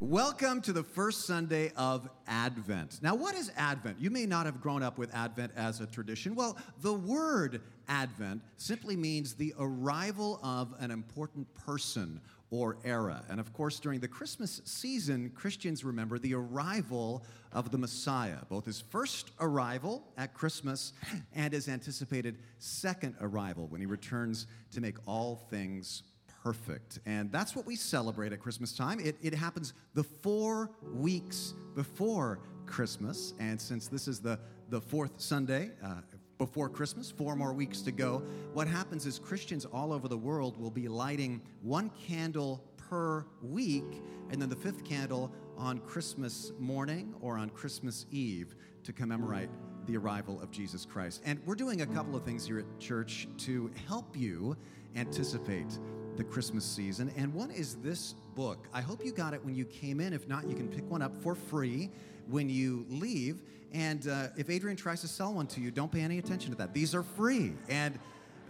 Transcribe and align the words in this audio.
Welcome 0.00 0.62
to 0.62 0.72
the 0.72 0.82
first 0.82 1.26
Sunday 1.26 1.72
of 1.76 2.08
Advent. 2.26 3.00
Now, 3.02 3.14
what 3.14 3.34
is 3.34 3.52
Advent? 3.54 4.00
You 4.00 4.08
may 4.08 4.24
not 4.24 4.46
have 4.46 4.58
grown 4.58 4.82
up 4.82 4.96
with 4.96 5.14
Advent 5.14 5.52
as 5.56 5.80
a 5.80 5.86
tradition. 5.86 6.34
Well, 6.34 6.56
the 6.80 6.94
word 6.94 7.60
Advent 7.86 8.40
simply 8.56 8.96
means 8.96 9.34
the 9.34 9.52
arrival 9.58 10.40
of 10.42 10.74
an 10.78 10.90
important 10.90 11.54
person 11.54 12.18
or 12.50 12.78
era. 12.82 13.22
And 13.28 13.38
of 13.38 13.52
course, 13.52 13.78
during 13.78 14.00
the 14.00 14.08
Christmas 14.08 14.62
season, 14.64 15.32
Christians 15.34 15.84
remember 15.84 16.18
the 16.18 16.32
arrival 16.32 17.22
of 17.52 17.70
the 17.70 17.76
Messiah, 17.76 18.38
both 18.48 18.64
his 18.64 18.80
first 18.80 19.32
arrival 19.38 20.02
at 20.16 20.32
Christmas 20.32 20.94
and 21.34 21.52
his 21.52 21.68
anticipated 21.68 22.38
second 22.58 23.16
arrival 23.20 23.66
when 23.66 23.82
he 23.82 23.86
returns 23.86 24.46
to 24.72 24.80
make 24.80 24.96
all 25.06 25.36
things 25.50 26.04
perfect. 26.42 26.98
And 27.06 27.30
that's 27.30 27.54
what 27.54 27.66
we 27.66 27.76
celebrate 27.76 28.32
at 28.32 28.40
Christmas 28.40 28.72
time. 28.72 29.00
It, 29.00 29.16
it 29.22 29.34
happens 29.34 29.74
the 29.94 30.04
four 30.04 30.70
weeks 30.92 31.54
before 31.74 32.40
Christmas. 32.66 33.34
And 33.38 33.60
since 33.60 33.88
this 33.88 34.08
is 34.08 34.20
the, 34.20 34.38
the 34.68 34.80
fourth 34.80 35.20
Sunday, 35.20 35.70
uh, 35.82 36.00
before 36.40 36.70
Christmas, 36.70 37.10
four 37.10 37.36
more 37.36 37.52
weeks 37.52 37.82
to 37.82 37.92
go. 37.92 38.22
What 38.54 38.66
happens 38.66 39.04
is 39.04 39.18
Christians 39.18 39.66
all 39.66 39.92
over 39.92 40.08
the 40.08 40.16
world 40.16 40.58
will 40.58 40.70
be 40.70 40.88
lighting 40.88 41.42
one 41.60 41.90
candle 42.06 42.64
per 42.78 43.26
week, 43.42 44.02
and 44.30 44.40
then 44.40 44.48
the 44.48 44.56
fifth 44.56 44.82
candle 44.82 45.30
on 45.58 45.80
Christmas 45.80 46.52
morning 46.58 47.14
or 47.20 47.36
on 47.36 47.50
Christmas 47.50 48.06
Eve 48.10 48.56
to 48.84 48.92
commemorate 48.94 49.50
the 49.86 49.98
arrival 49.98 50.40
of 50.40 50.50
Jesus 50.50 50.86
Christ. 50.86 51.20
And 51.26 51.38
we're 51.44 51.54
doing 51.54 51.82
a 51.82 51.86
couple 51.86 52.16
of 52.16 52.24
things 52.24 52.46
here 52.46 52.58
at 52.58 52.78
church 52.78 53.28
to 53.38 53.70
help 53.86 54.16
you 54.16 54.56
anticipate 54.96 55.78
the 56.20 56.24
Christmas 56.24 56.66
season. 56.66 57.10
And 57.16 57.32
one 57.32 57.50
is 57.50 57.76
this 57.76 58.14
book. 58.34 58.68
I 58.74 58.82
hope 58.82 59.02
you 59.02 59.10
got 59.10 59.32
it 59.32 59.42
when 59.42 59.54
you 59.54 59.64
came 59.64 60.00
in. 60.00 60.12
If 60.12 60.28
not, 60.28 60.46
you 60.46 60.54
can 60.54 60.68
pick 60.68 60.88
one 60.90 61.00
up 61.00 61.16
for 61.22 61.34
free 61.34 61.88
when 62.28 62.50
you 62.50 62.84
leave. 62.90 63.40
And 63.72 64.06
uh, 64.06 64.26
if 64.36 64.50
Adrian 64.50 64.76
tries 64.76 65.00
to 65.00 65.08
sell 65.08 65.32
one 65.32 65.46
to 65.46 65.62
you, 65.62 65.70
don't 65.70 65.90
pay 65.90 66.02
any 66.02 66.18
attention 66.18 66.50
to 66.50 66.58
that. 66.58 66.74
These 66.74 66.94
are 66.94 67.02
free. 67.02 67.54
And 67.70 67.98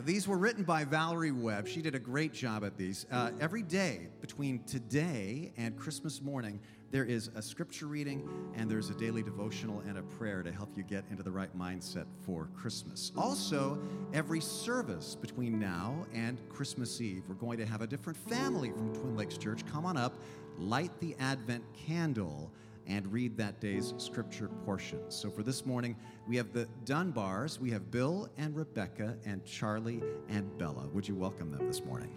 these 0.00 0.27
were 0.27 0.36
written 0.36 0.64
by 0.64 0.83
Valerie 0.83 1.30
Webb. 1.30 1.69
She 1.69 1.80
did 1.80 1.95
a 1.95 2.00
great 2.00 2.33
job 2.33 2.64
at 2.64 2.77
these. 2.77 3.06
Uh, 3.12 3.30
every 3.39 3.62
day 3.62 4.08
between 4.20 4.64
today 4.64 5.52
and 5.56 5.77
Christmas 5.77 6.20
morning, 6.20 6.58
there 6.91 7.05
is 7.05 7.30
a 7.36 7.42
scripture 7.42 7.86
reading 7.86 8.28
and 8.56 8.69
there's 8.69 8.91
a 8.91 8.94
daily 8.94 9.22
devotional 9.22 9.80
and 9.86 9.98
a 9.98 10.02
prayer 10.02 10.42
to 10.42 10.50
help 10.50 10.77
you 10.77 10.83
get 10.83 11.05
into 11.10 11.22
the 11.22 11.30
right 11.30 11.56
mindset 11.56 12.06
for 12.27 12.48
Christmas. 12.56 13.12
Also, 13.16 13.78
every 14.12 14.41
service 14.41 15.14
between 15.14 15.58
now 15.58 16.05
and 16.12 16.38
Christmas 16.48 17.00
Eve, 17.00 17.22
we're 17.28 17.34
going 17.36 17.58
to 17.58 17.66
have 17.66 17.80
a 17.80 17.86
different 17.86 18.18
family 18.28 18.70
from 18.70 18.92
Twin 18.94 19.16
Lakes 19.16 19.38
Church 19.38 19.64
come 19.70 19.86
on 19.86 19.96
up, 19.96 20.14
light 20.58 20.91
the 21.00 21.14
Advent 21.20 21.62
candle 21.86 22.50
and 22.88 23.06
read 23.12 23.36
that 23.36 23.61
day's 23.61 23.94
scripture 23.98 24.48
portion. 24.64 24.98
So 25.11 25.30
for 25.30 25.44
this 25.44 25.64
morning, 25.64 25.94
we 26.27 26.36
have 26.36 26.52
the 26.52 26.66
Dunbars. 26.84 27.61
We 27.61 27.70
have 27.70 27.91
Bill 27.92 28.28
and 28.36 28.56
Rebecca 28.56 29.16
and 29.24 29.44
Charlie 29.44 30.02
and 30.28 30.58
Bella. 30.58 30.88
Would 30.92 31.06
you 31.06 31.14
welcome 31.14 31.52
them 31.52 31.68
this 31.68 31.84
morning? 31.84 32.11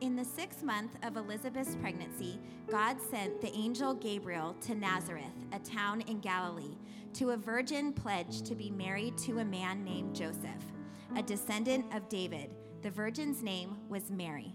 In 0.00 0.16
the 0.16 0.24
sixth 0.24 0.62
month 0.62 0.96
of 1.04 1.16
Elizabeth's 1.16 1.76
pregnancy, 1.76 2.40
God 2.68 2.96
sent 3.00 3.40
the 3.40 3.52
angel 3.54 3.94
Gabriel 3.94 4.54
to 4.62 4.74
Nazareth, 4.74 5.24
a 5.52 5.58
town 5.60 6.00
in 6.02 6.18
Galilee, 6.18 6.76
to 7.14 7.30
a 7.30 7.36
virgin 7.36 7.92
pledged 7.92 8.44
to 8.46 8.54
be 8.54 8.70
married 8.70 9.16
to 9.18 9.38
a 9.38 9.44
man 9.44 9.84
named 9.84 10.14
Joseph, 10.14 10.64
a 11.16 11.22
descendant 11.22 11.84
of 11.94 12.08
David. 12.08 12.50
The 12.82 12.90
virgin's 12.90 13.42
name 13.42 13.76
was 13.88 14.10
Mary. 14.10 14.54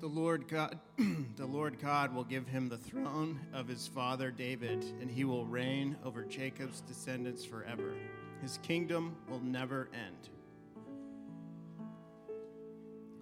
The 0.00 0.06
Lord 0.06 0.46
God, 0.46 0.78
the 1.36 1.46
Lord 1.46 1.80
God 1.80 2.14
will 2.14 2.22
give 2.22 2.46
him 2.46 2.68
the 2.68 2.76
throne 2.76 3.40
of 3.52 3.66
his 3.66 3.88
father 3.88 4.30
David, 4.30 4.84
and 5.00 5.10
he 5.10 5.24
will 5.24 5.44
reign 5.44 5.96
over 6.04 6.22
Jacob's 6.22 6.82
descendants 6.82 7.44
forever. 7.44 7.94
His 8.40 8.60
kingdom 8.62 9.16
will 9.28 9.40
never 9.40 9.88
end. 9.92 10.28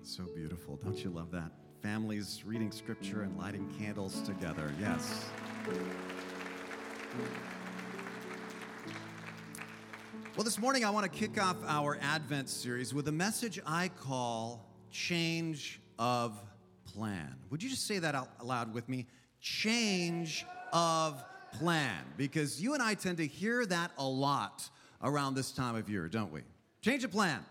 So 0.03 0.25
beautiful. 0.35 0.77
Don't 0.77 1.03
you 1.03 1.09
love 1.09 1.31
that? 1.31 1.51
Families 1.81 2.43
reading 2.45 2.71
scripture 2.71 3.23
and 3.23 3.39
lighting 3.39 3.75
candles 3.79 4.21
together. 4.21 4.71
Yes. 4.79 5.25
Well, 10.37 10.45
this 10.45 10.59
morning 10.59 10.85
I 10.85 10.91
want 10.91 11.11
to 11.11 11.19
kick 11.19 11.43
off 11.43 11.57
our 11.67 11.99
Advent 12.03 12.51
series 12.51 12.93
with 12.93 13.09
a 13.09 13.13
message 13.13 13.59
I 13.65 13.89
call 13.89 14.67
Change 14.91 15.81
of 15.99 16.39
Plan. 16.97 17.35
Would 17.51 17.63
you 17.63 17.69
just 17.69 17.87
say 17.87 17.99
that 17.99 18.15
out 18.15 18.29
loud 18.43 18.73
with 18.73 18.89
me? 18.89 19.05
Change 19.43 20.47
of 20.73 21.23
Plan. 21.59 22.03
Because 22.17 22.63
you 22.63 22.73
and 22.73 22.83
I 22.83 22.95
tend 22.95 23.19
to 23.19 23.27
hear 23.27 23.67
that 23.67 23.91
a 23.99 24.05
lot 24.05 24.67
around 25.03 25.35
this 25.35 25.53
time 25.53 25.77
of 25.77 25.91
year, 25.91 26.09
don't 26.09 26.33
we? 26.33 26.41
Change 26.81 27.05
of 27.05 27.13
plan. 27.13 27.45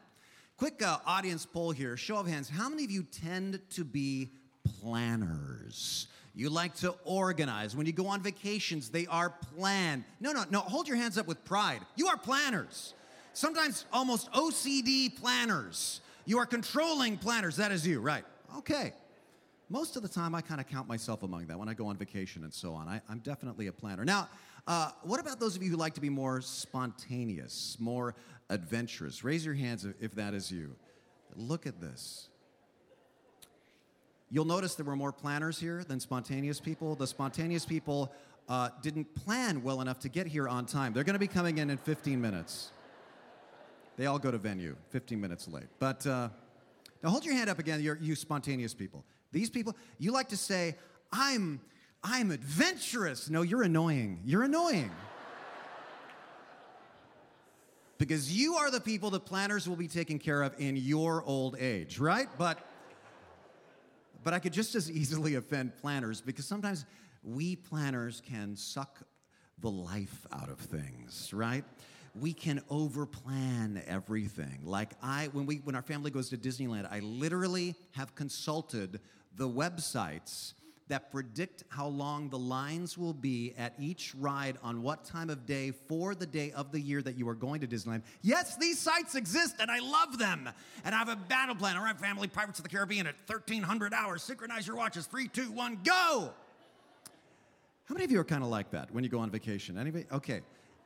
Quick 0.57 0.81
uh, 0.81 0.97
audience 1.05 1.45
poll 1.45 1.72
here. 1.72 1.95
Show 1.95 2.17
of 2.17 2.25
hands. 2.25 2.50
How 2.50 2.69
many 2.69 2.85
of 2.85 2.91
you 2.91 3.03
tend 3.03 3.59
to 3.72 3.84
be 3.84 4.31
planners? 4.81 6.07
You 6.34 6.50
like 6.50 6.73
to 6.78 6.95
organize. 7.03 7.75
When 7.75 7.85
you 7.85 7.94
go 7.94 8.07
on 8.07 8.22
vacations, 8.22 8.89
they 8.89 9.05
are 9.05 9.29
planned. 9.55 10.05
No, 10.19 10.31
no, 10.31 10.44
no. 10.50 10.61
Hold 10.61 10.88
your 10.88 10.97
hands 10.97 11.19
up 11.19 11.28
with 11.28 11.45
pride. 11.45 11.81
You 11.95 12.07
are 12.07 12.17
planners. 12.17 12.95
Sometimes 13.34 13.85
almost 13.94 14.31
OCD 14.31 15.16
planners. 15.19 16.01
You 16.25 16.39
are 16.39 16.47
controlling 16.47 17.17
planners. 17.17 17.57
That 17.57 17.72
is 17.72 17.85
you, 17.85 18.00
right? 18.00 18.25
Okay. 18.57 18.94
Most 19.70 19.96
of 19.96 20.03
the 20.03 20.08
time, 20.08 20.36
I 20.36 20.42
kind 20.42 20.62
of 20.62 20.68
count 20.68 20.88
myself 20.88 21.24
among 21.24 21.48
that 21.48 21.58
when 21.58 21.68
I 21.68 21.74
go 21.74 21.88
on 21.88 21.98
vacation 21.98 22.44
and 22.44 22.53
so 22.53 22.74
on. 22.74 22.88
I, 22.88 23.02
am 23.09 23.20
definitely 23.20 23.68
a 23.68 23.72
planner. 23.72 24.06
Now, 24.06 24.30
uh, 24.68 24.92
what 25.02 25.20
about 25.20 25.40
those 25.40 25.56
of 25.56 25.64
you 25.64 25.72
who 25.72 25.78
like 25.78 25.96
to 25.96 26.02
be 26.02 26.09
more 26.09 26.40
spontaneous, 26.42 27.78
more 27.80 28.16
adventurous? 28.50 29.24
Raise 29.24 29.44
your 29.44 29.56
hands 29.56 29.86
if 30.00 30.14
that 30.16 30.34
is 30.36 30.52
you. 30.52 30.76
Look 31.36 31.66
at 31.66 31.81
this. 31.81 32.30
You'll 34.30 34.46
notice 34.46 34.76
there 34.76 34.86
were 34.86 34.96
more 34.96 35.12
planners 35.12 35.59
here 35.59 35.84
than 35.84 36.00
spontaneous 36.00 36.59
people. 36.59 36.96
The 36.96 37.08
spontaneous 37.08 37.66
people 37.66 38.12
uh, 38.47 38.70
didn't 38.84 39.14
plan 39.16 39.64
well 39.64 39.82
enough 39.82 40.00
to 40.02 40.09
get 40.09 40.28
here 40.28 40.47
on 40.47 40.66
time. 40.66 40.94
They're 40.94 41.03
going 41.03 41.14
to 41.14 41.20
be 41.20 41.28
coming 41.28 41.58
in 41.58 41.70
in 41.72 41.78
15 41.78 42.22
minutes. 42.22 42.72
They 43.97 44.06
all 44.06 44.20
go 44.20 44.30
to 44.30 44.38
venue 44.38 44.76
15 44.90 45.20
minutes 45.20 45.47
late. 45.47 45.68
But 45.80 46.06
uh, 46.06 46.30
now 47.02 47.09
hold 47.09 47.26
your 47.26 47.34
hand 47.34 47.50
up 47.50 47.59
again, 47.59 47.82
you 47.82 48.16
spontaneous 48.16 48.74
people. 48.74 49.03
These 49.35 49.50
people, 49.50 49.75
you 49.97 50.13
like 50.13 50.29
to 50.29 50.38
say, 50.38 50.78
I'm, 51.12 51.59
I'm 52.02 52.32
adventurous. 52.32 53.29
No, 53.29 53.41
you're 53.41 53.64
annoying. 53.64 54.22
You're 54.23 54.43
annoying. 54.43 54.90
because 57.97 58.32
you 58.32 58.55
are 58.55 58.72
the 58.72 58.79
people 58.79 59.09
the 59.09 59.20
planners 59.20 59.67
will 59.67 59.76
be 59.76 59.90
taking 59.90 60.20
care 60.20 60.41
of 60.41 60.55
in 60.58 60.78
your 60.78 61.22
old 61.26 61.58
age, 61.59 61.99
right? 61.99 62.29
But 62.37 62.59
but 64.23 64.34
I 64.34 64.40
could 64.40 64.53
just 64.53 64.73
as 64.73 64.90
easily 64.90 65.35
offend 65.35 65.76
planners 65.82 66.22
because 66.22 66.46
sometimes 66.46 66.85
we 67.22 67.58
planners 67.58 68.22
can 68.26 68.55
suck 68.55 69.02
the 69.59 69.70
life 69.70 70.26
out 70.32 70.49
of 70.49 70.59
things, 70.59 71.34
right? 71.34 71.66
We 72.20 72.32
can 72.32 72.61
overplan 72.72 73.85
everything. 73.85 74.61
Like 74.64 74.93
I 75.03 75.28
when 75.34 75.46
we 75.46 75.58
when 75.58 75.76
our 75.76 75.82
family 75.82 76.09
goes 76.09 76.29
to 76.29 76.37
Disneyland, 76.37 76.90
I 76.90 76.99
literally 77.02 77.76
have 77.91 78.16
consulted 78.16 79.02
the 79.37 79.49
websites 79.49 80.53
that 80.87 81.11
predict 81.11 81.64
how 81.70 81.87
long 81.87 82.29
the 82.29 82.37
lines 82.37 82.97
will 82.97 83.14
be 83.14 83.53
at 83.58 83.73
each 83.79 84.14
ride 84.16 84.58
on 84.61 84.84
what 84.84 85.03
time 85.03 85.29
of 85.29 85.46
day 85.46 85.72
for 85.72 86.14
the 86.14 86.28
day 86.28 86.52
of 86.52 86.72
the 86.72 86.79
year 86.79 87.02
that 87.02 87.17
you 87.17 87.28
are 87.28 87.34
going 87.34 87.59
to 87.61 87.67
Disneyland. 87.67 88.03
Yes, 88.22 88.55
these 88.58 88.78
sites 88.78 89.16
exist 89.16 89.55
and 89.59 89.72
I 89.72 89.79
love 89.79 90.20
them. 90.20 90.47
And 90.84 90.93
I 90.93 90.99
have 90.99 91.09
a 91.09 91.16
battle 91.16 91.55
plan. 91.55 91.76
All 91.76 91.84
right, 91.84 91.99
family, 91.99 92.28
Pirates 92.28 92.59
of 92.59 92.64
the 92.64 92.70
Caribbean 92.70 93.08
at 93.08 93.16
1300 93.26 93.93
hours. 93.93 94.22
Synchronize 94.22 94.67
your 94.67 94.76
watches. 94.76 95.08
Three, 95.08 95.28
two, 95.28 95.52
one, 95.52 95.79
go. 95.84 96.32
How 97.85 97.93
many 97.93 98.05
of 98.05 98.11
you 98.11 98.20
are 98.20 98.26
kind 98.26 98.43
of 98.43 98.49
like 98.49 98.72
that 98.72 98.91
when 98.91 99.03
you 99.03 99.09
go 99.09 99.20
on 99.20 99.32
vacation? 99.32 99.78
Anybody? 99.78 100.05
Okay. 100.11 100.41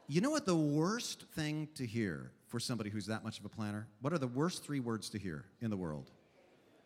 You 0.07 0.21
know 0.21 0.31
what 0.31 0.45
the 0.45 0.55
worst 0.55 1.25
thing 1.33 1.67
to 1.75 1.85
hear 1.85 2.31
for 2.47 2.59
somebody 2.59 2.89
who's 2.89 3.05
that 3.07 3.23
much 3.23 3.39
of 3.39 3.45
a 3.45 3.49
planner? 3.49 3.87
What 4.01 4.13
are 4.13 4.17
the 4.17 4.27
worst 4.27 4.63
three 4.63 4.79
words 4.79 5.09
to 5.09 5.19
hear 5.19 5.45
in 5.61 5.69
the 5.69 5.77
world? 5.77 6.09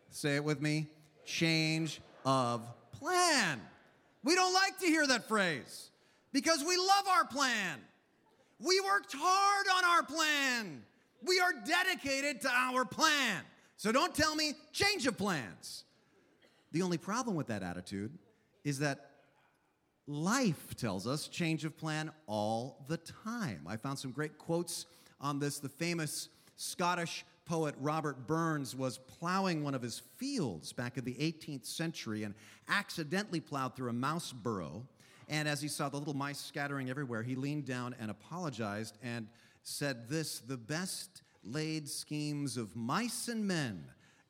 Say 0.10 0.36
it 0.36 0.44
with 0.44 0.62
me 0.62 0.88
change 1.26 2.02
of 2.26 2.62
plan. 2.92 3.60
We 4.24 4.36
don't 4.36 4.54
like 4.54 4.80
to 4.80 4.86
hear 4.86 5.06
that 5.08 5.28
phrase 5.28 5.90
because 6.32 6.64
we 6.64 6.78
love 6.78 7.08
our 7.10 7.26
plan. 7.26 7.80
We 8.60 8.80
worked 8.82 9.14
hard 9.18 9.66
on 9.76 9.86
our 9.86 10.04
plan. 10.04 10.84
We 11.26 11.40
are 11.40 11.54
dedicated 11.66 12.42
to 12.42 12.50
our 12.50 12.86
plan. 12.86 13.42
So 13.78 13.92
don't 13.92 14.16
tell 14.16 14.36
me 14.36 14.54
change 14.72 15.08
of 15.08 15.18
plans. 15.18 15.84
The 16.72 16.82
only 16.82 16.98
problem 16.98 17.36
with 17.36 17.48
that 17.48 17.64
attitude 17.64 18.18
is 18.64 18.80
that 18.80 19.10
life 20.08 20.76
tells 20.76 21.08
us 21.08 21.28
change 21.28 21.66
of 21.66 21.78
plan 21.78 22.12
all 22.28 22.86
the 22.88 22.98
time. 22.98 23.62
I 23.68 23.78
found 23.78 24.00
some 24.00 24.12
great 24.12 24.38
quotes 24.38 24.86
on 25.20 25.40
this. 25.40 25.60
The 25.60 25.70
famous 25.70 26.30
Scottish 26.56 27.26
poet 27.46 27.76
Robert 27.80 28.28
Burns 28.28 28.76
was 28.76 28.98
plowing 28.98 29.64
one 29.64 29.76
of 29.76 29.82
his 29.82 30.02
fields 30.18 30.74
back 30.74 30.98
in 30.98 31.04
the 31.04 31.16
18th 31.16 31.66
century 31.66 32.24
and 32.24 32.34
accidentally 32.70 33.40
plowed 33.40 33.76
through 33.76 33.90
a 33.90 33.94
mouse 33.94 34.32
burrow. 34.32 34.86
And 35.30 35.48
as 35.48 35.62
he 35.62 35.68
saw 35.68 35.90
the 35.90 35.98
little 35.98 36.14
mice 36.14 36.40
scattering 36.40 36.90
everywhere, 36.90 37.24
he 37.24 37.36
leaned 37.36 37.66
down 37.66 37.96
and 38.00 38.12
apologized 38.12 38.98
and 39.02 39.28
said 39.64 40.10
this 40.10 40.40
The 40.40 40.58
best 40.58 41.22
laid 41.44 41.90
schemes 41.90 42.58
of 42.58 42.76
mice 42.76 43.28
and 43.28 43.46
men 43.46 43.86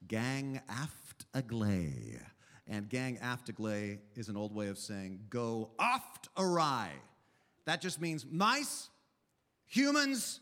gang 0.08 0.62
aft 0.70 1.26
agley. 1.34 2.18
And 2.68 2.90
gang 2.90 3.18
aft 3.22 3.50
agley 3.50 4.00
is 4.16 4.30
an 4.30 4.38
old 4.38 4.56
way 4.56 4.68
of 4.68 4.78
saying 4.78 5.20
go 5.30 5.72
oft 5.80 6.30
awry. 6.38 6.92
That 7.66 7.82
just 7.82 8.02
means 8.02 8.26
mice, 8.30 8.90
humans, 9.68 10.40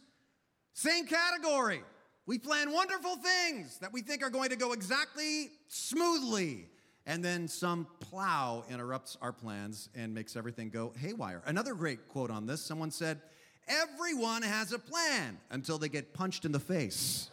same 0.73 1.05
category. 1.05 1.83
We 2.25 2.37
plan 2.37 2.71
wonderful 2.71 3.15
things 3.17 3.79
that 3.79 3.91
we 3.91 4.01
think 4.01 4.23
are 4.23 4.29
going 4.29 4.49
to 4.49 4.55
go 4.55 4.73
exactly 4.73 5.49
smoothly. 5.67 6.67
And 7.07 7.25
then 7.25 7.47
some 7.47 7.87
plow 7.99 8.63
interrupts 8.69 9.17
our 9.21 9.33
plans 9.33 9.89
and 9.95 10.13
makes 10.13 10.35
everything 10.35 10.69
go 10.69 10.93
haywire. 10.97 11.41
Another 11.45 11.73
great 11.73 12.07
quote 12.07 12.29
on 12.29 12.45
this 12.45 12.61
someone 12.61 12.91
said, 12.91 13.21
Everyone 13.67 14.41
has 14.41 14.71
a 14.71 14.79
plan 14.79 15.39
until 15.49 15.77
they 15.77 15.89
get 15.89 16.13
punched 16.13 16.45
in 16.45 16.51
the 16.51 16.59
face. 16.59 17.29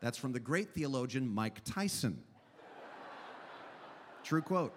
That's 0.00 0.18
from 0.18 0.32
the 0.32 0.40
great 0.40 0.74
theologian 0.74 1.32
Mike 1.32 1.60
Tyson. 1.64 2.22
True 4.24 4.42
quote. 4.42 4.72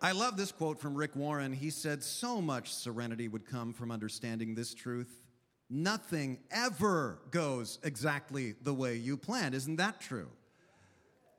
I 0.00 0.12
love 0.12 0.36
this 0.36 0.52
quote 0.52 0.78
from 0.78 0.94
Rick 0.94 1.16
Warren. 1.16 1.52
He 1.52 1.70
said, 1.70 2.02
So 2.02 2.40
much 2.40 2.72
serenity 2.72 3.28
would 3.28 3.46
come 3.46 3.72
from 3.72 3.90
understanding 3.90 4.54
this 4.54 4.74
truth. 4.74 5.25
Nothing 5.68 6.38
ever 6.50 7.18
goes 7.30 7.78
exactly 7.82 8.54
the 8.62 8.74
way 8.74 8.96
you 8.96 9.16
planned. 9.16 9.54
Isn't 9.54 9.76
that 9.76 10.00
true? 10.00 10.28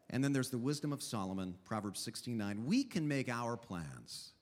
And 0.09 0.23
then 0.23 0.33
there's 0.33 0.49
the 0.49 0.57
wisdom 0.57 0.93
of 0.93 1.01
Solomon, 1.01 1.55
Proverbs 1.65 1.99
16:9. 1.99 2.65
We 2.65 2.83
can 2.83 3.07
make 3.07 3.29
our 3.29 3.57
plans, 3.57 4.33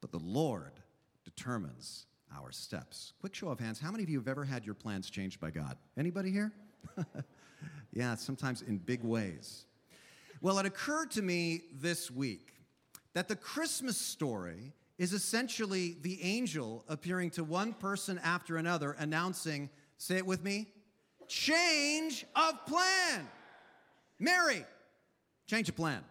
but 0.00 0.12
the 0.12 0.18
Lord 0.18 0.80
determines 1.24 2.06
our 2.36 2.50
steps. 2.50 3.12
Quick 3.20 3.34
show 3.34 3.48
of 3.48 3.60
hands, 3.60 3.78
how 3.78 3.90
many 3.90 4.02
of 4.02 4.10
you 4.10 4.18
have 4.18 4.28
ever 4.28 4.44
had 4.44 4.64
your 4.64 4.74
plans 4.74 5.10
changed 5.10 5.40
by 5.40 5.50
God? 5.50 5.76
Anybody 5.96 6.30
here? 6.30 6.52
yeah, 7.92 8.14
sometimes 8.14 8.62
in 8.62 8.78
big 8.78 9.02
ways. 9.04 9.66
Well, 10.40 10.58
it 10.58 10.66
occurred 10.66 11.10
to 11.12 11.22
me 11.22 11.62
this 11.72 12.10
week 12.10 12.54
that 13.12 13.28
the 13.28 13.36
Christmas 13.36 13.96
story 13.96 14.72
is 15.02 15.12
essentially 15.12 15.96
the 16.02 16.22
angel 16.22 16.84
appearing 16.88 17.28
to 17.28 17.42
one 17.42 17.72
person 17.72 18.20
after 18.22 18.56
another, 18.56 18.92
announcing, 19.00 19.68
say 19.96 20.16
it 20.16 20.24
with 20.24 20.44
me, 20.44 20.68
change 21.26 22.24
of 22.36 22.64
plan. 22.66 23.28
Mary, 24.20 24.64
change 25.48 25.68
of 25.68 25.74
plan. 25.74 26.04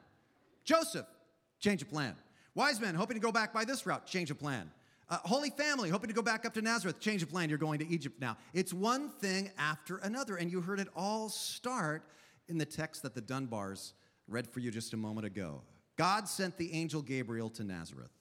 Joseph, 0.66 1.06
change 1.62 1.82
of 1.82 1.90
plan. 1.90 2.18
Wise 2.54 2.82
men, 2.82 2.94
hoping 2.94 3.16
to 3.16 3.22
go 3.22 3.32
back 3.32 3.54
by 3.54 3.64
this 3.64 3.86
route, 3.86 4.06
change 4.06 4.30
of 4.30 4.38
plan. 4.38 4.70
Uh, 5.10 5.20
Holy 5.24 5.52
Family, 5.52 5.90
hoping 5.90 6.10
to 6.10 6.14
go 6.14 6.22
back 6.22 6.46
up 6.46 6.54
to 6.56 6.62
Nazareth, 6.62 7.00
change 7.00 7.24
of 7.24 7.30
plan, 7.30 7.48
you're 7.48 7.58
going 7.58 7.80
to 7.80 7.88
Egypt 7.88 8.20
now. 8.20 8.36
It's 8.54 8.74
one 8.74 9.08
thing 9.08 9.52
after 9.58 10.00
another, 10.00 10.36
and 10.36 10.52
you 10.52 10.60
heard 10.60 10.82
it 10.82 10.90
all 10.98 11.30
start 11.30 12.04
in 12.50 12.58
the 12.58 12.66
text 12.66 13.04
that 13.04 13.16
the 13.16 13.22
Dunbars 13.22 13.94
read 14.28 14.50
for 14.50 14.60
you 14.60 14.70
just 14.70 14.92
a 14.92 14.98
moment 14.98 15.26
ago. 15.26 15.62
God 15.96 16.28
sent 16.28 16.58
the 16.58 16.74
angel 16.74 17.02
Gabriel 17.02 17.50
to 17.52 17.64
Nazareth, 17.64 18.12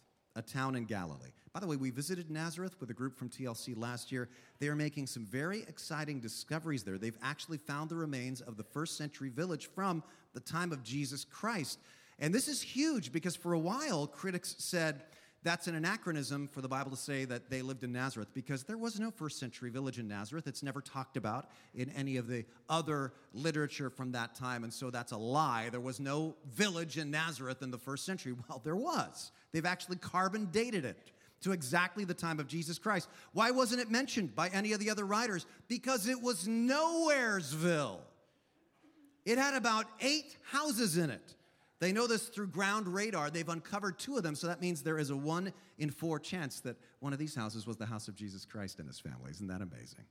a 0.41 0.43
town 0.43 0.75
in 0.75 0.87
Galilee. 0.87 1.35
By 1.53 1.61
the 1.61 1.67
way, 1.67 1.77
we 1.77 1.91
visited 1.91 2.31
Nazareth 2.31 2.81
with 2.81 2.89
a 2.89 2.95
group 2.95 3.15
from 3.15 3.29
TLC 3.29 3.77
last 3.77 4.11
year. 4.11 4.31
They 4.59 4.69
are 4.69 4.75
making 4.75 5.07
some 5.07 5.27
very 5.27 5.63
exciting 5.63 6.19
discoveries 6.19 6.83
there. 6.83 6.97
They've 6.97 7.19
actually 7.23 7.59
found 7.59 7.91
the 7.91 7.97
remains 7.97 8.41
of 8.41 8.57
the 8.57 8.65
first 8.65 8.97
century 8.97 9.29
village 9.29 9.69
from 9.75 10.03
the 10.33 10.41
time 10.41 10.73
of 10.73 10.83
Jesus 10.83 11.27
Christ. 11.27 11.79
And 12.21 12.35
this 12.35 12.49
is 12.49 12.63
huge 12.63 13.13
because 13.13 13.37
for 13.37 13.53
a 13.53 13.59
while, 13.59 14.07
critics 14.07 14.55
said, 14.59 15.03
that's 15.43 15.67
an 15.69 15.75
anachronism 15.75 16.49
for 16.49 16.61
the 16.61 16.69
Bible 16.69 16.91
to 16.91 16.97
say 16.97 17.25
that 17.25 17.49
they 17.49 17.63
lived 17.63 17.83
in 17.83 17.93
Nazareth 17.93 18.29
because 18.35 18.65
there 18.65 18.77
was 18.77 19.01
no 19.01 19.11
first 19.11 19.39
century 19.39 19.71
village 19.71 19.99
in 19.99 20.07
Nazareth. 20.07 20.47
It's 20.47 20.63
never 20.63 20.83
talked 20.83 21.17
about 21.17 21.49
in 21.75 21.89
any 21.91 22.19
of 22.19 22.27
the 22.27 22.45
other 22.69 23.15
literature 23.33 23.89
from 23.89 24.13
that 24.13 24.35
time, 24.35 24.65
and 24.65 24.73
so 24.73 24.91
that's 24.91 25.13
a 25.13 25.17
lie. 25.17 25.71
There 25.71 25.81
was 25.81 25.99
no 25.99 26.37
village 26.53 26.99
in 26.99 27.11
Nazareth 27.11 27.63
in 27.63 27.71
the 27.71 27.79
first 27.79 28.05
century. 28.05 28.35
Well, 28.49 28.61
there 28.65 28.77
was. 28.77 29.31
They've 29.53 29.65
actually 29.65 29.97
carbon 29.97 30.49
dated 30.51 30.85
it 30.85 31.13
to 31.43 31.53
exactly 31.53 32.05
the 32.05 32.15
time 32.15 32.41
of 32.41 32.49
Jesus 32.49 32.79
Christ. 32.79 33.09
Why 33.33 33.53
wasn't 33.53 33.81
it 33.81 33.91
mentioned 33.91 34.35
by 34.35 34.49
any 34.49 34.73
of 34.73 34.81
the 34.81 34.91
other 34.91 35.07
writers? 35.07 35.47
Because 35.69 36.09
it 36.09 36.21
was 36.21 36.49
Nowheresville. 36.49 37.99
It 39.25 39.39
had 39.39 39.55
about 39.55 39.87
eight 40.01 40.37
houses 40.51 40.97
in 40.97 41.11
it. 41.11 41.35
They 41.81 41.93
know 41.93 42.07
this 42.07 42.29
through 42.29 42.49
ground 42.49 42.87
radar. 42.87 43.31
They've 43.31 43.49
uncovered 43.49 43.99
two 43.99 44.17
of 44.17 44.23
them, 44.23 44.35
so 44.35 44.47
that 44.47 44.61
means 44.61 44.83
there 44.83 44.99
is 44.99 45.11
a 45.11 45.17
one 45.17 45.53
in 45.79 45.91
four 45.91 46.19
chance 46.19 46.61
that 46.61 46.77
one 47.01 47.15
of 47.15 47.19
these 47.19 47.35
houses 47.35 47.67
was 47.67 47.77
the 47.79 47.87
house 47.87 48.07
of 48.07 48.15
Jesus 48.15 48.45
Christ 48.45 48.79
and 48.79 48.87
his 48.87 49.01
family. 49.01 49.31
Isn't 49.31 49.49
that 49.49 49.63
amazing? 49.63 50.05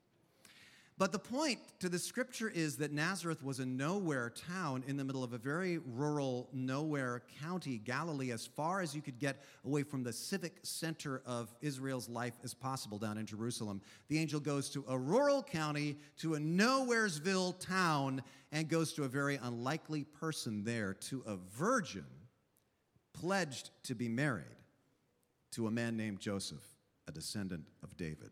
But 1.00 1.14
the 1.14 1.20
point 1.20 1.60
to 1.80 1.88
the 1.88 1.98
scripture 1.98 2.50
is 2.50 2.76
that 2.76 2.92
Nazareth 2.92 3.42
was 3.42 3.60
a 3.60 3.66
nowhere 3.66 4.30
town 4.32 4.84
in 4.86 4.98
the 4.98 5.06
middle 5.06 5.24
of 5.24 5.32
a 5.32 5.38
very 5.38 5.78
rural, 5.78 6.50
nowhere 6.52 7.24
county, 7.42 7.78
Galilee, 7.78 8.34
as 8.34 8.46
far 8.46 8.82
as 8.82 8.94
you 8.94 9.02
could 9.02 9.18
get 9.18 9.42
away 9.64 9.84
from 9.84 10.04
the 10.04 10.12
civic 10.12 10.58
center 10.64 11.22
of 11.26 11.56
Israel's 11.62 12.10
life 12.10 12.34
as 12.44 12.54
possible 12.54 12.98
down 12.98 13.18
in 13.18 13.26
Jerusalem. 13.26 13.82
The 14.10 14.20
angel 14.20 14.42
goes 14.42 14.70
to 14.72 14.84
a 14.90 14.98
rural 14.98 15.42
county, 15.42 15.96
to 16.18 16.36
a 16.36 16.38
nowheresville 16.38 17.58
town, 17.60 18.22
and 18.52 18.68
goes 18.68 18.92
to 18.94 19.06
a 19.06 19.08
very 19.08 19.40
unlikely 19.42 20.04
person 20.04 20.66
there, 20.66 20.96
to 20.96 21.24
a 21.26 21.38
virgin 21.38 22.04
pledged 23.14 23.70
to 23.84 23.96
be 23.96 24.10
married 24.10 24.44
to 25.54 25.68
a 25.68 25.72
man 25.72 25.96
named 25.96 26.20
Joseph, 26.20 26.76
a 27.08 27.14
descendant 27.14 27.64
of 27.84 27.96
David. 27.96 28.32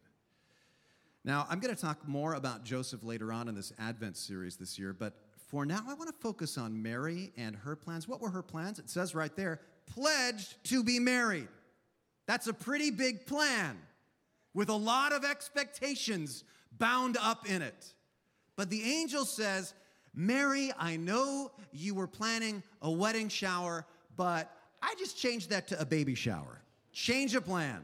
Now, 1.27 1.45
I'm 1.49 1.59
going 1.59 1.75
to 1.75 1.81
talk 1.81 2.07
more 2.07 2.35
about 2.35 2.63
Joseph 2.63 3.03
later 3.03 3.33
on 3.33 3.49
in 3.49 3.53
this 3.53 3.73
Advent 3.77 4.15
series 4.15 4.55
this 4.55 4.79
year, 4.79 4.93
but 4.93 5.13
for 5.49 5.65
now, 5.65 5.81
I 5.85 5.93
want 5.93 6.07
to 6.07 6.15
focus 6.21 6.57
on 6.57 6.81
Mary 6.81 7.33
and 7.35 7.53
her 7.53 7.75
plans. 7.75 8.07
What 8.07 8.21
were 8.21 8.29
her 8.29 8.41
plans? 8.41 8.79
It 8.79 8.89
says 8.89 9.13
right 9.13 9.35
there, 9.35 9.59
pledged 9.87 10.55
to 10.69 10.85
be 10.85 10.99
married. 10.99 11.49
That's 12.27 12.47
a 12.47 12.53
pretty 12.53 12.91
big 12.91 13.25
plan 13.25 13.77
with 14.53 14.69
a 14.69 14.75
lot 14.75 15.11
of 15.11 15.25
expectations 15.25 16.45
bound 16.77 17.17
up 17.21 17.45
in 17.49 17.61
it. 17.61 17.93
But 18.55 18.69
the 18.69 18.81
angel 18.81 19.25
says, 19.25 19.73
Mary, 20.15 20.71
I 20.79 20.95
know 20.95 21.51
you 21.73 21.93
were 21.93 22.07
planning 22.07 22.63
a 22.81 22.89
wedding 22.89 23.27
shower, 23.27 23.85
but 24.15 24.49
I 24.81 24.95
just 24.97 25.17
changed 25.17 25.49
that 25.49 25.67
to 25.67 25.81
a 25.81 25.85
baby 25.85 26.15
shower. 26.15 26.61
Change 26.93 27.35
of 27.35 27.43
plan. 27.43 27.83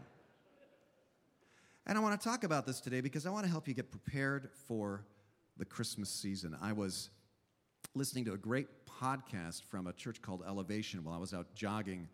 And 1.85 1.97
I 1.97 2.01
want 2.01 2.19
to 2.19 2.27
talk 2.27 2.45
about 2.45 2.65
this 2.65 2.79
today 2.79 3.01
because 3.01 3.25
I 3.25 3.29
want 3.29 3.45
to 3.45 3.51
help 3.51 3.67
you 3.67 3.73
get 3.73 3.91
prepared 3.91 4.49
for 4.67 5.05
the 5.57 5.65
Christmas 5.65 6.09
season. 6.09 6.55
I 6.61 6.71
was 6.71 7.09
listening 7.93 8.23
to 8.25 8.33
a 8.33 8.37
great 8.37 8.67
podcast 8.85 9.65
from 9.65 9.87
a 9.87 9.93
church 9.93 10.21
called 10.21 10.43
Elevation 10.47 11.03
while 11.03 11.13
I 11.13 11.17
was 11.17 11.33
out 11.33 11.53
jogging 11.53 12.07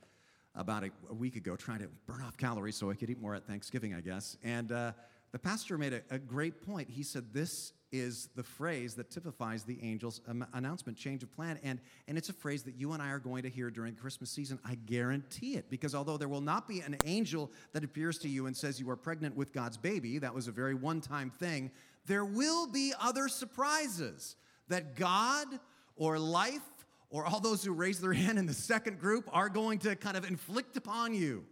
about 0.56 0.84
a, 0.84 1.14
week 1.14 1.36
ago, 1.36 1.56
trying 1.56 1.80
to 1.80 1.88
burn 2.08 2.24
off 2.24 2.36
calories 2.36 2.76
so 2.78 2.90
I 2.90 2.96
could 2.96 3.12
eat 3.12 3.22
more 3.22 3.36
at 3.36 3.46
Thanksgiving, 3.46 3.94
I 3.94 4.02
guess. 4.02 4.38
And 4.44 4.72
uh, 4.72 4.94
the 5.32 5.40
pastor 5.40 5.78
made 5.78 5.94
a, 5.94 6.02
a 6.10 6.20
great 6.20 6.66
point. 6.66 6.90
He 6.90 7.04
said, 7.04 7.34
This 7.34 7.74
is 7.92 8.30
the 8.36 8.44
phrase 8.44 8.96
that 8.96 9.10
typifies 9.10 9.64
the 9.64 9.80
angel's 9.82 10.22
announcement, 10.54 10.98
change 10.98 11.24
of 11.24 11.36
plan. 11.36 11.60
And, 11.64 11.80
and 12.08 12.18
it's 12.18 12.30
a 12.30 12.34
phrase 12.34 12.64
that 12.64 12.76
you 12.76 12.94
and 12.94 13.02
I 13.02 13.10
are 13.10 13.20
going 13.20 13.44
to 13.44 13.50
hear 13.50 13.72
during 13.72 13.96
Christmas 13.96 14.30
season. 14.30 14.60
I 14.64 14.76
guarantee 14.76 15.56
it. 15.56 15.70
Because 15.70 15.96
although 15.96 16.18
there 16.18 16.28
will 16.28 16.42
not 16.42 16.68
be 16.68 16.82
an 16.82 16.98
angel 17.06 17.52
that 17.74 17.84
appears 17.84 18.18
to 18.20 18.30
you 18.30 18.46
and 18.46 18.56
says 18.56 18.80
you 18.80 18.90
are 18.90 18.96
pregnant 18.96 19.36
with 19.36 19.54
God's 19.54 19.78
baby, 19.78 20.20
that 20.20 20.34
was 20.34 20.48
a 20.48 20.52
very 20.52 20.76
one 20.76 21.02
time 21.02 21.32
thing, 21.32 21.72
there 22.06 22.26
will 22.26 22.68
be 22.68 22.94
other 23.00 23.28
surprises 23.28 24.36
that 24.68 24.96
God 24.96 25.48
or 25.96 26.20
life 26.20 26.62
or 27.10 27.26
all 27.26 27.40
those 27.40 27.64
who 27.64 27.74
raise 27.74 28.00
their 28.00 28.14
hand 28.26 28.38
in 28.38 28.46
the 28.46 28.54
second 28.54 29.00
group 29.00 29.28
are 29.34 29.50
going 29.50 29.80
to 29.80 29.96
kind 29.96 30.16
of 30.16 30.28
inflict 30.28 30.78
upon 30.78 31.14
you. 31.14 31.46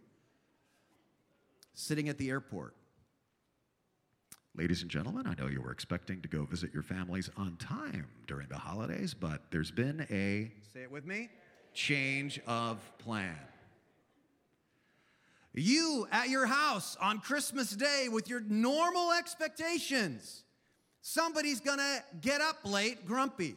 Sitting 1.74 2.08
at 2.08 2.18
the 2.18 2.30
airport. 2.30 2.74
Ladies 4.58 4.82
and 4.82 4.90
gentlemen, 4.90 5.24
I 5.24 5.40
know 5.40 5.46
you 5.46 5.62
were 5.62 5.70
expecting 5.70 6.20
to 6.20 6.26
go 6.26 6.44
visit 6.44 6.74
your 6.74 6.82
families 6.82 7.30
on 7.36 7.56
time 7.58 8.08
during 8.26 8.48
the 8.48 8.58
holidays, 8.58 9.14
but 9.14 9.40
there's 9.52 9.70
been 9.70 10.00
a, 10.10 10.50
say 10.74 10.82
it 10.82 10.90
with 10.90 11.06
me, 11.06 11.28
change 11.74 12.40
of 12.44 12.80
plan. 12.98 13.38
You 15.54 16.08
at 16.10 16.28
your 16.28 16.44
house 16.44 16.96
on 17.00 17.20
Christmas 17.20 17.70
Day 17.70 18.08
with 18.10 18.28
your 18.28 18.40
normal 18.40 19.12
expectations, 19.12 20.42
somebody's 21.02 21.60
gonna 21.60 22.02
get 22.20 22.40
up 22.40 22.56
late 22.64 23.06
grumpy. 23.06 23.54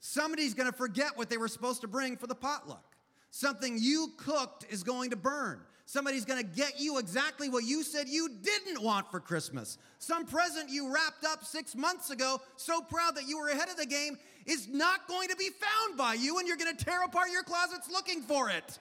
Somebody's 0.00 0.52
gonna 0.52 0.70
forget 0.70 1.16
what 1.16 1.30
they 1.30 1.38
were 1.38 1.48
supposed 1.48 1.80
to 1.80 1.88
bring 1.88 2.18
for 2.18 2.26
the 2.26 2.34
potluck. 2.34 2.94
Something 3.30 3.78
you 3.80 4.12
cooked 4.18 4.66
is 4.68 4.82
going 4.82 5.08
to 5.10 5.16
burn. 5.16 5.62
Somebody's 5.88 6.26
gonna 6.26 6.42
get 6.42 6.78
you 6.78 6.98
exactly 6.98 7.48
what 7.48 7.64
you 7.64 7.82
said 7.82 8.10
you 8.10 8.28
didn't 8.42 8.82
want 8.82 9.10
for 9.10 9.20
Christmas. 9.20 9.78
Some 9.98 10.26
present 10.26 10.68
you 10.68 10.92
wrapped 10.92 11.24
up 11.24 11.46
six 11.46 11.74
months 11.74 12.10
ago, 12.10 12.42
so 12.56 12.82
proud 12.82 13.16
that 13.16 13.26
you 13.26 13.38
were 13.38 13.48
ahead 13.48 13.70
of 13.70 13.78
the 13.78 13.86
game, 13.86 14.18
is 14.44 14.68
not 14.68 15.08
going 15.08 15.30
to 15.30 15.36
be 15.36 15.48
found 15.48 15.96
by 15.96 16.12
you, 16.12 16.38
and 16.38 16.46
you're 16.46 16.58
gonna 16.58 16.74
tear 16.74 17.02
apart 17.04 17.30
your 17.32 17.42
closets 17.42 17.90
looking 17.90 18.20
for 18.20 18.50
it. 18.50 18.78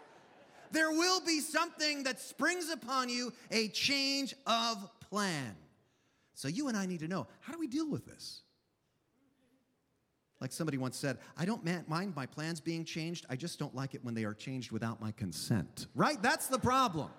There 0.71 0.91
will 0.91 1.21
be 1.21 1.39
something 1.39 2.03
that 2.03 2.19
springs 2.19 2.69
upon 2.69 3.07
you, 3.07 3.31
a 3.51 3.69
change 3.69 4.35
of 4.45 4.89
plan. 4.99 5.55
So 6.33 6.49
you 6.49 6.67
and 6.67 6.75
I 6.75 6.87
need 6.87 6.99
to 6.99 7.07
know 7.07 7.27
how 7.39 7.53
do 7.53 7.59
we 7.59 7.67
deal 7.67 7.89
with 7.89 8.05
this? 8.05 8.41
Like 10.39 10.51
somebody 10.51 10.77
once 10.77 10.97
said, 10.97 11.17
I 11.35 11.45
don't 11.45 11.65
mind 11.89 12.15
my 12.15 12.25
plans 12.25 12.59
being 12.59 12.85
changed, 12.85 13.25
I 13.29 13.35
just 13.35 13.57
don't 13.57 13.73
like 13.73 13.95
it 13.95 14.03
when 14.03 14.13
they 14.13 14.23
are 14.23 14.35
changed 14.35 14.71
without 14.71 15.01
my 15.01 15.11
consent. 15.11 15.87
Right? 15.95 16.21
That's 16.21 16.47
the 16.47 16.59
problem. 16.59 17.09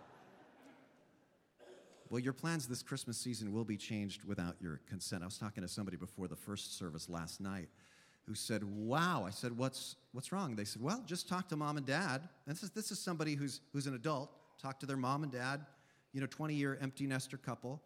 Well, 2.10 2.20
your 2.20 2.32
plans 2.32 2.66
this 2.66 2.82
Christmas 2.82 3.18
season 3.18 3.52
will 3.52 3.64
be 3.64 3.76
changed 3.76 4.24
without 4.24 4.56
your 4.60 4.80
consent. 4.88 5.22
I 5.22 5.26
was 5.26 5.36
talking 5.36 5.62
to 5.62 5.68
somebody 5.68 5.96
before 5.96 6.26
the 6.26 6.36
first 6.36 6.78
service 6.78 7.08
last 7.08 7.40
night 7.40 7.68
who 8.26 8.34
said, 8.34 8.62
Wow. 8.64 9.24
I 9.26 9.30
said, 9.30 9.56
What's, 9.56 9.96
what's 10.12 10.32
wrong? 10.32 10.56
They 10.56 10.64
said, 10.64 10.80
Well, 10.80 11.02
just 11.06 11.28
talk 11.28 11.48
to 11.48 11.56
mom 11.56 11.76
and 11.76 11.84
dad. 11.84 12.22
And 12.46 12.54
this 12.54 12.62
is, 12.62 12.70
this 12.70 12.90
is 12.90 12.98
somebody 12.98 13.34
who's, 13.34 13.60
who's 13.72 13.86
an 13.86 13.94
adult. 13.94 14.30
Talk 14.60 14.80
to 14.80 14.86
their 14.86 14.96
mom 14.96 15.22
and 15.22 15.30
dad, 15.30 15.66
you 16.12 16.20
know, 16.20 16.26
20 16.26 16.54
year 16.54 16.78
empty 16.80 17.06
nester 17.06 17.36
couple. 17.36 17.82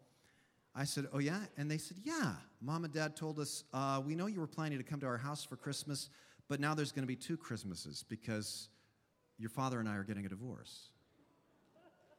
I 0.75 0.85
said, 0.85 1.07
Oh, 1.13 1.19
yeah? 1.19 1.39
And 1.57 1.69
they 1.69 1.77
said, 1.77 1.97
Yeah. 2.03 2.33
Mom 2.61 2.83
and 2.85 2.93
dad 2.93 3.15
told 3.15 3.39
us, 3.39 3.63
uh, 3.73 4.01
We 4.05 4.15
know 4.15 4.27
you 4.27 4.39
were 4.39 4.47
planning 4.47 4.77
to 4.77 4.83
come 4.83 4.99
to 5.01 5.05
our 5.05 5.17
house 5.17 5.43
for 5.43 5.55
Christmas, 5.55 6.09
but 6.47 6.59
now 6.59 6.73
there's 6.73 6.91
going 6.91 7.03
to 7.03 7.07
be 7.07 7.15
two 7.15 7.37
Christmases 7.37 8.03
because 8.07 8.69
your 9.37 9.49
father 9.49 9.79
and 9.79 9.87
I 9.87 9.95
are 9.95 10.03
getting 10.03 10.25
a 10.25 10.29
divorce. 10.29 10.89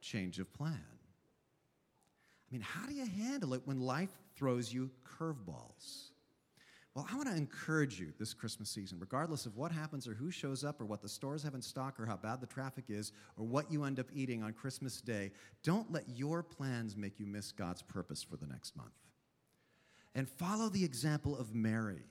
Change 0.01 0.39
of 0.39 0.53
plan. 0.53 0.73
I 0.73 2.51
mean, 2.51 2.61
how 2.61 2.85
do 2.85 2.93
you 2.93 3.05
handle 3.05 3.53
it 3.53 3.61
when 3.65 3.79
life 3.79 4.11
throws 4.35 4.71
you 4.71 4.91
curveballs? 5.19 6.11
Well, 6.95 7.05
I 7.11 7.17
want 7.17 7.27
to 7.27 7.35
encourage 7.35 7.99
you 7.99 8.13
this 8.17 8.33
Christmas 8.33 8.69
season, 8.69 8.99
regardless 9.01 9.45
of 9.45 9.57
what 9.57 9.69
happens 9.69 10.07
or 10.07 10.13
who 10.13 10.31
shows 10.31 10.63
up 10.63 10.79
or 10.79 10.85
what 10.85 11.01
the 11.01 11.09
stores 11.09 11.43
have 11.43 11.53
in 11.53 11.61
stock 11.61 11.99
or 11.99 12.05
how 12.05 12.15
bad 12.15 12.39
the 12.39 12.47
traffic 12.47 12.85
is 12.87 13.11
or 13.37 13.45
what 13.45 13.69
you 13.69 13.83
end 13.83 13.99
up 13.99 14.07
eating 14.13 14.41
on 14.41 14.53
Christmas 14.53 15.01
Day, 15.01 15.31
don't 15.61 15.91
let 15.91 16.07
your 16.07 16.41
plans 16.41 16.95
make 16.95 17.19
you 17.19 17.25
miss 17.25 17.51
God's 17.51 17.81
purpose 17.81 18.23
for 18.23 18.37
the 18.37 18.47
next 18.47 18.77
month. 18.77 18.93
And 20.15 20.29
follow 20.29 20.69
the 20.69 20.85
example 20.85 21.37
of 21.37 21.53
Mary, 21.53 22.05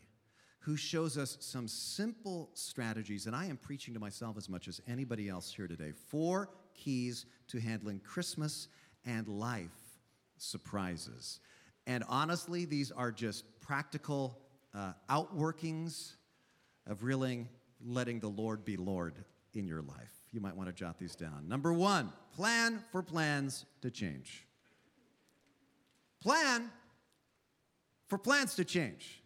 who 0.58 0.76
shows 0.76 1.16
us 1.16 1.38
some 1.40 1.66
simple 1.66 2.50
strategies, 2.52 3.24
and 3.26 3.34
I 3.34 3.46
am 3.46 3.56
preaching 3.56 3.94
to 3.94 4.00
myself 4.00 4.36
as 4.36 4.50
much 4.50 4.68
as 4.68 4.82
anybody 4.86 5.30
else 5.30 5.50
here 5.50 5.66
today. 5.66 5.92
Four 5.92 6.50
keys 6.74 7.24
to 7.48 7.58
handling 7.58 8.00
Christmas 8.00 8.68
and 9.06 9.26
life 9.28 9.70
surprises. 10.36 11.40
And 11.86 12.04
honestly, 12.06 12.66
these 12.66 12.92
are 12.92 13.10
just 13.10 13.44
practical 13.62 14.43
uh, 14.75 14.93
outworkings 15.09 16.12
of 16.87 17.04
really 17.04 17.47
letting 17.85 18.21
the 18.21 18.28
Lord 18.28 18.64
be 18.64 18.76
Lord 18.76 19.14
in 19.54 19.66
your 19.66 19.83
life. 19.83 20.12
You 20.33 20.40
might 20.40 20.57
want 20.57 20.69
to 20.69 20.75
jot 20.75 20.99
these 20.99 21.14
down. 21.14 21.47
Number 21.49 21.73
one, 21.73 22.12
plan 22.35 22.83
for 22.90 23.02
plans 23.02 23.64
to 23.83 23.90
change. 23.90 24.47
Plan 26.21 26.71
for 28.09 28.19
plans 28.19 28.57
to 28.57 28.64
change. 28.64 29.23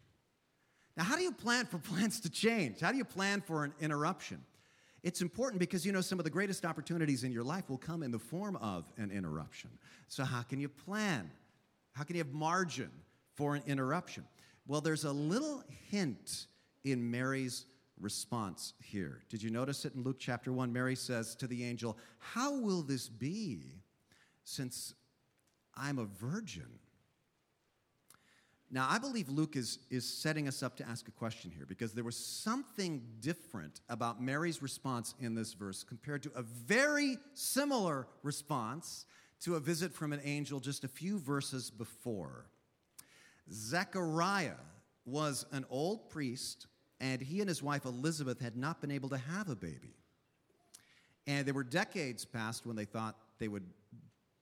Now, 0.96 1.04
how 1.04 1.16
do 1.16 1.22
you 1.22 1.32
plan 1.32 1.64
for 1.66 1.78
plans 1.78 2.20
to 2.20 2.30
change? 2.30 2.80
How 2.80 2.92
do 2.92 2.98
you 2.98 3.04
plan 3.04 3.40
for 3.40 3.64
an 3.64 3.72
interruption? 3.80 4.44
It's 5.02 5.22
important 5.22 5.60
because 5.60 5.86
you 5.86 5.92
know 5.92 6.00
some 6.00 6.18
of 6.18 6.24
the 6.24 6.30
greatest 6.30 6.66
opportunities 6.66 7.22
in 7.22 7.32
your 7.32 7.44
life 7.44 7.70
will 7.70 7.78
come 7.78 8.02
in 8.02 8.10
the 8.10 8.18
form 8.18 8.56
of 8.56 8.84
an 8.98 9.10
interruption. 9.10 9.70
So, 10.08 10.24
how 10.24 10.42
can 10.42 10.58
you 10.58 10.68
plan? 10.68 11.30
How 11.92 12.02
can 12.02 12.16
you 12.16 12.22
have 12.22 12.34
margin 12.34 12.90
for 13.36 13.54
an 13.54 13.62
interruption? 13.66 14.24
Well, 14.68 14.82
there's 14.82 15.04
a 15.04 15.12
little 15.12 15.64
hint 15.88 16.46
in 16.84 17.10
Mary's 17.10 17.64
response 17.98 18.74
here. 18.82 19.22
Did 19.30 19.42
you 19.42 19.48
notice 19.48 19.86
it 19.86 19.94
in 19.94 20.02
Luke 20.02 20.18
chapter 20.20 20.52
1? 20.52 20.70
Mary 20.70 20.94
says 20.94 21.34
to 21.36 21.46
the 21.46 21.64
angel, 21.64 21.96
How 22.18 22.54
will 22.60 22.82
this 22.82 23.08
be 23.08 23.62
since 24.44 24.92
I'm 25.74 25.98
a 25.98 26.04
virgin? 26.04 26.68
Now, 28.70 28.86
I 28.90 28.98
believe 28.98 29.30
Luke 29.30 29.56
is, 29.56 29.78
is 29.88 30.06
setting 30.06 30.46
us 30.46 30.62
up 30.62 30.76
to 30.76 30.86
ask 30.86 31.08
a 31.08 31.12
question 31.12 31.50
here 31.50 31.64
because 31.66 31.94
there 31.94 32.04
was 32.04 32.18
something 32.18 33.00
different 33.20 33.80
about 33.88 34.22
Mary's 34.22 34.60
response 34.60 35.14
in 35.18 35.34
this 35.34 35.54
verse 35.54 35.82
compared 35.82 36.22
to 36.24 36.30
a 36.36 36.42
very 36.42 37.16
similar 37.32 38.06
response 38.22 39.06
to 39.40 39.54
a 39.54 39.60
visit 39.60 39.94
from 39.94 40.12
an 40.12 40.20
angel 40.24 40.60
just 40.60 40.84
a 40.84 40.88
few 40.88 41.18
verses 41.18 41.70
before. 41.70 42.50
Zechariah 43.52 44.56
was 45.04 45.46
an 45.52 45.64
old 45.70 46.10
priest, 46.10 46.66
and 47.00 47.20
he 47.20 47.40
and 47.40 47.48
his 47.48 47.62
wife 47.62 47.84
Elizabeth 47.84 48.40
had 48.40 48.56
not 48.56 48.80
been 48.80 48.90
able 48.90 49.08
to 49.08 49.18
have 49.18 49.48
a 49.48 49.56
baby. 49.56 49.94
And 51.26 51.46
there 51.46 51.54
were 51.54 51.64
decades 51.64 52.24
past 52.24 52.66
when 52.66 52.76
they 52.76 52.84
thought 52.84 53.16
they 53.38 53.48
would 53.48 53.64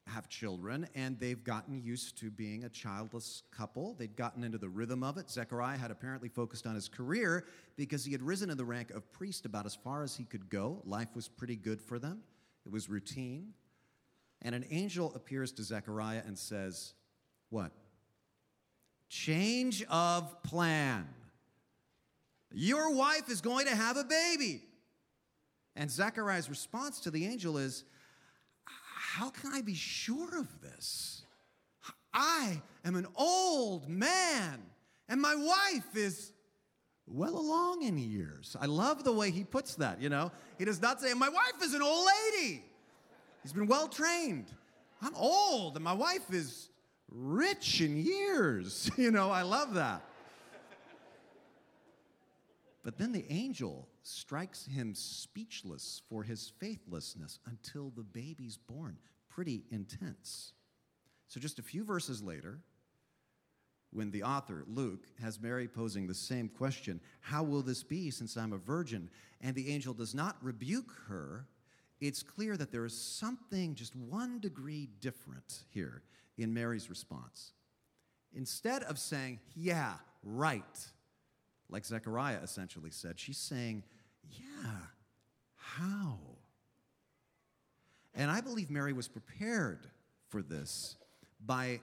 have 0.07 0.29
children, 0.29 0.89
and 0.95 1.19
they've 1.19 1.43
gotten 1.43 1.83
used 1.83 2.17
to 2.19 2.31
being 2.31 2.65
a 2.65 2.69
childless 2.69 3.43
couple. 3.51 3.95
They'd 3.95 4.17
gotten 4.17 4.45
into 4.45 4.59
the 4.59 4.69
rhythm 4.69 5.03
of 5.03 5.19
it. 5.19 5.29
Zechariah 5.29 5.79
had 5.79 5.91
apparently 5.91 6.29
focused 6.29 6.67
on 6.67 6.75
his 6.75 6.89
career 6.89 7.47
because 7.77 8.05
he 8.05 8.13
had 8.13 8.23
risen 8.23 8.51
in 8.51 8.57
the 8.57 8.65
rank 8.65 8.91
of 8.91 9.11
priest 9.13 9.47
about 9.47 9.67
as 9.67 9.75
far 9.75 10.05
as 10.05 10.17
he 10.17 10.25
could 10.25 10.49
go. 10.49 10.81
Life 10.85 11.09
was 11.15 11.29
pretty 11.29 11.57
good 11.57 11.81
for 11.81 11.99
them, 11.99 12.23
it 12.65 12.73
was 12.73 12.89
routine. 12.89 13.53
And 14.43 14.55
an 14.55 14.67
angel 14.71 15.13
appears 15.15 15.51
to 15.53 15.63
Zechariah 15.63 16.23
and 16.25 16.39
says, 16.39 16.95
What? 17.49 17.73
Change 19.09 19.85
of 19.85 20.43
plan. 20.43 21.09
Your 22.53 22.95
wife 22.95 23.29
is 23.29 23.41
going 23.41 23.67
to 23.67 23.75
have 23.75 23.97
a 23.97 24.05
baby. 24.05 24.63
And 25.77 25.91
Zechariah's 25.91 26.49
response 26.49 27.01
to 27.01 27.11
the 27.11 27.27
angel 27.27 27.59
is, 27.59 27.85
How 28.65 29.31
can 29.31 29.53
I 29.53 29.61
be 29.61 29.75
sure 29.75 30.39
of 30.39 30.61
this? 30.63 31.23
I 32.15 32.63
am 32.85 32.97
an 32.97 33.07
old 33.15 33.89
man, 33.89 34.63
and 35.09 35.21
my 35.21 35.35
wife 35.35 35.95
is 35.95 36.33
well 37.07 37.39
along 37.39 37.83
in 37.83 37.99
years. 37.99 38.57
I 38.59 38.67
love 38.67 39.05
the 39.05 39.13
way 39.13 39.31
he 39.31 39.45
puts 39.45 39.75
that, 39.77 40.01
you 40.01 40.09
know. 40.09 40.33
He 40.59 40.65
does 40.65 40.81
not 40.81 41.01
say, 41.01 41.13
My 41.13 41.29
wife 41.29 41.63
is 41.63 41.75
an 41.75 41.83
old 41.83 42.07
lady. 42.33 42.65
He's 43.43 43.53
been 43.53 43.67
well 43.67 43.87
trained. 43.87 44.47
I'm 45.03 45.15
old, 45.15 45.77
and 45.77 45.85
my 45.85 45.93
wife 45.93 46.33
is 46.33 46.71
rich 47.09 47.81
in 47.81 47.97
years. 47.97 48.91
You 48.99 49.11
know, 49.11 49.31
I 49.31 49.43
love 49.43 49.75
that. 49.75 50.03
But 52.83 52.99
then 52.99 53.11
the 53.11 53.25
angel 53.31 53.89
strikes 54.03 54.65
him 54.65 54.95
speechless 54.95 56.03
for 56.09 56.23
his 56.23 56.53
faithlessness 56.61 57.41
until 57.47 57.91
the 57.91 58.05
baby's 58.05 58.57
born. 58.57 58.97
Pretty 59.29 59.65
intense. 59.71 60.53
So, 61.27 61.41
just 61.41 61.59
a 61.59 61.63
few 61.63 61.83
verses 61.83 62.23
later, 62.23 62.61
when 63.91 64.13
the 64.13 64.23
author, 64.23 64.65
Luke, 64.69 65.07
has 65.21 65.41
Mary 65.41 65.67
posing 65.67 66.07
the 66.07 66.15
same 66.15 66.49
question 66.49 67.01
How 67.21 67.43
will 67.43 67.63
this 67.63 67.83
be 67.83 68.11
since 68.11 68.37
I'm 68.37 68.53
a 68.53 68.59
virgin? 68.59 69.11
And 69.41 69.55
the 69.55 69.71
angel 69.71 69.93
does 69.93 70.15
not 70.15 70.37
rebuke 70.41 70.93
her, 71.09 71.47
it's 72.00 72.23
clear 72.23 72.57
that 72.57 72.73
there 72.73 72.85
is 72.85 72.97
something 72.97 73.75
just 73.75 73.97
one 73.97 74.38
degree 74.41 74.88
different 75.00 75.65
here 75.71 76.03
in 76.37 76.53
Mary's 76.53 76.91
response. 76.91 77.53
Instead 78.35 78.83
of 78.85 78.99
saying, 78.99 79.41
Yeah, 79.55 79.95
right, 80.23 80.62
like 81.69 81.85
Zechariah 81.85 82.41
essentially 82.43 82.91
said, 82.91 83.19
she's 83.19 83.38
saying, 83.38 83.83
Yeah, 84.31 84.73
how? 85.55 86.19
And 88.15 88.31
I 88.31 88.41
believe 88.41 88.71
Mary 88.71 88.93
was 88.93 89.09
prepared 89.09 89.87
for 90.29 90.43
this 90.43 90.97
by 91.45 91.81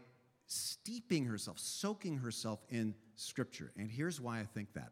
steeping 0.48 1.26
herself, 1.26 1.60
soaking 1.60 2.18
herself 2.18 2.60
in 2.70 2.94
Scripture. 3.16 3.72
And 3.78 3.90
here's 3.90 4.20
why 4.20 4.40
I 4.40 4.44
think 4.44 4.74
that. 4.74 4.92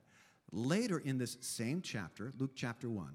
Later 0.51 0.99
in 0.99 1.17
this 1.17 1.37
same 1.41 1.81
chapter, 1.81 2.33
Luke 2.37 2.51
chapter 2.55 2.89
1, 2.89 3.07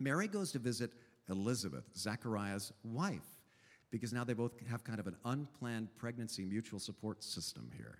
Mary 0.00 0.28
goes 0.28 0.52
to 0.52 0.58
visit 0.58 0.92
Elizabeth, 1.28 1.84
Zechariah's 1.96 2.72
wife, 2.82 3.38
because 3.90 4.12
now 4.12 4.24
they 4.24 4.34
both 4.34 4.52
have 4.68 4.84
kind 4.84 5.00
of 5.00 5.06
an 5.06 5.16
unplanned 5.24 5.88
pregnancy 5.96 6.44
mutual 6.44 6.78
support 6.78 7.22
system 7.22 7.70
here. 7.76 7.98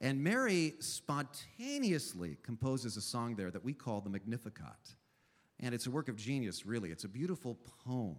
And 0.00 0.22
Mary 0.22 0.74
spontaneously 0.80 2.36
composes 2.42 2.96
a 2.96 3.00
song 3.00 3.36
there 3.36 3.50
that 3.50 3.64
we 3.64 3.72
call 3.72 4.00
the 4.00 4.10
Magnificat. 4.10 4.94
And 5.60 5.74
it's 5.74 5.86
a 5.86 5.90
work 5.90 6.08
of 6.08 6.16
genius, 6.16 6.66
really. 6.66 6.90
It's 6.90 7.04
a 7.04 7.08
beautiful 7.08 7.56
poem. 7.86 8.16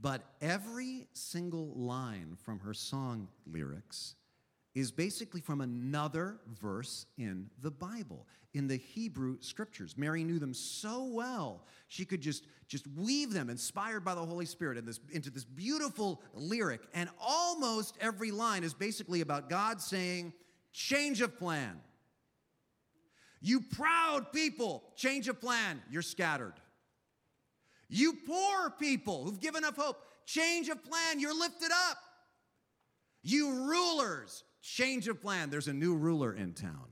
But 0.00 0.22
every 0.40 1.08
single 1.12 1.74
line 1.74 2.36
from 2.40 2.60
her 2.60 2.72
song 2.72 3.28
lyrics 3.44 4.14
is 4.74 4.92
basically 4.92 5.40
from 5.40 5.60
another 5.60 6.38
verse 6.60 7.06
in 7.18 7.50
the 7.60 7.70
Bible, 7.70 8.26
in 8.54 8.68
the 8.68 8.76
Hebrew 8.76 9.36
scriptures. 9.40 9.96
Mary 9.96 10.22
knew 10.22 10.38
them 10.38 10.54
so 10.54 11.04
well, 11.04 11.64
she 11.88 12.04
could 12.04 12.20
just, 12.20 12.44
just 12.68 12.86
weave 12.96 13.32
them, 13.32 13.50
inspired 13.50 14.04
by 14.04 14.14
the 14.14 14.24
Holy 14.24 14.46
Spirit, 14.46 14.78
in 14.78 14.86
this, 14.86 15.00
into 15.10 15.30
this 15.30 15.44
beautiful 15.44 16.22
lyric. 16.34 16.82
And 16.94 17.08
almost 17.20 17.96
every 18.00 18.30
line 18.30 18.62
is 18.62 18.72
basically 18.72 19.22
about 19.22 19.50
God 19.50 19.80
saying, 19.80 20.32
change 20.72 21.20
of 21.20 21.36
plan. 21.36 21.80
You 23.40 23.62
proud 23.62 24.32
people, 24.32 24.84
change 24.96 25.26
of 25.26 25.40
plan, 25.40 25.82
you're 25.90 26.02
scattered. 26.02 26.54
You 27.88 28.18
poor 28.24 28.70
people 28.70 29.24
who've 29.24 29.40
given 29.40 29.64
up 29.64 29.76
hope, 29.76 29.96
change 30.26 30.68
of 30.68 30.84
plan, 30.84 31.18
you're 31.18 31.36
lifted 31.36 31.70
up. 31.88 31.96
You 33.22 33.50
rulers, 33.50 34.44
change 34.60 35.08
of 35.08 35.20
plan, 35.20 35.50
there's 35.50 35.68
a 35.68 35.72
new 35.72 35.94
ruler 35.94 36.32
in 36.32 36.54
town. 36.54 36.86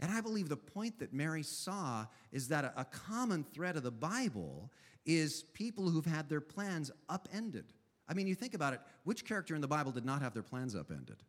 And 0.00 0.10
I 0.10 0.20
believe 0.20 0.48
the 0.48 0.56
point 0.56 0.98
that 0.98 1.12
Mary 1.12 1.42
saw 1.42 2.06
is 2.32 2.48
that 2.48 2.74
a, 2.76 2.84
common 2.84 3.44
thread 3.54 3.76
of 3.76 3.82
the 3.84 3.90
Bible 3.90 4.70
is 5.06 5.44
people 5.54 5.88
who've 5.88 6.04
had 6.04 6.28
their 6.28 6.40
plans 6.40 6.90
upended. 7.08 7.72
I 8.08 8.14
mean, 8.14 8.26
you 8.26 8.34
think 8.34 8.54
about 8.54 8.74
it, 8.74 8.80
which 9.04 9.24
character 9.24 9.54
in 9.54 9.60
the 9.60 9.68
Bible 9.68 9.92
did 9.92 10.04
not 10.04 10.20
have 10.20 10.34
their 10.34 10.42
plans 10.42 10.74
upended? 10.74 11.22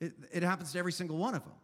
It, 0.00 0.12
it 0.32 0.42
happens 0.42 0.72
to 0.72 0.78
every 0.78 0.92
single 0.92 1.16
one 1.16 1.34
of 1.34 1.42
them. 1.42 1.54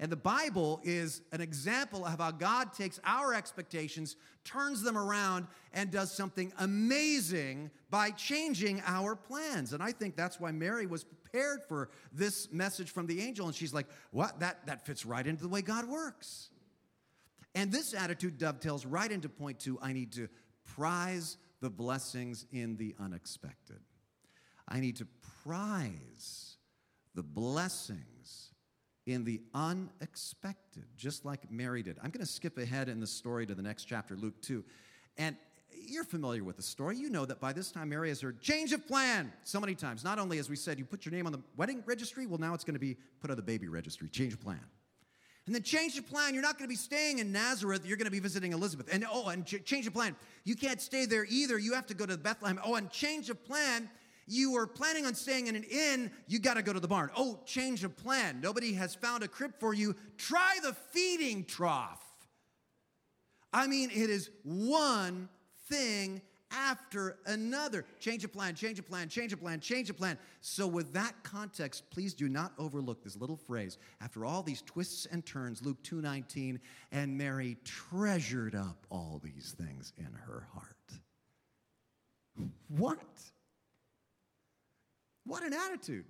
And 0.00 0.12
the 0.12 0.16
Bible 0.16 0.80
is 0.84 1.22
an 1.32 1.40
example 1.40 2.06
of 2.06 2.20
how 2.20 2.30
God 2.30 2.72
takes 2.72 3.00
our 3.04 3.34
expectations, 3.34 4.14
turns 4.44 4.80
them 4.82 4.96
around, 4.96 5.48
and 5.72 5.90
does 5.90 6.12
something 6.12 6.52
amazing 6.58 7.70
by 7.90 8.10
changing 8.12 8.80
our 8.86 9.16
plans. 9.16 9.72
And 9.72 9.82
I 9.82 9.90
think 9.90 10.14
that's 10.14 10.38
why 10.38 10.52
Mary 10.52 10.86
was 10.86 11.02
prepared 11.02 11.62
for 11.68 11.90
this 12.12 12.52
message 12.52 12.90
from 12.90 13.08
the 13.08 13.20
angel. 13.20 13.46
And 13.46 13.54
she's 13.54 13.74
like, 13.74 13.86
What? 14.12 14.38
That, 14.38 14.66
that 14.66 14.86
fits 14.86 15.04
right 15.04 15.26
into 15.26 15.42
the 15.42 15.48
way 15.48 15.62
God 15.62 15.88
works. 15.88 16.50
And 17.56 17.72
this 17.72 17.92
attitude 17.92 18.38
dovetails 18.38 18.86
right 18.86 19.10
into 19.10 19.28
point 19.28 19.58
two 19.58 19.80
I 19.82 19.92
need 19.92 20.12
to 20.12 20.28
prize 20.64 21.38
the 21.60 21.70
blessings 21.70 22.46
in 22.52 22.76
the 22.76 22.94
unexpected. 23.00 23.80
I 24.68 24.78
need 24.78 24.96
to 24.96 25.08
prize 25.42 26.56
the 27.16 27.24
blessings 27.24 28.17
in 29.08 29.24
the 29.24 29.40
unexpected, 29.54 30.84
just 30.96 31.24
like 31.24 31.50
Mary 31.50 31.82
did. 31.82 31.96
I'm 32.02 32.10
going 32.10 32.24
to 32.24 32.30
skip 32.30 32.58
ahead 32.58 32.88
in 32.88 33.00
the 33.00 33.06
story 33.06 33.46
to 33.46 33.54
the 33.54 33.62
next 33.62 33.84
chapter, 33.84 34.16
Luke 34.16 34.40
2. 34.42 34.62
And 35.16 35.34
you're 35.86 36.04
familiar 36.04 36.44
with 36.44 36.56
the 36.56 36.62
story. 36.62 36.98
You 36.98 37.08
know 37.08 37.24
that 37.24 37.40
by 37.40 37.54
this 37.54 37.72
time 37.72 37.88
Mary 37.88 38.10
has 38.10 38.20
heard 38.20 38.40
change 38.42 38.72
of 38.72 38.86
plan 38.86 39.32
so 39.44 39.60
many 39.60 39.74
times. 39.74 40.04
Not 40.04 40.18
only, 40.18 40.38
as 40.38 40.50
we 40.50 40.56
said, 40.56 40.78
you 40.78 40.84
put 40.84 41.06
your 41.06 41.14
name 41.14 41.26
on 41.26 41.32
the 41.32 41.40
wedding 41.56 41.82
registry, 41.86 42.26
well, 42.26 42.38
now 42.38 42.52
it's 42.52 42.64
going 42.64 42.74
to 42.74 42.80
be 42.80 42.96
put 43.20 43.30
on 43.30 43.36
the 43.36 43.42
baby 43.42 43.68
registry, 43.68 44.08
change 44.08 44.34
of 44.34 44.40
plan. 44.40 44.60
And 45.46 45.54
then 45.54 45.62
change 45.62 45.96
of 45.96 46.06
plan. 46.06 46.34
You're 46.34 46.42
not 46.42 46.58
going 46.58 46.68
to 46.68 46.72
be 46.72 46.76
staying 46.76 47.20
in 47.20 47.32
Nazareth. 47.32 47.86
You're 47.86 47.96
going 47.96 48.04
to 48.04 48.10
be 48.10 48.20
visiting 48.20 48.52
Elizabeth. 48.52 48.92
And 48.92 49.06
oh, 49.10 49.28
and 49.28 49.46
ch- 49.46 49.64
change 49.64 49.86
of 49.86 49.94
plan. 49.94 50.14
You 50.44 50.54
can't 50.54 50.82
stay 50.82 51.06
there 51.06 51.24
either. 51.26 51.58
You 51.58 51.72
have 51.72 51.86
to 51.86 51.94
go 51.94 52.04
to 52.04 52.18
Bethlehem. 52.18 52.60
Oh, 52.62 52.74
and 52.74 52.90
change 52.90 53.30
of 53.30 53.42
plan 53.42 53.88
you 54.28 54.52
were 54.52 54.66
planning 54.66 55.06
on 55.06 55.14
staying 55.14 55.46
in 55.46 55.56
an 55.56 55.64
inn, 55.64 56.10
you 56.26 56.38
got 56.38 56.54
to 56.54 56.62
go 56.62 56.72
to 56.72 56.80
the 56.80 56.88
barn. 56.88 57.10
Oh, 57.16 57.40
change 57.44 57.82
of 57.84 57.96
plan. 57.96 58.40
Nobody 58.40 58.74
has 58.74 58.94
found 58.94 59.22
a 59.22 59.28
crib 59.28 59.52
for 59.58 59.74
you. 59.74 59.94
Try 60.16 60.58
the 60.62 60.74
feeding 60.90 61.44
trough. 61.44 62.02
I 63.52 63.66
mean, 63.66 63.90
it 63.90 64.10
is 64.10 64.30
one 64.42 65.28
thing 65.68 66.20
after 66.50 67.18
another. 67.26 67.84
Change 68.00 68.24
of 68.24 68.32
plan, 68.32 68.54
change 68.54 68.78
of 68.78 68.86
plan, 68.88 69.08
change 69.08 69.32
of 69.32 69.40
plan, 69.40 69.60
change 69.60 69.90
of 69.90 69.96
plan. 69.96 70.18
So, 70.40 70.66
with 70.66 70.92
that 70.92 71.14
context, 71.22 71.90
please 71.90 72.14
do 72.14 72.28
not 72.28 72.52
overlook 72.58 73.02
this 73.02 73.16
little 73.16 73.36
phrase. 73.36 73.78
After 74.00 74.24
all 74.24 74.42
these 74.42 74.62
twists 74.62 75.06
and 75.06 75.24
turns, 75.24 75.62
Luke 75.62 75.82
2:19, 75.82 76.60
and 76.92 77.16
Mary 77.16 77.56
treasured 77.64 78.54
up 78.54 78.86
all 78.90 79.20
these 79.22 79.54
things 79.58 79.92
in 79.96 80.12
her 80.26 80.46
heart. 80.52 80.74
What? 82.68 83.00
What 85.28 85.44
an 85.44 85.52
attitude. 85.52 86.06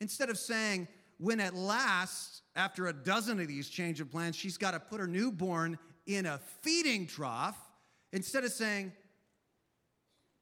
Instead 0.00 0.30
of 0.30 0.38
saying, 0.38 0.88
when 1.18 1.38
at 1.38 1.54
last, 1.54 2.42
after 2.56 2.86
a 2.86 2.92
dozen 2.94 3.38
of 3.38 3.46
these 3.46 3.68
change 3.68 4.00
of 4.00 4.10
plans, 4.10 4.34
she's 4.34 4.56
got 4.56 4.70
to 4.70 4.80
put 4.80 5.00
her 5.00 5.06
newborn 5.06 5.78
in 6.06 6.24
a 6.24 6.38
feeding 6.62 7.06
trough, 7.06 7.58
instead 8.12 8.42
of 8.42 8.50
saying, 8.50 8.90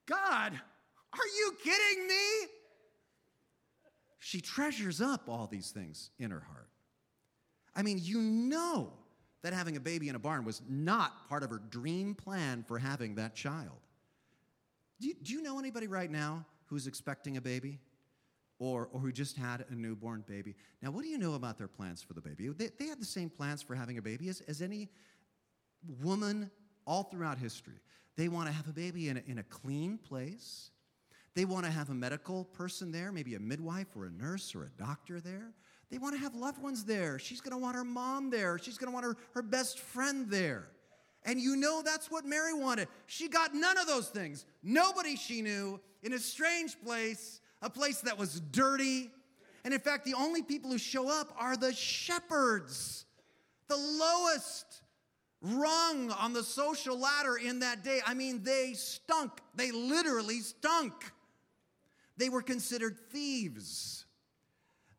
God, 0.06 0.52
are 1.12 1.26
you 1.36 1.52
kidding 1.62 2.06
me? 2.06 2.48
She 4.20 4.40
treasures 4.40 5.00
up 5.00 5.28
all 5.28 5.48
these 5.48 5.70
things 5.70 6.10
in 6.18 6.30
her 6.30 6.40
heart. 6.40 6.68
I 7.74 7.82
mean, 7.82 7.98
you 8.00 8.20
know 8.20 8.92
that 9.42 9.52
having 9.52 9.76
a 9.76 9.80
baby 9.80 10.08
in 10.08 10.14
a 10.14 10.18
barn 10.18 10.44
was 10.44 10.62
not 10.68 11.28
part 11.28 11.42
of 11.42 11.50
her 11.50 11.60
dream 11.70 12.14
plan 12.14 12.64
for 12.66 12.78
having 12.78 13.16
that 13.16 13.34
child. 13.34 13.78
Do 15.00 15.08
you, 15.08 15.14
do 15.22 15.32
you 15.32 15.42
know 15.42 15.58
anybody 15.58 15.88
right 15.88 16.10
now 16.10 16.46
who's 16.68 16.86
expecting 16.86 17.36
a 17.36 17.40
baby 17.40 17.80
or, 18.58 18.88
or 18.92 19.00
who 19.00 19.12
just 19.12 19.36
had 19.36 19.64
a 19.70 19.74
newborn 19.74 20.24
baby. 20.26 20.54
Now, 20.82 20.90
what 20.90 21.02
do 21.02 21.08
you 21.08 21.18
know 21.18 21.34
about 21.34 21.58
their 21.58 21.68
plans 21.68 22.02
for 22.02 22.14
the 22.14 22.20
baby? 22.20 22.48
They, 22.48 22.70
they 22.78 22.86
have 22.86 22.98
the 22.98 23.06
same 23.06 23.30
plans 23.30 23.62
for 23.62 23.74
having 23.74 23.98
a 23.98 24.02
baby 24.02 24.28
as, 24.28 24.40
as 24.42 24.62
any 24.62 24.88
woman 26.02 26.50
all 26.86 27.04
throughout 27.04 27.38
history. 27.38 27.80
They 28.16 28.28
want 28.28 28.48
to 28.48 28.52
have 28.52 28.68
a 28.68 28.72
baby 28.72 29.08
in 29.08 29.18
a, 29.18 29.22
in 29.26 29.38
a 29.38 29.44
clean 29.44 29.98
place. 29.98 30.70
They 31.34 31.44
want 31.44 31.66
to 31.66 31.70
have 31.70 31.90
a 31.90 31.94
medical 31.94 32.44
person 32.44 32.90
there, 32.90 33.12
maybe 33.12 33.36
a 33.36 33.40
midwife 33.40 33.86
or 33.96 34.06
a 34.06 34.10
nurse 34.10 34.54
or 34.54 34.64
a 34.64 34.70
doctor 34.70 35.20
there. 35.20 35.52
They 35.90 35.98
want 35.98 36.16
to 36.16 36.20
have 36.20 36.34
loved 36.34 36.60
ones 36.60 36.84
there. 36.84 37.18
She's 37.18 37.40
going 37.40 37.52
to 37.52 37.58
want 37.58 37.76
her 37.76 37.84
mom 37.84 38.28
there. 38.28 38.58
She's 38.58 38.76
going 38.76 38.90
to 38.90 38.94
want 38.94 39.06
her, 39.06 39.16
her 39.34 39.42
best 39.42 39.78
friend 39.78 40.28
there. 40.28 40.68
And 41.24 41.40
you 41.40 41.56
know 41.56 41.82
that's 41.84 42.10
what 42.10 42.24
Mary 42.24 42.54
wanted. 42.54 42.88
She 43.06 43.28
got 43.28 43.54
none 43.54 43.76
of 43.78 43.86
those 43.86 44.08
things. 44.08 44.46
Nobody 44.62 45.16
she 45.16 45.42
knew 45.42 45.80
in 46.02 46.12
a 46.12 46.18
strange 46.18 46.76
place, 46.84 47.40
a 47.62 47.68
place 47.68 48.00
that 48.02 48.18
was 48.18 48.40
dirty. 48.40 49.10
And 49.64 49.74
in 49.74 49.80
fact, 49.80 50.04
the 50.04 50.14
only 50.14 50.42
people 50.42 50.70
who 50.70 50.78
show 50.78 51.10
up 51.10 51.34
are 51.38 51.56
the 51.56 51.74
shepherds, 51.74 53.04
the 53.68 53.76
lowest 53.76 54.82
rung 55.40 56.10
on 56.12 56.32
the 56.32 56.42
social 56.42 56.98
ladder 56.98 57.36
in 57.36 57.60
that 57.60 57.84
day. 57.84 58.00
I 58.06 58.14
mean, 58.14 58.42
they 58.42 58.72
stunk. 58.74 59.32
They 59.54 59.70
literally 59.70 60.40
stunk. 60.40 60.92
They 62.16 62.28
were 62.28 62.42
considered 62.42 62.96
thieves. 63.10 64.04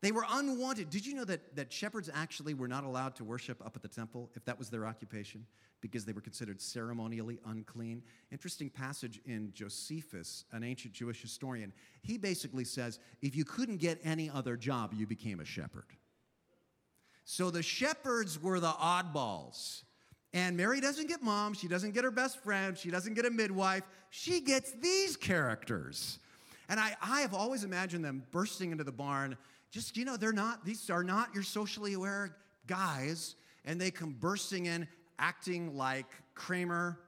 They 0.00 0.12
were 0.12 0.24
unwanted. 0.30 0.88
Did 0.88 1.04
you 1.04 1.14
know 1.14 1.24
that, 1.26 1.56
that 1.56 1.72
shepherds 1.72 2.08
actually 2.12 2.54
were 2.54 2.68
not 2.68 2.84
allowed 2.84 3.16
to 3.16 3.24
worship 3.24 3.64
up 3.64 3.76
at 3.76 3.82
the 3.82 3.88
temple 3.88 4.30
if 4.34 4.44
that 4.46 4.58
was 4.58 4.70
their 4.70 4.86
occupation? 4.86 5.44
Because 5.80 6.04
they 6.04 6.12
were 6.12 6.20
considered 6.20 6.60
ceremonially 6.60 7.38
unclean. 7.46 8.02
Interesting 8.30 8.70
passage 8.70 9.20
in 9.26 9.52
Josephus, 9.54 10.44
an 10.52 10.62
ancient 10.62 10.94
Jewish 10.94 11.22
historian. 11.22 11.72
He 12.02 12.18
basically 12.18 12.64
says 12.64 12.98
if 13.22 13.34
you 13.34 13.44
couldn't 13.44 13.78
get 13.78 13.98
any 14.04 14.30
other 14.30 14.56
job, 14.56 14.92
you 14.94 15.06
became 15.06 15.40
a 15.40 15.44
shepherd. 15.44 15.86
So 17.24 17.50
the 17.50 17.62
shepherds 17.62 18.40
were 18.40 18.60
the 18.60 18.68
oddballs. 18.68 19.82
And 20.32 20.56
Mary 20.56 20.80
doesn't 20.80 21.08
get 21.08 21.22
mom, 21.22 21.54
she 21.54 21.66
doesn't 21.66 21.92
get 21.92 22.04
her 22.04 22.10
best 22.10 22.42
friend, 22.42 22.78
she 22.78 22.90
doesn't 22.90 23.14
get 23.14 23.26
a 23.26 23.30
midwife, 23.30 23.82
she 24.10 24.40
gets 24.40 24.72
these 24.72 25.16
characters. 25.16 26.20
And 26.68 26.78
I, 26.78 26.94
I 27.02 27.22
have 27.22 27.34
always 27.34 27.64
imagined 27.64 28.04
them 28.04 28.22
bursting 28.30 28.70
into 28.70 28.84
the 28.84 28.92
barn. 28.92 29.36
Just, 29.72 29.96
you 29.96 30.04
know, 30.04 30.16
they're 30.16 30.32
not, 30.32 30.64
these 30.64 30.88
are 30.88 31.02
not 31.02 31.34
your 31.34 31.42
socially 31.42 31.94
aware 31.94 32.36
guys. 32.68 33.34
And 33.64 33.80
they 33.80 33.90
come 33.90 34.12
bursting 34.18 34.66
in 34.66 34.86
acting 35.20 35.76
like 35.76 36.06
Kramer 36.34 36.98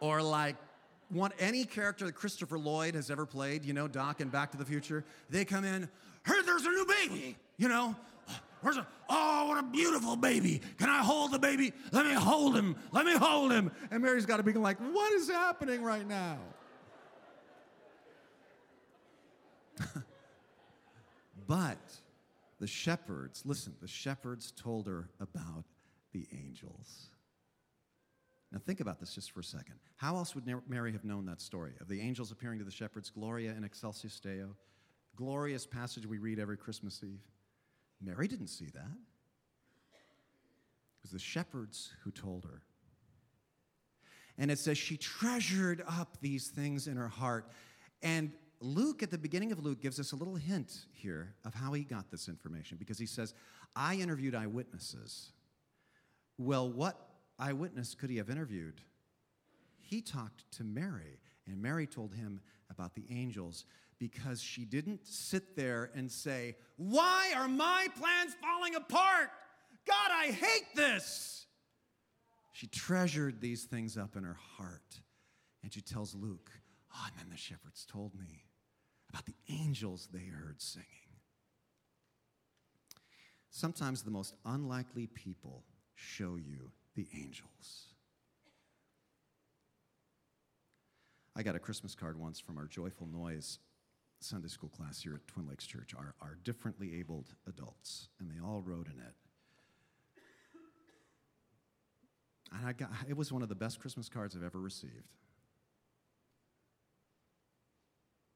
or 0.00 0.22
like 0.22 0.54
one, 1.08 1.32
any 1.38 1.64
character 1.64 2.06
that 2.06 2.14
Christopher 2.14 2.58
Lloyd 2.58 2.94
has 2.94 3.10
ever 3.10 3.26
played, 3.26 3.64
you 3.64 3.72
know, 3.72 3.88
Doc 3.88 4.20
in 4.20 4.28
Back 4.28 4.52
to 4.52 4.58
the 4.58 4.64
Future, 4.64 5.04
they 5.30 5.44
come 5.44 5.64
in, 5.64 5.88
hey, 6.26 6.34
there's 6.44 6.66
a 6.66 6.70
new 6.70 6.86
baby, 6.86 7.36
you 7.56 7.68
know. 7.68 7.96
Where's 8.60 8.76
a, 8.78 8.86
oh, 9.10 9.48
what 9.48 9.58
a 9.58 9.62
beautiful 9.62 10.16
baby. 10.16 10.62
Can 10.78 10.88
I 10.88 10.98
hold 10.98 11.32
the 11.32 11.38
baby? 11.38 11.74
Let 11.92 12.06
me 12.06 12.14
hold 12.14 12.56
him. 12.56 12.76
Let 12.92 13.04
me 13.04 13.12
hold 13.12 13.52
him. 13.52 13.70
And 13.90 14.02
Mary's 14.02 14.24
got 14.24 14.38
to 14.38 14.42
be 14.42 14.54
like, 14.54 14.78
what 14.78 15.12
is 15.12 15.28
happening 15.28 15.82
right 15.82 16.08
now? 16.08 16.38
but 21.46 21.76
the 22.58 22.66
shepherds, 22.66 23.42
listen, 23.44 23.74
the 23.82 23.88
shepherds 23.88 24.50
told 24.50 24.86
her 24.86 25.10
about 25.20 25.64
the 26.14 26.26
angels. 26.32 27.08
Now, 28.50 28.60
think 28.64 28.80
about 28.80 29.00
this 29.00 29.12
just 29.14 29.32
for 29.32 29.40
a 29.40 29.44
second. 29.44 29.74
How 29.96 30.16
else 30.16 30.34
would 30.34 30.46
Mary 30.68 30.92
have 30.92 31.04
known 31.04 31.26
that 31.26 31.40
story 31.40 31.72
of 31.80 31.88
the 31.88 32.00
angels 32.00 32.30
appearing 32.30 32.60
to 32.60 32.64
the 32.64 32.70
shepherds? 32.70 33.10
Gloria 33.10 33.50
in 33.50 33.64
Excelsis 33.64 34.20
Deo. 34.20 34.54
Glorious 35.16 35.66
passage 35.66 36.06
we 36.06 36.18
read 36.18 36.38
every 36.38 36.56
Christmas 36.56 37.02
Eve. 37.02 37.20
Mary 38.00 38.28
didn't 38.28 38.46
see 38.46 38.66
that. 38.66 38.96
It 39.92 41.02
was 41.02 41.10
the 41.10 41.18
shepherds 41.18 41.92
who 42.04 42.12
told 42.12 42.44
her. 42.44 42.62
And 44.38 44.50
it 44.50 44.58
says 44.58 44.78
she 44.78 44.96
treasured 44.96 45.82
up 45.88 46.18
these 46.20 46.48
things 46.48 46.86
in 46.86 46.96
her 46.96 47.08
heart. 47.08 47.50
And 48.02 48.32
Luke, 48.60 49.02
at 49.02 49.10
the 49.10 49.18
beginning 49.18 49.52
of 49.52 49.64
Luke, 49.64 49.80
gives 49.80 49.98
us 49.98 50.12
a 50.12 50.16
little 50.16 50.36
hint 50.36 50.86
here 50.92 51.34
of 51.44 51.54
how 51.54 51.72
he 51.72 51.82
got 51.82 52.10
this 52.10 52.28
information 52.28 52.76
because 52.78 52.98
he 52.98 53.06
says, 53.06 53.34
I 53.74 53.96
interviewed 53.96 54.34
eyewitnesses. 54.34 55.32
Well, 56.38 56.68
what 56.68 56.98
eyewitness 57.38 57.94
could 57.94 58.10
he 58.10 58.16
have 58.16 58.30
interviewed? 58.30 58.80
He 59.78 60.00
talked 60.00 60.50
to 60.52 60.64
Mary, 60.64 61.20
and 61.46 61.60
Mary 61.60 61.86
told 61.86 62.14
him 62.14 62.40
about 62.70 62.94
the 62.94 63.04
angels 63.10 63.64
because 63.98 64.42
she 64.42 64.64
didn't 64.64 65.06
sit 65.06 65.56
there 65.56 65.90
and 65.94 66.10
say, 66.10 66.56
Why 66.76 67.32
are 67.36 67.48
my 67.48 67.88
plans 67.98 68.34
falling 68.40 68.74
apart? 68.74 69.30
God, 69.86 70.10
I 70.10 70.26
hate 70.32 70.74
this. 70.74 71.46
She 72.52 72.66
treasured 72.66 73.40
these 73.40 73.64
things 73.64 73.96
up 73.96 74.16
in 74.16 74.24
her 74.24 74.38
heart. 74.56 75.00
And 75.62 75.72
she 75.72 75.80
tells 75.80 76.14
Luke, 76.14 76.50
Oh, 76.94 77.06
and 77.06 77.18
then 77.18 77.30
the 77.30 77.36
shepherds 77.36 77.86
told 77.90 78.14
me 78.14 78.44
about 79.10 79.26
the 79.26 79.34
angels 79.48 80.08
they 80.12 80.26
heard 80.26 80.60
singing. 80.60 80.88
Sometimes 83.50 84.02
the 84.02 84.10
most 84.10 84.34
unlikely 84.44 85.06
people 85.06 85.64
show 85.94 86.36
you 86.36 86.70
the 86.94 87.06
angels. 87.14 87.88
I 91.36 91.42
got 91.42 91.56
a 91.56 91.58
Christmas 91.58 91.94
card 91.94 92.18
once 92.18 92.38
from 92.38 92.58
our 92.58 92.66
Joyful 92.66 93.08
Noise 93.08 93.58
Sunday 94.20 94.48
school 94.48 94.68
class 94.68 95.02
here 95.02 95.14
at 95.14 95.26
Twin 95.26 95.48
Lakes 95.48 95.66
Church, 95.66 95.94
our, 95.96 96.14
our 96.22 96.38
differently 96.44 96.98
abled 96.98 97.34
adults, 97.48 98.08
and 98.20 98.30
they 98.30 98.40
all 98.40 98.62
wrote 98.64 98.86
in 98.86 99.00
it. 99.00 99.14
And 102.56 102.66
I 102.66 102.72
got, 102.72 102.90
it 103.08 103.16
was 103.16 103.32
one 103.32 103.42
of 103.42 103.48
the 103.48 103.54
best 103.54 103.80
Christmas 103.80 104.08
cards 104.08 104.36
I've 104.36 104.44
ever 104.44 104.60
received. 104.60 105.10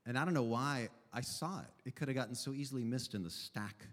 And 0.05 0.19
I 0.19 0.25
don't 0.25 0.35
know 0.35 0.43
why 0.43 0.89
I 1.13 1.21
saw 1.21 1.61
it. 1.61 1.89
It 1.89 1.95
could 1.95 2.09
have 2.09 2.17
gotten 2.17 2.35
so 2.35 2.53
easily 2.53 2.83
missed 2.83 3.15
in 3.15 3.23
the 3.23 3.31
stack 3.31 3.87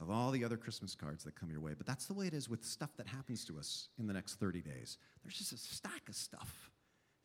of 0.00 0.10
all 0.10 0.30
the 0.30 0.44
other 0.44 0.56
Christmas 0.56 0.94
cards 0.94 1.24
that 1.24 1.34
come 1.34 1.50
your 1.50 1.60
way. 1.60 1.72
But 1.76 1.86
that's 1.86 2.06
the 2.06 2.14
way 2.14 2.26
it 2.26 2.34
is 2.34 2.48
with 2.48 2.64
stuff 2.64 2.90
that 2.96 3.06
happens 3.06 3.44
to 3.46 3.58
us 3.58 3.88
in 3.98 4.06
the 4.06 4.12
next 4.12 4.36
30 4.36 4.62
days. 4.62 4.98
There's 5.22 5.36
just 5.36 5.52
a 5.52 5.56
stack 5.56 6.08
of 6.08 6.14
stuff. 6.14 6.70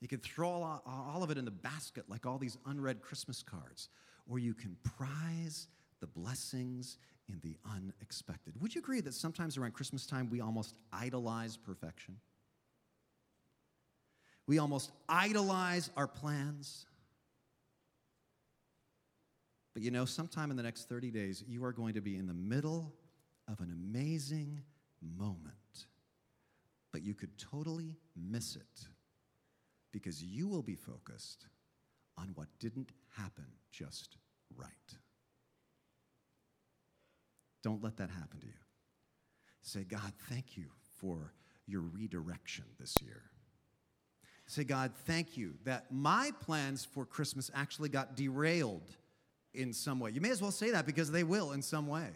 You 0.01 0.07
can 0.07 0.19
throw 0.19 0.49
all, 0.49 0.83
all 0.85 1.23
of 1.23 1.31
it 1.31 1.37
in 1.37 1.45
the 1.45 1.51
basket 1.51 2.05
like 2.09 2.25
all 2.25 2.37
these 2.37 2.57
unread 2.65 3.01
Christmas 3.01 3.43
cards, 3.43 3.89
or 4.27 4.39
you 4.39 4.53
can 4.53 4.75
prize 4.97 5.67
the 6.01 6.07
blessings 6.07 6.97
in 7.29 7.39
the 7.41 7.55
unexpected. 7.73 8.53
Would 8.61 8.75
you 8.75 8.79
agree 8.79 9.01
that 9.01 9.13
sometimes 9.13 9.57
around 9.57 9.73
Christmas 9.73 10.05
time 10.05 10.29
we 10.29 10.41
almost 10.41 10.75
idolize 10.91 11.55
perfection? 11.55 12.17
We 14.45 14.59
almost 14.59 14.91
idolize 15.07 15.89
our 15.95 16.07
plans. 16.07 16.85
But 19.73 19.81
you 19.81 19.91
know, 19.91 20.05
sometime 20.05 20.51
in 20.51 20.57
the 20.57 20.63
next 20.63 20.87
30 20.87 21.11
days, 21.11 21.43
you 21.47 21.63
are 21.63 21.71
going 21.71 21.95
to 21.95 22.01
be 22.01 22.15
in 22.15 22.27
the 22.27 22.33
middle 22.33 22.93
of 23.47 23.59
an 23.59 23.71
amazing 23.71 24.61
moment. 25.17 25.53
But 26.91 27.03
you 27.03 27.15
could 27.15 27.37
totally 27.37 27.97
miss 28.15 28.55
it 28.55 28.87
because 29.91 30.23
you 30.23 30.47
will 30.47 30.61
be 30.61 30.75
focused 30.75 31.47
on 32.17 32.31
what 32.35 32.47
didn't 32.59 32.91
happen 33.17 33.45
just 33.71 34.17
right. 34.55 34.69
Don't 37.63 37.83
let 37.83 37.97
that 37.97 38.09
happen 38.09 38.39
to 38.41 38.45
you. 38.45 38.53
Say, 39.61 39.83
God, 39.83 40.13
thank 40.29 40.57
you 40.57 40.65
for 40.99 41.33
your 41.65 41.81
redirection 41.81 42.65
this 42.79 42.93
year. 43.01 43.21
Say, 44.45 44.65
God, 44.65 44.91
thank 45.05 45.37
you 45.37 45.53
that 45.63 45.85
my 45.91 46.31
plans 46.41 46.85
for 46.85 47.05
Christmas 47.05 47.49
actually 47.55 47.89
got 47.89 48.15
derailed 48.15 48.91
in 49.53 49.73
some 49.73 49.99
way. 49.99 50.11
You 50.11 50.21
may 50.21 50.31
as 50.31 50.41
well 50.41 50.51
say 50.51 50.71
that 50.71 50.85
because 50.85 51.11
they 51.11 51.23
will 51.23 51.51
in 51.51 51.61
some 51.61 51.87
way. 51.87 52.07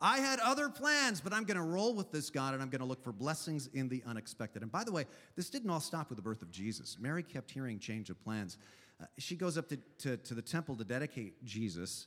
I 0.00 0.18
had 0.18 0.38
other 0.40 0.68
plans, 0.68 1.20
but 1.20 1.32
I'm 1.32 1.44
going 1.44 1.56
to 1.56 1.62
roll 1.62 1.94
with 1.94 2.10
this 2.12 2.28
God 2.28 2.52
and 2.52 2.62
I'm 2.62 2.68
going 2.68 2.80
to 2.80 2.86
look 2.86 3.02
for 3.02 3.12
blessings 3.12 3.68
in 3.72 3.88
the 3.88 4.02
unexpected. 4.06 4.62
And 4.62 4.70
by 4.70 4.84
the 4.84 4.92
way, 4.92 5.06
this 5.36 5.48
didn't 5.48 5.70
all 5.70 5.80
stop 5.80 6.10
with 6.10 6.16
the 6.16 6.22
birth 6.22 6.42
of 6.42 6.50
Jesus. 6.50 6.98
Mary 7.00 7.22
kept 7.22 7.50
hearing 7.50 7.78
change 7.78 8.10
of 8.10 8.22
plans. 8.22 8.58
Uh, 9.00 9.06
she 9.18 9.36
goes 9.36 9.56
up 9.56 9.68
to, 9.68 9.78
to, 9.98 10.16
to 10.18 10.34
the 10.34 10.42
temple 10.42 10.76
to 10.76 10.84
dedicate 10.84 11.42
Jesus 11.44 12.06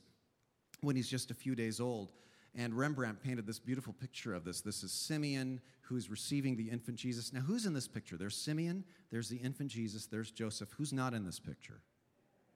when 0.80 0.96
he's 0.96 1.08
just 1.08 1.30
a 1.30 1.34
few 1.34 1.54
days 1.54 1.80
old. 1.80 2.12
And 2.54 2.74
Rembrandt 2.74 3.22
painted 3.22 3.46
this 3.46 3.58
beautiful 3.58 3.92
picture 3.92 4.34
of 4.34 4.44
this. 4.44 4.60
This 4.60 4.82
is 4.82 4.92
Simeon 4.92 5.60
who's 5.82 6.10
receiving 6.10 6.56
the 6.56 6.70
infant 6.70 6.98
Jesus. 6.98 7.32
Now, 7.32 7.40
who's 7.40 7.66
in 7.66 7.72
this 7.72 7.88
picture? 7.88 8.16
There's 8.16 8.36
Simeon, 8.36 8.84
there's 9.10 9.28
the 9.28 9.38
infant 9.38 9.70
Jesus, 9.70 10.06
there's 10.06 10.30
Joseph. 10.30 10.68
Who's 10.76 10.92
not 10.92 11.14
in 11.14 11.24
this 11.24 11.38
picture? 11.38 11.80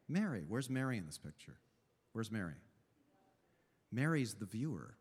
Mary. 0.09 0.45
Where's 0.47 0.69
Mary 0.69 0.99
in 0.99 1.07
this 1.07 1.19
picture? 1.19 1.57
Where's 2.13 2.31
Mary? 2.31 2.55
Mary's 3.91 4.35
the 4.35 4.47
viewer. 4.47 4.95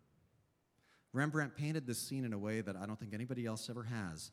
Rembrandt 1.13 1.56
painted 1.56 1.86
this 1.86 2.00
scene 2.00 2.26
in 2.26 2.34
a 2.34 2.38
way 2.38 2.62
that 2.62 2.76
I 2.76 2.86
don't 2.86 3.00
think 3.00 3.13
anybody 3.13 3.45
else 3.45 3.69
ever 3.69 3.84
has. 3.84 4.32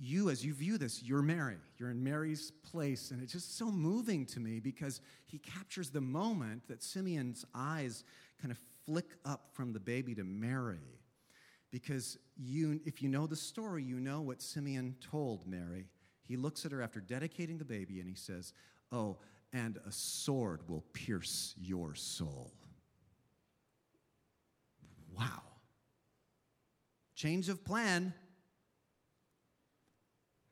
You, 0.00 0.30
as 0.30 0.44
you 0.44 0.54
view 0.54 0.78
this, 0.78 1.02
you're 1.02 1.22
Mary. 1.22 1.56
You're 1.76 1.90
in 1.90 2.02
Mary's 2.02 2.52
place. 2.70 3.10
And 3.10 3.22
it's 3.22 3.32
just 3.32 3.58
so 3.58 3.70
moving 3.70 4.24
to 4.26 4.40
me 4.40 4.60
because 4.60 5.00
he 5.26 5.38
captures 5.38 5.90
the 5.90 6.00
moment 6.00 6.62
that 6.68 6.82
Simeon's 6.82 7.44
eyes 7.54 8.04
kind 8.40 8.50
of 8.50 8.58
flick 8.86 9.16
up 9.24 9.48
from 9.52 9.72
the 9.72 9.80
baby 9.80 10.14
to 10.14 10.24
Mary. 10.24 10.78
Because 11.70 12.16
you, 12.36 12.80
if 12.86 13.02
you 13.02 13.08
know 13.08 13.26
the 13.26 13.36
story, 13.36 13.82
you 13.82 13.98
know 13.98 14.20
what 14.20 14.40
Simeon 14.40 14.94
told 15.00 15.46
Mary. 15.46 15.88
He 16.26 16.36
looks 16.36 16.64
at 16.64 16.72
her 16.72 16.80
after 16.80 17.00
dedicating 17.00 17.58
the 17.58 17.64
baby 17.64 18.00
and 18.00 18.08
he 18.08 18.14
says, 18.14 18.52
Oh, 18.92 19.18
and 19.54 19.78
a 19.86 19.92
sword 19.92 20.68
will 20.68 20.84
pierce 20.92 21.54
your 21.56 21.94
soul. 21.94 22.52
Wow. 25.16 25.42
Change 27.14 27.48
of 27.48 27.64
plan. 27.64 28.12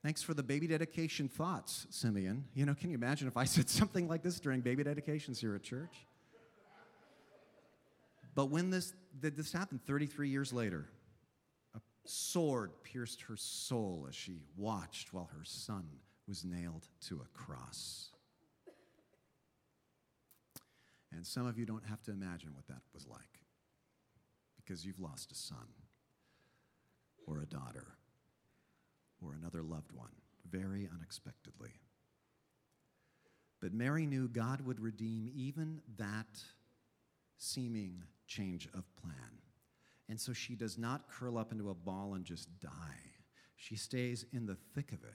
Thanks 0.05 0.23
for 0.23 0.35
the 0.35 0.43
baby 0.45 0.69
dedication 0.69 1.29
thoughts, 1.29 1.87
Simeon. 1.91 2.45
You 2.55 2.65
know, 2.65 2.75
can 2.75 2.91
you 2.91 2.97
imagine 2.97 3.27
if 3.27 3.37
I 3.37 3.45
said 3.45 3.69
something 3.69 4.09
like 4.09 4.23
this 4.23 4.39
during 4.39 4.61
baby 4.61 4.85
dedications 4.85 5.41
here 5.41 5.57
at 5.57 5.65
church? 5.65 6.07
But 8.35 8.47
when 8.47 8.71
this 8.71 8.95
did 9.21 9.37
this 9.37 9.53
happen 9.53 9.81
33 9.85 10.29
years 10.29 10.53
later, 10.53 10.89
a 11.75 11.81
sword 12.05 12.71
pierced 12.85 13.23
her 13.23 13.37
soul 13.37 14.07
as 14.09 14.15
she 14.15 14.39
watched 14.57 15.13
while 15.13 15.29
her 15.37 15.45
son 15.45 15.87
was 16.27 16.45
nailed 16.45 16.87
to 17.09 17.17
a 17.17 17.37
cross. 17.37 18.12
And 21.15 21.27
some 21.27 21.47
of 21.47 21.59
you 21.59 21.67
don't 21.67 21.87
have 21.87 22.03
to 22.05 22.11
imagine 22.11 22.55
what 22.55 22.67
that 22.69 22.83
was 22.95 23.07
like 23.07 23.41
because 24.57 24.85
you've 24.85 25.01
lost 25.01 25.31
a 25.33 25.35
son 25.35 25.67
or 27.27 27.41
a 27.41 27.47
daughter 27.47 27.97
or 29.23 29.35
another 29.35 29.63
loved 29.63 29.93
one 29.93 30.11
very 30.51 30.89
unexpectedly. 30.93 31.73
But 33.61 33.73
Mary 33.73 34.07
knew 34.07 34.29
God 34.29 34.61
would 34.63 34.81
redeem 34.81 35.31
even 35.35 35.81
that 35.97 36.43
seeming 37.39 38.03
change 38.27 38.69
of 38.75 38.85
plan. 38.97 39.15
And 40.09 40.21
so 40.21 40.33
she 40.33 40.57
does 40.57 40.79
not 40.79 41.09
curl 41.09 41.39
up 41.39 41.53
into 41.53 41.71
a 41.71 41.75
ball 41.75 42.15
and 42.15 42.25
just 42.25 42.49
die. 42.61 42.71
She 43.57 43.77
stays 43.77 44.25
in 44.33 44.47
the 44.47 44.57
thick 44.75 44.93
of 44.93 45.05
it. 45.05 45.15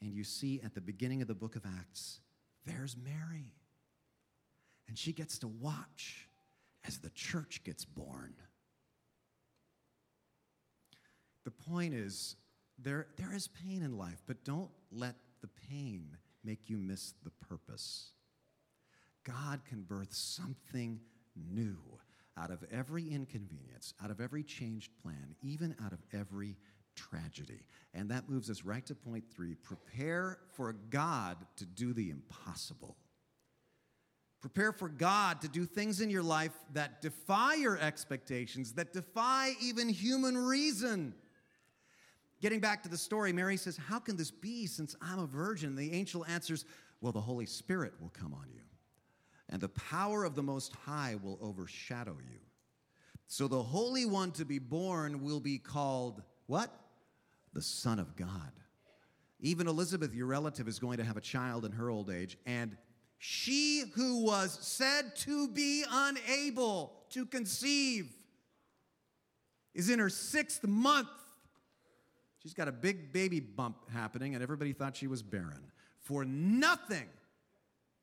And 0.00 0.12
you 0.12 0.22
see 0.22 0.60
at 0.64 0.74
the 0.74 0.80
beginning 0.80 1.22
of 1.22 1.28
the 1.28 1.34
book 1.34 1.56
of 1.56 1.66
Acts, 1.66 2.20
there's 2.64 2.96
Mary. 2.96 3.52
And 4.88 4.98
she 4.98 5.12
gets 5.12 5.38
to 5.40 5.48
watch 5.48 6.28
as 6.86 6.98
the 6.98 7.10
church 7.10 7.62
gets 7.64 7.84
born. 7.84 8.34
The 11.44 11.50
point 11.50 11.94
is, 11.94 12.36
there, 12.78 13.06
there 13.16 13.34
is 13.34 13.48
pain 13.48 13.82
in 13.82 13.96
life, 13.96 14.22
but 14.26 14.44
don't 14.44 14.70
let 14.90 15.14
the 15.40 15.48
pain 15.70 16.16
make 16.44 16.68
you 16.70 16.78
miss 16.78 17.14
the 17.24 17.30
purpose. 17.30 18.12
God 19.24 19.60
can 19.68 19.82
birth 19.82 20.12
something 20.14 21.00
new 21.36 21.78
out 22.36 22.50
of 22.50 22.64
every 22.72 23.08
inconvenience, 23.08 23.94
out 24.02 24.10
of 24.10 24.20
every 24.20 24.42
changed 24.42 24.92
plan, 25.02 25.34
even 25.42 25.74
out 25.84 25.92
of 25.92 25.98
every 26.12 26.56
tragedy. 26.94 27.60
And 27.94 28.10
that 28.10 28.28
moves 28.28 28.50
us 28.50 28.64
right 28.64 28.84
to 28.86 28.94
point 28.94 29.24
three 29.34 29.54
prepare 29.54 30.38
for 30.54 30.72
God 30.90 31.36
to 31.56 31.66
do 31.66 31.92
the 31.92 32.10
impossible. 32.10 32.96
Prepare 34.40 34.72
for 34.72 34.88
God 34.88 35.40
to 35.40 35.48
do 35.48 35.64
things 35.64 36.00
in 36.00 36.10
your 36.10 36.22
life 36.22 36.52
that 36.72 37.02
defy 37.02 37.54
your 37.54 37.76
expectations, 37.78 38.72
that 38.74 38.92
defy 38.92 39.52
even 39.60 39.88
human 39.88 40.38
reason. 40.38 41.14
Getting 42.40 42.60
back 42.60 42.84
to 42.84 42.88
the 42.88 42.98
story, 42.98 43.32
Mary 43.32 43.56
says, 43.56 43.76
How 43.76 43.98
can 43.98 44.16
this 44.16 44.30
be 44.30 44.66
since 44.66 44.94
I'm 45.02 45.18
a 45.18 45.26
virgin? 45.26 45.74
The 45.74 45.92
angel 45.92 46.24
answers, 46.26 46.64
Well, 47.00 47.10
the 47.10 47.20
Holy 47.20 47.46
Spirit 47.46 47.94
will 48.00 48.10
come 48.10 48.32
on 48.32 48.46
you, 48.54 48.62
and 49.48 49.60
the 49.60 49.70
power 49.70 50.24
of 50.24 50.36
the 50.36 50.42
Most 50.42 50.72
High 50.72 51.16
will 51.20 51.38
overshadow 51.42 52.16
you. 52.30 52.38
So 53.26 53.48
the 53.48 53.62
Holy 53.62 54.06
One 54.06 54.30
to 54.32 54.44
be 54.44 54.60
born 54.60 55.24
will 55.24 55.40
be 55.40 55.58
called 55.58 56.22
what? 56.46 56.72
The 57.54 57.62
Son 57.62 57.98
of 57.98 58.14
God. 58.14 58.52
Even 59.40 59.66
Elizabeth, 59.66 60.14
your 60.14 60.26
relative, 60.26 60.68
is 60.68 60.78
going 60.78 60.98
to 60.98 61.04
have 61.04 61.16
a 61.16 61.20
child 61.20 61.64
in 61.64 61.72
her 61.72 61.90
old 61.90 62.08
age, 62.08 62.38
and 62.46 62.76
she 63.18 63.84
who 63.94 64.24
was 64.24 64.56
said 64.60 65.16
to 65.16 65.48
be 65.48 65.84
unable 65.90 66.92
to 67.10 67.26
conceive 67.26 68.12
is 69.74 69.90
in 69.90 69.98
her 69.98 70.08
sixth 70.08 70.64
month. 70.64 71.08
She's 72.42 72.54
got 72.54 72.68
a 72.68 72.72
big 72.72 73.12
baby 73.12 73.40
bump 73.40 73.90
happening, 73.90 74.34
and 74.34 74.42
everybody 74.42 74.72
thought 74.72 74.96
she 74.96 75.08
was 75.08 75.22
barren. 75.22 75.72
For 76.00 76.24
nothing 76.24 77.08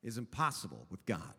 is 0.03 0.17
impossible 0.17 0.85
with 0.89 1.05
God. 1.05 1.33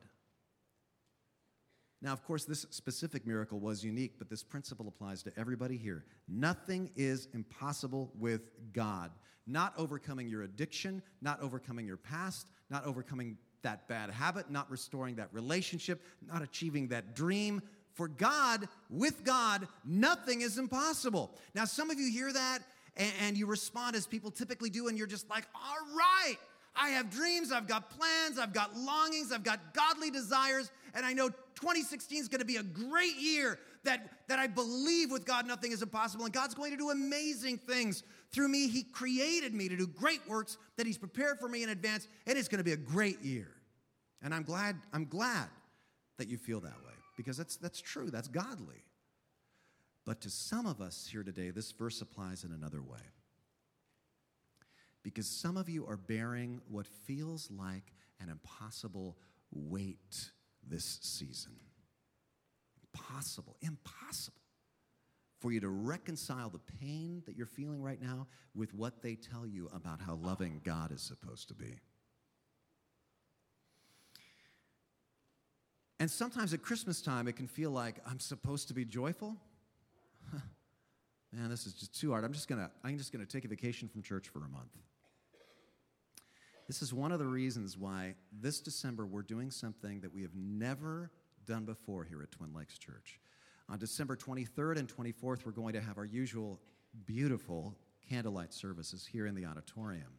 Now, 2.03 2.13
of 2.13 2.25
course, 2.25 2.45
this 2.45 2.67
specific 2.71 3.27
miracle 3.27 3.59
was 3.59 3.85
unique, 3.85 4.15
but 4.19 4.29
this 4.29 4.43
principle 4.43 4.89
applies 4.89 5.23
to 5.25 5.33
everybody 5.39 5.77
here. 5.77 6.05
Nothing 6.29 6.91
is 6.97 7.29
impossible 7.35 8.13
with 8.19 8.51
God. 8.73 9.11
Not 9.47 9.75
overcoming 9.79 10.29
your 10.29 10.43
addiction, 10.43 11.03
not 11.21 11.41
overcoming 11.41 11.87
your 11.87 11.97
past, 11.97 12.49
not 12.71 12.85
overcoming 12.85 13.39
that 13.67 13.89
bad 13.89 14.11
habit, 14.11 14.49
not 14.49 14.71
restoring 14.71 15.17
that 15.17 15.29
relationship, 15.33 16.01
not 16.33 16.41
achieving 16.41 16.87
that 16.89 17.17
dream. 17.17 17.61
For 17.95 18.07
God, 18.07 18.69
with 18.89 19.25
God, 19.25 19.67
nothing 19.85 20.43
is 20.43 20.57
impossible. 20.57 21.35
Now, 21.53 21.65
some 21.65 21.91
of 21.91 21.99
you 21.99 22.11
hear 22.11 22.33
that 22.33 22.61
and, 22.97 23.37
you 23.37 23.47
respond 23.47 23.97
as 23.97 24.07
people 24.07 24.31
typically 24.31 24.71
do, 24.71 24.89
and 24.89 24.97
you're 24.97 25.07
just 25.07 25.29
like, 25.29 25.47
all 25.55 25.97
right, 25.97 26.37
I 26.77 26.91
have 26.91 27.11
dreams, 27.11 27.51
I've 27.51 27.67
got 27.67 27.91
plans, 27.91 28.39
I've 28.39 28.53
got 28.53 28.77
longings, 28.77 29.33
I've 29.33 29.43
got 29.43 29.75
godly 29.75 30.11
desires, 30.11 30.71
and 30.95 31.05
I 31.05 31.13
know 31.13 31.29
2016 31.57 32.21
is 32.21 32.29
going 32.29 32.39
to 32.39 32.47
be 32.47 32.57
a 32.57 32.63
great 32.63 33.17
year 33.17 33.59
that, 33.85 34.11
that 34.29 34.39
I 34.39 34.47
believe 34.47 35.11
with 35.11 35.27
God 35.27 35.47
nothing 35.47 35.73
is 35.73 35.83
impossible, 35.83 36.25
and 36.25 36.33
God's 36.33 36.55
going 36.55 36.71
to 36.71 36.77
do 36.77 36.91
amazing 36.91 37.59
things 37.59 38.05
through 38.31 38.49
me. 38.49 38.69
He 38.69 38.85
created 38.85 39.55
me 39.55 39.69
to 39.69 39.77
do 39.77 39.87
great 39.87 40.21
works 40.29 40.57
that 40.77 40.87
He's 40.87 40.99
prepared 40.99 41.39
for 41.39 41.49
me 41.49 41.63
in 41.65 41.71
advance, 41.71 42.07
and 42.27 42.39
it's 42.39 42.49
going 42.49 42.59
to 42.59 42.65
be 42.65 42.73
a 42.73 42.77
great 42.77 43.21
year. 43.23 43.56
And 44.23 44.35
I'm 44.35 44.43
glad, 44.43 44.77
I'm 44.93 45.07
glad 45.07 45.49
that 46.19 46.29
you 46.29 46.39
feel 46.39 46.61
that 46.61 46.85
way 46.85 46.95
because 47.17 47.37
that's, 47.37 47.57
that's 47.57 47.81
true, 47.81 48.11
that's 48.11 48.29
godly. 48.29 48.85
But 50.05 50.21
to 50.23 50.31
some 50.31 50.67
of 50.67 50.81
us 50.81 51.09
here 51.11 51.23
today, 51.23 51.51
this 51.51 51.73
verse 51.73 52.01
applies 52.01 52.45
in 52.45 52.53
another 52.53 52.81
way. 52.81 53.01
Because 55.03 55.27
some 55.27 55.57
of 55.57 55.69
you 55.69 55.87
are 55.87 55.97
bearing 55.97 56.61
what 56.69 56.87
feels 56.87 57.51
like 57.51 57.93
an 58.21 58.29
impossible 58.29 59.17
weight 59.53 60.31
this 60.69 60.99
season. 61.03 61.53
Impossible, 62.95 63.57
impossible 63.61 64.41
for 65.39 65.53
you 65.53 65.61
to 65.61 65.69
reconcile 65.69 66.49
the 66.49 66.61
pain 66.81 67.23
that 67.27 67.37
you're 67.37 67.47
feeling 67.47 67.83
right 67.83 68.01
now 68.01 68.27
with 68.55 68.73
what 68.75 69.03
they 69.03 69.15
tell 69.15 69.47
you 69.47 69.69
about 69.75 70.01
how 70.01 70.15
loving 70.15 70.61
God 70.65 70.93
is 70.93 71.03
supposed 71.03 71.49
to 71.49 71.55
be. 71.55 71.79
And 75.99 76.11
sometimes 76.11 76.53
at 76.53 76.63
Christmas 76.63 77.01
time, 77.01 77.27
it 77.27 77.37
can 77.37 77.47
feel 77.47 77.71
like 77.71 77.97
I'm 78.07 78.21
supposed 78.21 78.69
to 78.69 78.75
be 78.75 78.85
joyful. 78.85 79.37
Man, 81.33 81.49
this 81.49 81.67
is 81.67 81.73
just 81.73 81.99
too 81.99 82.11
hard. 82.11 82.25
I'm 82.25 82.33
just 82.33 82.49
gonna, 82.49 82.71
I'm 82.85 82.99
just 82.99 83.13
gonna 83.13 83.27
take 83.27 83.45
a 83.45 83.49
vacation 83.49 83.89
from 83.89 84.03
church 84.03 84.29
for 84.29 84.41
a 84.41 84.49
month. 84.49 84.77
This 86.67 86.83
is 86.83 86.93
one 86.93 87.13
of 87.13 87.19
the 87.19 87.27
reasons 87.27 87.79
why 87.79 88.15
this 88.33 88.61
December 88.61 89.07
we're 89.07 89.23
doing 89.23 89.51
something 89.51 90.01
that 90.01 90.13
we 90.13 90.23
have 90.23 90.35
never 90.35 91.11
done 91.47 91.65
before 91.65 92.05
here 92.05 92.23
at 92.23 92.33
Twin 92.33 92.53
Lakes 92.53 92.77
Church. 92.77 93.21
On 93.69 93.79
December 93.79 94.17
23rd 94.17 94.79
and 94.79 94.89
24th, 94.89 95.47
we're 95.47 95.53
going 95.53 95.75
to 95.75 95.81
have 95.81 95.97
our 95.97 96.05
usual 96.05 96.61
beautiful 97.07 97.77
candlelight 98.09 98.53
services 98.53 99.07
here 99.07 99.27
in 99.27 99.35
the 99.35 99.45
auditorium. 99.45 100.19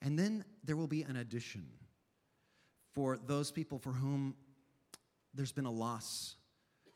And 0.00 0.18
then 0.18 0.44
there 0.64 0.76
will 0.76 0.86
be 0.86 1.02
an 1.02 1.16
addition 1.16 1.66
for 2.94 3.18
those 3.26 3.50
people 3.50 3.78
for 3.78 3.92
whom 3.92 4.34
there's 5.34 5.52
been 5.52 5.66
a 5.66 5.70
loss, 5.70 6.36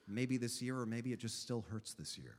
maybe 0.06 0.36
this 0.36 0.60
year, 0.60 0.78
or 0.78 0.86
maybe 0.86 1.12
it 1.12 1.18
just 1.18 1.42
still 1.42 1.64
hurts 1.70 1.94
this 1.94 2.18
year. 2.18 2.36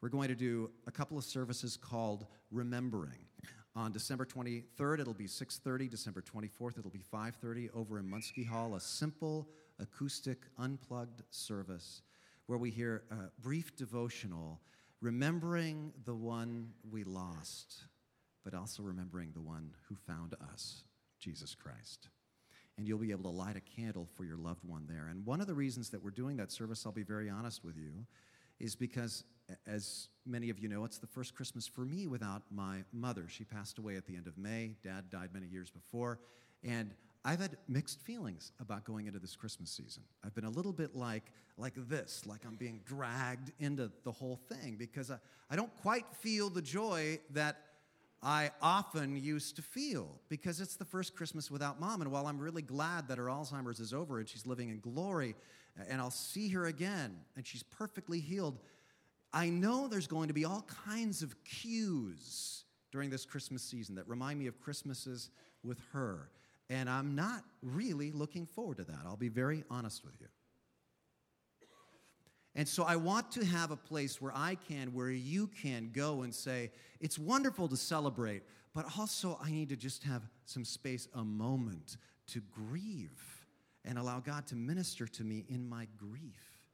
We're 0.00 0.08
going 0.08 0.28
to 0.28 0.36
do 0.36 0.70
a 0.86 0.90
couple 0.90 1.18
of 1.18 1.24
services 1.24 1.76
called 1.76 2.26
Remembering. 2.50 3.26
On 3.74 3.92
December 3.92 4.24
23rd, 4.24 5.00
it'll 5.00 5.14
be 5.14 5.26
6:30. 5.26 5.88
December 5.90 6.22
24th, 6.22 6.78
it'll 6.78 6.90
be 6.90 7.02
5:30 7.12 7.70
over 7.74 7.98
in 7.98 8.08
Munske 8.08 8.46
Hall. 8.46 8.74
A 8.74 8.80
simple, 8.80 9.48
acoustic, 9.78 10.38
unplugged 10.58 11.22
service 11.30 12.02
where 12.46 12.58
we 12.58 12.70
hear 12.70 13.04
a 13.10 13.30
brief 13.40 13.76
devotional, 13.76 14.60
remembering 15.00 15.92
the 16.04 16.14
one 16.14 16.72
we 16.90 17.04
lost, 17.04 17.84
but 18.42 18.54
also 18.54 18.82
remembering 18.82 19.32
the 19.32 19.40
one 19.40 19.74
who 19.88 19.94
found 19.94 20.34
us, 20.52 20.84
Jesus 21.20 21.54
Christ 21.54 22.08
and 22.78 22.86
you'll 22.86 22.98
be 22.98 23.10
able 23.10 23.24
to 23.24 23.36
light 23.36 23.56
a 23.56 23.60
candle 23.60 24.06
for 24.14 24.24
your 24.24 24.36
loved 24.36 24.64
one 24.64 24.86
there. 24.88 25.08
And 25.10 25.26
one 25.26 25.40
of 25.40 25.48
the 25.48 25.54
reasons 25.54 25.90
that 25.90 26.02
we're 26.02 26.10
doing 26.10 26.36
that 26.36 26.52
service, 26.52 26.86
I'll 26.86 26.92
be 26.92 27.02
very 27.02 27.28
honest 27.28 27.64
with 27.64 27.76
you, 27.76 28.06
is 28.60 28.76
because, 28.76 29.24
as 29.66 30.08
many 30.24 30.48
of 30.48 30.60
you 30.60 30.68
know, 30.68 30.84
it's 30.84 30.98
the 30.98 31.06
first 31.06 31.34
Christmas 31.34 31.66
for 31.66 31.80
me 31.80 32.06
without 32.06 32.42
my 32.50 32.84
mother. 32.92 33.26
She 33.28 33.42
passed 33.44 33.78
away 33.78 33.96
at 33.96 34.06
the 34.06 34.16
end 34.16 34.28
of 34.28 34.38
May. 34.38 34.76
Dad 34.82 35.10
died 35.10 35.30
many 35.34 35.46
years 35.46 35.70
before. 35.70 36.20
And 36.62 36.92
I've 37.24 37.40
had 37.40 37.56
mixed 37.68 38.00
feelings 38.00 38.52
about 38.60 38.84
going 38.84 39.06
into 39.06 39.18
this 39.18 39.34
Christmas 39.34 39.70
season. 39.70 40.04
I've 40.24 40.34
been 40.34 40.44
a 40.44 40.50
little 40.50 40.72
bit 40.72 40.94
like, 40.94 41.24
like 41.56 41.74
this, 41.88 42.24
like 42.26 42.46
I'm 42.46 42.54
being 42.54 42.80
dragged 42.86 43.52
into 43.58 43.90
the 44.04 44.12
whole 44.12 44.38
thing 44.48 44.76
because 44.78 45.10
I, 45.10 45.18
I 45.50 45.56
don't 45.56 45.74
quite 45.82 46.06
feel 46.20 46.48
the 46.48 46.62
joy 46.62 47.18
that 47.30 47.56
I 48.22 48.50
often 48.60 49.16
used 49.16 49.56
to 49.56 49.62
feel 49.62 50.08
because 50.28 50.60
it's 50.60 50.76
the 50.76 50.84
first 50.84 51.14
Christmas 51.14 51.50
without 51.50 51.78
mom. 51.78 52.02
And 52.02 52.10
while 52.10 52.26
I'm 52.26 52.38
really 52.38 52.62
glad 52.62 53.08
that 53.08 53.18
her 53.18 53.26
Alzheimer's 53.26 53.78
is 53.78 53.94
over 53.94 54.18
and 54.18 54.28
she's 54.28 54.46
living 54.46 54.70
in 54.70 54.80
glory 54.80 55.36
and 55.88 56.00
I'll 56.00 56.10
see 56.10 56.48
her 56.48 56.66
again 56.66 57.16
and 57.36 57.46
she's 57.46 57.62
perfectly 57.62 58.18
healed, 58.18 58.58
I 59.32 59.50
know 59.50 59.86
there's 59.86 60.08
going 60.08 60.28
to 60.28 60.34
be 60.34 60.44
all 60.44 60.66
kinds 60.84 61.22
of 61.22 61.34
cues 61.44 62.64
during 62.90 63.10
this 63.10 63.24
Christmas 63.24 63.62
season 63.62 63.94
that 63.96 64.08
remind 64.08 64.38
me 64.38 64.46
of 64.46 64.60
Christmases 64.60 65.30
with 65.62 65.78
her. 65.92 66.30
And 66.70 66.90
I'm 66.90 67.14
not 67.14 67.44
really 67.62 68.10
looking 68.10 68.46
forward 68.46 68.78
to 68.78 68.84
that. 68.84 68.98
I'll 69.06 69.16
be 69.16 69.28
very 69.28 69.64
honest 69.70 70.04
with 70.04 70.14
you. 70.20 70.26
And 72.58 72.66
so 72.66 72.82
I 72.82 72.96
want 72.96 73.30
to 73.32 73.44
have 73.44 73.70
a 73.70 73.76
place 73.76 74.20
where 74.20 74.32
I 74.34 74.56
can, 74.56 74.92
where 74.92 75.12
you 75.12 75.46
can 75.46 75.90
go 75.92 76.22
and 76.22 76.34
say, 76.34 76.72
it's 76.98 77.16
wonderful 77.16 77.68
to 77.68 77.76
celebrate, 77.76 78.42
but 78.74 78.84
also 78.98 79.38
I 79.40 79.52
need 79.52 79.68
to 79.68 79.76
just 79.76 80.02
have 80.02 80.22
some 80.44 80.64
space, 80.64 81.06
a 81.14 81.22
moment 81.22 81.98
to 82.32 82.40
grieve 82.40 83.46
and 83.84 83.96
allow 83.96 84.18
God 84.18 84.48
to 84.48 84.56
minister 84.56 85.06
to 85.06 85.22
me 85.22 85.44
in 85.48 85.68
my 85.68 85.86
grief. 85.96 86.64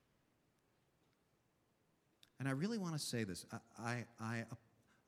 And 2.41 2.49
I 2.49 2.53
really 2.53 2.79
want 2.79 2.95
to 2.95 2.99
say 2.99 3.25
this. 3.25 3.45
I, 3.79 4.07
I, 4.19 4.45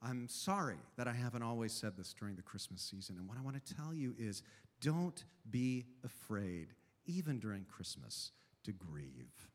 I, 0.03 0.09
am 0.11 0.27
sorry 0.29 0.77
that 0.95 1.07
I 1.07 1.13
haven't 1.13 1.41
always 1.41 1.73
said 1.73 1.97
this 1.97 2.13
during 2.13 2.35
the 2.35 2.43
Christmas 2.43 2.83
season. 2.83 3.17
And 3.17 3.27
what 3.27 3.39
I 3.39 3.41
want 3.41 3.65
to 3.65 3.75
tell 3.75 3.95
you 3.95 4.13
is 4.19 4.43
don't 4.79 5.25
be 5.49 5.85
afraid, 6.05 6.67
even 7.07 7.39
during 7.39 7.65
Christmas, 7.65 8.31
to 8.65 8.71
grieve. 8.73 9.49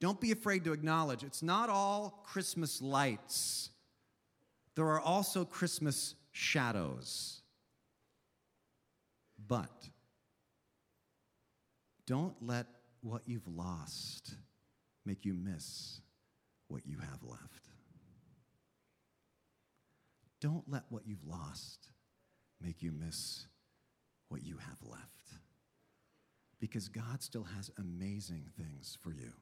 Don't 0.00 0.20
be 0.20 0.32
afraid 0.32 0.64
to 0.64 0.72
acknowledge 0.72 1.22
it's 1.24 1.42
not 1.42 1.70
all 1.70 2.22
Christmas 2.26 2.82
lights, 2.82 3.70
there 4.74 4.86
are 4.86 5.00
also 5.00 5.44
Christmas 5.44 6.14
shadows. 6.32 7.40
But 9.48 9.88
don't 12.06 12.34
let 12.40 12.66
what 13.00 13.22
you've 13.26 13.48
lost 13.48 14.34
make 15.04 15.24
you 15.24 15.34
miss 15.34 16.00
what 16.68 16.86
you 16.86 16.98
have 16.98 17.22
left. 17.22 17.70
Don't 20.40 20.64
let 20.68 20.84
what 20.90 21.06
you've 21.06 21.24
lost 21.26 21.90
make 22.60 22.82
you 22.82 22.92
miss 22.92 23.46
what 24.28 24.42
you 24.44 24.58
have 24.58 24.78
left. 24.82 25.40
Because 26.60 26.88
God 26.88 27.22
still 27.22 27.44
has 27.44 27.70
amazing 27.78 28.46
things 28.56 28.98
for 29.02 29.12
you. 29.12 29.32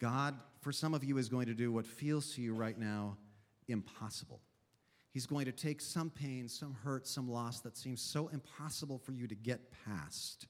God, 0.00 0.34
for 0.60 0.72
some 0.72 0.94
of 0.94 1.04
you, 1.04 1.18
is 1.18 1.28
going 1.28 1.46
to 1.46 1.54
do 1.54 1.72
what 1.72 1.86
feels 1.86 2.34
to 2.34 2.42
you 2.42 2.54
right 2.54 2.78
now 2.78 3.16
impossible. 3.68 4.40
He's 5.10 5.26
going 5.26 5.46
to 5.46 5.52
take 5.52 5.80
some 5.80 6.10
pain, 6.10 6.48
some 6.48 6.74
hurt, 6.84 7.06
some 7.06 7.30
loss 7.30 7.60
that 7.60 7.76
seems 7.76 8.02
so 8.02 8.28
impossible 8.28 8.98
for 8.98 9.12
you 9.12 9.26
to 9.26 9.34
get 9.34 9.60
past. 9.86 10.46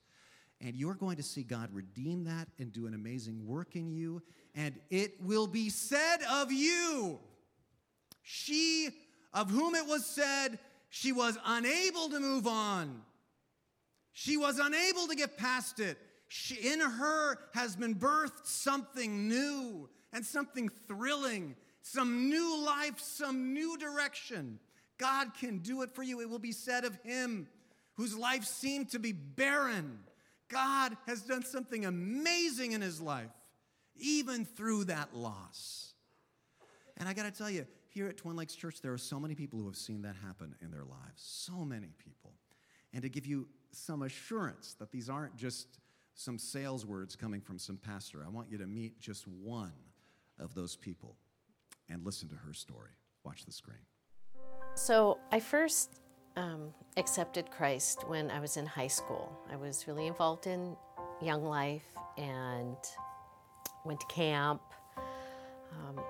And 0.60 0.74
you're 0.74 0.94
going 0.94 1.16
to 1.18 1.22
see 1.22 1.42
God 1.42 1.68
redeem 1.72 2.24
that 2.24 2.48
and 2.58 2.72
do 2.72 2.86
an 2.86 2.94
amazing 2.94 3.46
work 3.46 3.76
in 3.76 3.90
you. 3.90 4.22
And 4.54 4.74
it 4.90 5.22
will 5.22 5.46
be 5.46 5.68
said 5.68 6.18
of 6.30 6.50
you, 6.50 7.20
she 8.22 8.90
of 9.32 9.50
whom 9.50 9.74
it 9.74 9.86
was 9.86 10.04
said, 10.04 10.58
she 10.88 11.12
was 11.12 11.36
unable 11.44 12.08
to 12.08 12.18
move 12.18 12.46
on. 12.46 13.02
She 14.12 14.38
was 14.38 14.58
unable 14.58 15.06
to 15.08 15.14
get 15.14 15.36
past 15.36 15.78
it. 15.78 15.98
She, 16.28 16.72
in 16.72 16.80
her 16.80 17.38
has 17.54 17.76
been 17.76 17.94
birthed 17.94 18.44
something 18.46 19.28
new 19.28 19.88
and 20.12 20.24
something 20.24 20.68
thrilling, 20.88 21.54
some 21.82 22.28
new 22.28 22.64
life, 22.64 22.98
some 22.98 23.52
new 23.52 23.76
direction. 23.78 24.58
God 24.98 25.34
can 25.34 25.58
do 25.58 25.82
it 25.82 25.90
for 25.90 26.02
you. 26.02 26.20
It 26.20 26.28
will 26.28 26.38
be 26.38 26.52
said 26.52 26.84
of 26.84 26.96
him 27.04 27.48
whose 27.94 28.16
life 28.16 28.44
seemed 28.44 28.90
to 28.90 28.98
be 28.98 29.12
barren. 29.12 30.00
God 30.48 30.96
has 31.06 31.22
done 31.22 31.44
something 31.44 31.84
amazing 31.84 32.72
in 32.72 32.80
his 32.80 33.00
life, 33.00 33.30
even 33.96 34.44
through 34.44 34.84
that 34.84 35.14
loss. 35.14 35.94
And 36.96 37.08
I 37.08 37.12
got 37.12 37.24
to 37.24 37.30
tell 37.30 37.50
you, 37.50 37.66
here 37.88 38.08
at 38.08 38.16
Twin 38.16 38.36
Lakes 38.36 38.54
Church, 38.54 38.80
there 38.80 38.92
are 38.92 38.98
so 38.98 39.18
many 39.18 39.34
people 39.34 39.58
who 39.58 39.66
have 39.66 39.76
seen 39.76 40.02
that 40.02 40.16
happen 40.24 40.54
in 40.62 40.70
their 40.70 40.84
lives. 40.84 41.22
So 41.22 41.64
many 41.64 41.88
people. 41.98 42.32
And 42.92 43.02
to 43.02 43.08
give 43.08 43.26
you 43.26 43.48
some 43.72 44.02
assurance 44.02 44.74
that 44.78 44.90
these 44.90 45.08
aren't 45.08 45.36
just 45.36 45.78
some 46.16 46.38
sales 46.38 46.86
words 46.86 47.14
coming 47.14 47.40
from 47.42 47.58
some 47.58 47.76
pastor, 47.76 48.24
I 48.26 48.30
want 48.30 48.50
you 48.50 48.56
to 48.58 48.66
meet 48.66 48.98
just 48.98 49.28
one 49.28 49.72
of 50.38 50.54
those 50.54 50.74
people 50.74 51.16
and 51.90 52.04
listen 52.04 52.28
to 52.30 52.34
her 52.34 52.54
story. 52.54 52.90
Watch 53.22 53.44
the 53.44 53.52
screen. 53.52 53.78
So 54.74 55.18
I 55.30 55.40
first 55.40 56.00
um, 56.36 56.72
accepted 56.96 57.50
Christ 57.50 58.08
when 58.08 58.30
I 58.30 58.40
was 58.40 58.56
in 58.56 58.64
high 58.64 58.86
school. 58.86 59.38
I 59.52 59.56
was 59.56 59.86
really 59.86 60.06
involved 60.06 60.46
in 60.46 60.74
Young 61.20 61.44
Life 61.44 61.86
and 62.16 62.76
went 63.84 64.00
to 64.00 64.06
camp 64.06 64.62
um, 64.96 66.02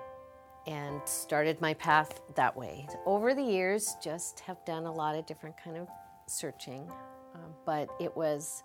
and 0.67 1.01
started 1.05 1.59
my 1.59 1.73
path 1.73 2.21
that 2.35 2.55
way. 2.55 2.87
Over 3.05 3.33
the 3.33 3.43
years, 3.43 3.95
just 4.01 4.39
have 4.41 4.63
done 4.65 4.85
a 4.85 4.91
lot 4.91 5.15
of 5.15 5.25
different 5.25 5.55
kind 5.61 5.77
of 5.77 5.89
searching, 6.27 6.89
um, 7.35 7.53
but 7.65 7.89
it 7.99 8.15
was 8.15 8.63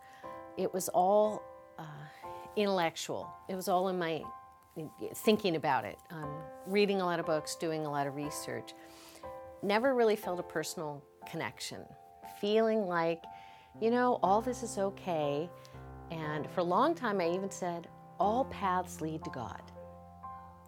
it 0.56 0.72
was 0.72 0.88
all 0.90 1.42
uh, 1.78 1.84
intellectual. 2.56 3.32
It 3.48 3.54
was 3.54 3.68
all 3.68 3.88
in 3.88 3.98
my 3.98 4.22
thinking 5.14 5.56
about 5.56 5.84
it, 5.84 5.98
um, 6.10 6.30
reading 6.66 7.00
a 7.00 7.04
lot 7.04 7.20
of 7.20 7.26
books, 7.26 7.56
doing 7.56 7.84
a 7.84 7.90
lot 7.90 8.06
of 8.06 8.14
research. 8.14 8.72
Never 9.62 9.94
really 9.94 10.16
felt 10.16 10.40
a 10.40 10.42
personal 10.42 11.04
connection, 11.30 11.84
feeling 12.40 12.86
like, 12.86 13.22
you 13.80 13.90
know, 13.90 14.18
all 14.22 14.40
this 14.40 14.62
is 14.62 14.78
okay. 14.78 15.48
And 16.10 16.48
for 16.50 16.60
a 16.60 16.64
long 16.64 16.94
time, 16.94 17.20
I 17.20 17.30
even 17.30 17.50
said, 17.50 17.88
all 18.18 18.44
paths 18.46 19.00
lead 19.00 19.22
to 19.24 19.30
God. 19.30 19.62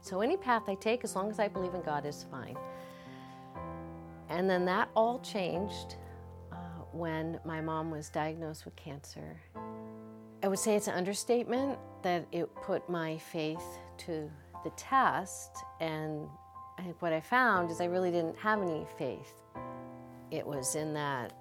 So 0.00 0.20
any 0.20 0.36
path 0.36 0.64
I 0.68 0.74
take, 0.74 1.02
as 1.02 1.16
long 1.16 1.30
as 1.30 1.38
I 1.38 1.48
believe 1.48 1.74
in 1.74 1.82
God, 1.82 2.04
is 2.04 2.26
fine. 2.30 2.56
And 4.28 4.48
then 4.48 4.64
that 4.66 4.88
all 4.94 5.18
changed 5.20 5.96
uh, 6.52 6.56
when 6.92 7.40
my 7.44 7.60
mom 7.60 7.90
was 7.90 8.10
diagnosed 8.10 8.64
with 8.64 8.76
cancer. 8.76 9.40
I 10.44 10.46
would 10.46 10.58
say 10.58 10.76
it's 10.76 10.88
an 10.88 10.94
understatement 10.94 11.78
that 12.02 12.26
it 12.30 12.54
put 12.56 12.86
my 12.86 13.16
faith 13.16 13.64
to 13.96 14.30
the 14.62 14.68
test. 14.76 15.56
And 15.80 16.28
I 16.78 16.82
think 16.82 17.00
what 17.00 17.14
I 17.14 17.20
found 17.20 17.70
is 17.70 17.80
I 17.80 17.86
really 17.86 18.10
didn't 18.10 18.36
have 18.36 18.60
any 18.60 18.86
faith. 18.98 19.32
It 20.30 20.46
was 20.46 20.74
in 20.74 20.92
that 20.92 21.32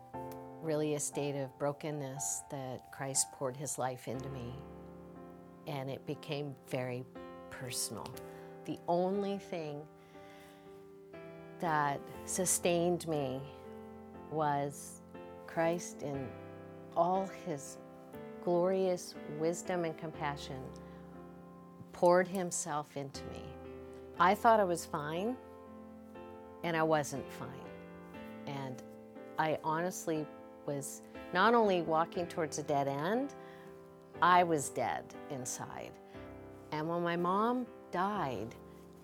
really 0.62 0.96
a 0.96 1.02
state 1.02 1.36
of 1.36 1.50
brokenness 1.60 2.44
that 2.50 2.94
Christ 2.94 3.28
poured 3.34 3.58
his 3.58 3.78
life 3.78 4.08
into 4.08 4.30
me. 4.30 4.56
And 5.68 5.90
it 5.90 6.06
became 6.08 6.56
very 6.70 7.04
personal. 7.50 8.08
The 8.64 8.80
only 8.88 9.38
thing 9.38 9.82
that 11.60 12.00
sustained 12.24 13.06
me 13.10 13.42
was 14.32 15.02
Christ 15.46 16.04
in 16.04 16.26
all 16.96 17.30
his 17.46 17.80
glorious 18.44 19.16
wisdom 19.40 19.86
and 19.86 19.98
compassion 19.98 20.62
poured 21.94 22.28
himself 22.28 22.98
into 22.98 23.24
me. 23.26 23.42
I 24.20 24.36
thought 24.36 24.60
I 24.60 24.66
was 24.66 24.86
fine, 24.86 25.38
and 26.64 26.76
I 26.76 26.84
wasn't 26.84 27.24
fine. 27.32 27.48
And 28.46 28.84
I 29.40 29.58
honestly 29.64 30.28
was 30.66 31.02
not 31.34 31.54
only 31.54 31.84
walking 31.84 32.28
towards 32.28 32.60
a 32.60 32.64
dead 32.64 32.90
end, 32.90 33.34
I 34.22 34.44
was 34.44 34.70
dead 34.70 35.06
inside. 35.30 35.92
And 36.74 36.90
when 36.90 37.02
my 37.02 37.16
mom 37.16 37.66
died, 37.92 38.56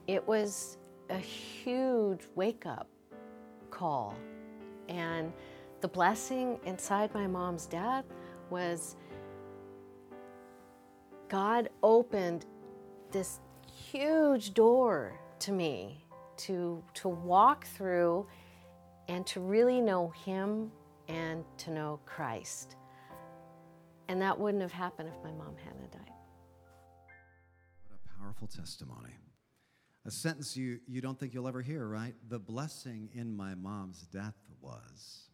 it 0.07 0.27
was 0.27 0.77
a 1.09 1.17
huge 1.17 2.21
wake 2.35 2.65
up 2.65 2.87
call. 3.71 4.15
And 4.89 5.31
the 5.79 5.87
blessing 5.87 6.59
inside 6.65 7.13
my 7.13 7.25
mom's 7.25 7.67
death 7.67 8.05
was 8.49 8.97
God 11.29 11.69
opened 11.83 12.47
this 13.11 13.39
huge 13.91 14.53
door 14.55 15.19
to 15.39 15.51
me 15.51 16.03
to, 16.37 16.83
to 16.95 17.07
walk 17.07 17.65
through 17.67 18.25
and 19.07 19.25
to 19.27 19.39
really 19.39 19.79
know 19.79 20.09
Him 20.09 20.71
and 21.07 21.43
to 21.57 21.71
know 21.71 21.99
Christ. 22.05 22.75
And 24.07 24.21
that 24.21 24.39
wouldn't 24.39 24.63
have 24.63 24.71
happened 24.71 25.09
if 25.09 25.23
my 25.23 25.31
mom 25.31 25.55
hadn't 25.63 25.91
died. 25.91 26.11
What 27.87 27.99
a 28.03 28.19
powerful 28.23 28.47
testimony. 28.47 29.13
A 30.05 30.11
sentence 30.11 30.57
you, 30.57 30.79
you 30.87 30.99
don't 30.99 31.19
think 31.19 31.35
you'll 31.35 31.47
ever 31.47 31.61
hear, 31.61 31.85
right? 31.85 32.15
The 32.27 32.39
blessing 32.39 33.09
in 33.13 33.35
my 33.35 33.53
mom's 33.53 34.01
death 34.07 34.37
was. 34.61 35.29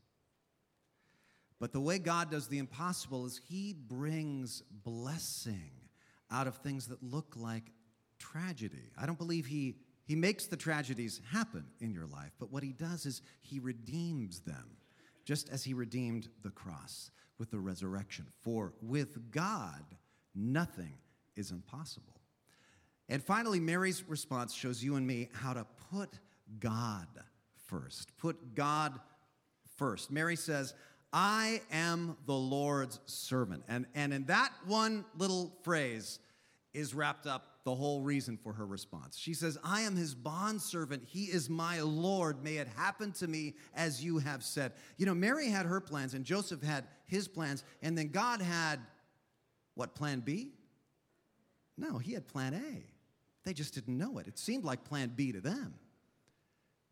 But 1.57 1.71
the 1.71 1.79
way 1.79 1.99
God 1.99 2.31
does 2.31 2.49
the 2.49 2.57
impossible 2.57 3.25
is 3.25 3.39
He 3.47 3.73
brings 3.73 4.61
blessing 4.83 5.71
out 6.31 6.47
of 6.47 6.55
things 6.57 6.87
that 6.87 7.01
look 7.03 7.35
like 7.35 7.71
tragedy. 8.19 8.91
I 8.97 9.05
don't 9.05 9.17
believe 9.17 9.45
He 9.45 9.75
he 10.05 10.15
makes 10.15 10.45
the 10.45 10.57
tragedies 10.57 11.19
happen 11.31 11.65
in 11.79 11.91
your 11.91 12.05
life, 12.05 12.31
but 12.39 12.51
what 12.51 12.63
he 12.63 12.73
does 12.73 13.05
is 13.05 13.21
he 13.41 13.59
redeems 13.59 14.41
them, 14.41 14.77
just 15.25 15.49
as 15.49 15.63
he 15.63 15.73
redeemed 15.73 16.29
the 16.43 16.51
cross 16.51 17.09
with 17.39 17.49
the 17.49 17.59
resurrection. 17.59 18.27
For 18.41 18.73
with 18.81 19.31
God, 19.31 19.83
nothing 20.35 20.99
is 21.35 21.49
impossible. 21.49 22.21
And 23.09 23.23
finally, 23.23 23.59
Mary's 23.59 24.07
response 24.07 24.53
shows 24.53 24.83
you 24.83 24.95
and 24.95 25.05
me 25.05 25.29
how 25.33 25.53
to 25.53 25.65
put 25.91 26.19
God 26.59 27.07
first. 27.65 28.15
Put 28.17 28.53
God 28.53 28.99
first. 29.77 30.11
Mary 30.11 30.35
says, 30.35 30.75
I 31.15 31.61
am 31.71 32.17
the 32.25 32.33
Lord's 32.33 32.99
servant. 33.05 33.63
And, 33.69 33.85
and 33.95 34.13
in 34.13 34.25
that 34.25 34.51
one 34.65 35.05
little 35.17 35.55
phrase 35.63 36.19
is 36.73 36.93
wrapped 36.93 37.25
up 37.25 37.61
the 37.63 37.73
whole 37.73 38.01
reason 38.01 38.37
for 38.37 38.51
her 38.51 38.65
response. 38.65 39.17
She 39.17 39.33
says, 39.33 39.57
I 39.63 39.81
am 39.81 39.95
his 39.95 40.13
bondservant. 40.13 41.03
He 41.05 41.23
is 41.23 41.49
my 41.49 41.79
Lord. 41.79 42.43
May 42.43 42.57
it 42.57 42.67
happen 42.75 43.13
to 43.13 43.27
me 43.27 43.53
as 43.73 44.03
you 44.03 44.17
have 44.17 44.43
said. 44.43 44.73
You 44.97 45.05
know, 45.05 45.15
Mary 45.15 45.47
had 45.47 45.65
her 45.65 45.79
plans 45.79 46.15
and 46.15 46.25
Joseph 46.25 46.61
had 46.61 46.83
his 47.05 47.29
plans, 47.29 47.63
and 47.81 47.97
then 47.97 48.09
God 48.09 48.41
had 48.41 48.81
what, 49.75 49.95
plan 49.95 50.19
B? 50.19 50.51
No, 51.77 51.97
he 51.97 52.11
had 52.11 52.27
plan 52.27 52.53
A. 52.53 52.83
They 53.45 53.53
just 53.53 53.73
didn't 53.73 53.97
know 53.97 54.17
it. 54.17 54.27
It 54.27 54.37
seemed 54.37 54.65
like 54.65 54.83
plan 54.83 55.13
B 55.15 55.31
to 55.31 55.39
them. 55.39 55.75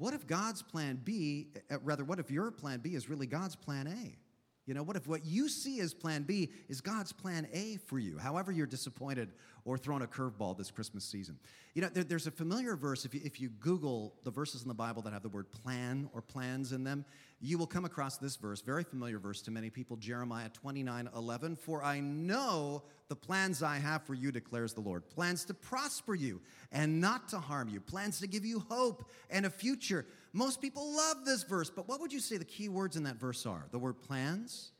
What 0.03 0.13
if 0.13 0.27
God's 0.27 0.61
plan 0.61 0.99
B, 1.01 1.47
uh, 1.71 1.77
rather, 1.81 2.03
what 2.03 2.19
if 2.19 2.29
your 2.29 2.51
plan 2.51 2.81
B 2.81 2.93
is 2.93 3.07
really 3.07 3.25
God's 3.25 3.55
plan 3.55 3.87
A? 3.87 4.17
You 4.65 4.73
know, 4.73 4.83
what 4.83 4.97
if 4.97 5.07
what 5.07 5.25
you 5.25 5.47
see 5.47 5.79
as 5.79 5.93
plan 5.93 6.23
B 6.23 6.51
is 6.67 6.81
God's 6.81 7.13
plan 7.13 7.47
A 7.53 7.77
for 7.85 7.97
you, 7.99 8.17
however 8.17 8.51
you're 8.51 8.67
disappointed 8.67 9.29
or 9.63 9.77
thrown 9.77 10.01
a 10.01 10.07
curveball 10.07 10.57
this 10.57 10.71
Christmas 10.71 11.05
season? 11.05 11.39
You 11.73 11.83
know, 11.83 11.87
there, 11.87 12.03
there's 12.03 12.27
a 12.27 12.31
familiar 12.31 12.75
verse, 12.75 13.05
if 13.05 13.13
you, 13.13 13.21
if 13.23 13.39
you 13.39 13.47
Google 13.47 14.15
the 14.25 14.31
verses 14.31 14.61
in 14.63 14.67
the 14.67 14.73
Bible 14.73 15.01
that 15.03 15.13
have 15.13 15.23
the 15.23 15.29
word 15.29 15.49
plan 15.53 16.09
or 16.11 16.21
plans 16.21 16.73
in 16.73 16.83
them, 16.83 17.05
you 17.43 17.57
will 17.57 17.67
come 17.67 17.83
across 17.83 18.17
this 18.17 18.37
verse, 18.37 18.61
very 18.61 18.85
familiar 18.85 19.19
verse 19.19 19.41
to 19.41 19.51
many 19.51 19.69
people, 19.69 19.97
Jeremiah 19.97 20.47
29 20.47 21.09
11. 21.13 21.57
For 21.57 21.83
I 21.83 21.99
know 21.99 22.83
the 23.09 23.17
plans 23.17 23.61
I 23.61 23.79
have 23.79 24.03
for 24.03 24.13
you, 24.13 24.31
declares 24.31 24.73
the 24.73 24.79
Lord 24.79 25.09
plans 25.09 25.43
to 25.45 25.53
prosper 25.53 26.15
you 26.15 26.39
and 26.71 27.01
not 27.01 27.27
to 27.29 27.39
harm 27.39 27.67
you, 27.67 27.81
plans 27.81 28.21
to 28.21 28.27
give 28.27 28.45
you 28.45 28.63
hope 28.69 29.11
and 29.29 29.45
a 29.45 29.49
future. 29.49 30.05
Most 30.31 30.61
people 30.61 30.95
love 30.95 31.25
this 31.25 31.43
verse, 31.43 31.69
but 31.69 31.85
what 31.87 31.99
would 31.99 32.13
you 32.13 32.21
say 32.21 32.37
the 32.37 32.45
key 32.45 32.69
words 32.69 32.95
in 32.95 33.03
that 33.03 33.17
verse 33.17 33.45
are? 33.45 33.67
The 33.71 33.79
word 33.79 34.01
plans? 34.01 34.71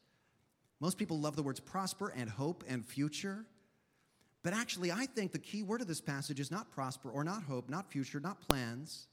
Most 0.80 0.98
people 0.98 1.20
love 1.20 1.36
the 1.36 1.44
words 1.44 1.60
prosper 1.60 2.14
and 2.16 2.30
hope 2.30 2.64
and 2.70 2.86
future. 2.86 3.46
But 4.42 4.54
actually, 4.54 4.90
I 4.90 5.06
think 5.06 5.34
the 5.34 5.40
key 5.40 5.64
word 5.64 5.82
of 5.82 5.88
this 5.88 6.02
passage 6.02 6.40
is 6.40 6.50
not 6.50 6.72
prosper 6.72 7.10
or 7.10 7.26
not 7.26 7.44
hope, 7.44 7.70
not 7.70 7.92
future, 7.92 8.22
not 8.22 8.40
plans. 8.48 9.08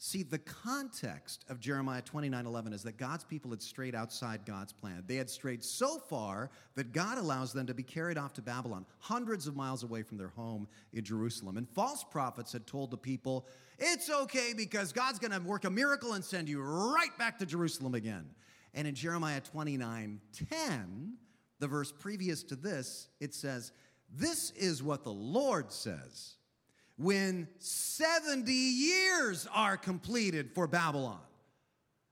See, 0.00 0.22
the 0.22 0.38
context 0.38 1.44
of 1.48 1.58
Jeremiah 1.58 2.00
29 2.00 2.46
11 2.46 2.72
is 2.72 2.84
that 2.84 2.96
God's 2.96 3.24
people 3.24 3.50
had 3.50 3.60
strayed 3.60 3.96
outside 3.96 4.46
God's 4.46 4.72
plan. 4.72 5.02
They 5.08 5.16
had 5.16 5.28
strayed 5.28 5.64
so 5.64 5.98
far 5.98 6.50
that 6.76 6.92
God 6.92 7.18
allows 7.18 7.52
them 7.52 7.66
to 7.66 7.74
be 7.74 7.82
carried 7.82 8.16
off 8.16 8.32
to 8.34 8.42
Babylon, 8.42 8.86
hundreds 9.00 9.48
of 9.48 9.56
miles 9.56 9.82
away 9.82 10.04
from 10.04 10.16
their 10.16 10.28
home 10.28 10.68
in 10.92 11.02
Jerusalem. 11.02 11.56
And 11.56 11.68
false 11.68 12.04
prophets 12.04 12.52
had 12.52 12.64
told 12.64 12.92
the 12.92 12.96
people, 12.96 13.48
it's 13.76 14.08
okay 14.08 14.52
because 14.56 14.92
God's 14.92 15.18
going 15.18 15.32
to 15.32 15.40
work 15.40 15.64
a 15.64 15.70
miracle 15.70 16.12
and 16.12 16.24
send 16.24 16.48
you 16.48 16.62
right 16.62 17.16
back 17.18 17.36
to 17.40 17.46
Jerusalem 17.46 17.96
again. 17.96 18.26
And 18.74 18.86
in 18.86 18.94
Jeremiah 18.94 19.40
29 19.40 20.20
10, 20.48 21.12
the 21.58 21.66
verse 21.66 21.90
previous 21.90 22.44
to 22.44 22.54
this, 22.54 23.08
it 23.18 23.34
says, 23.34 23.72
This 24.14 24.52
is 24.52 24.80
what 24.80 25.02
the 25.02 25.12
Lord 25.12 25.72
says 25.72 26.37
when 26.98 27.48
70 27.58 28.52
years 28.52 29.46
are 29.54 29.76
completed 29.76 30.50
for 30.54 30.66
Babylon. 30.66 31.20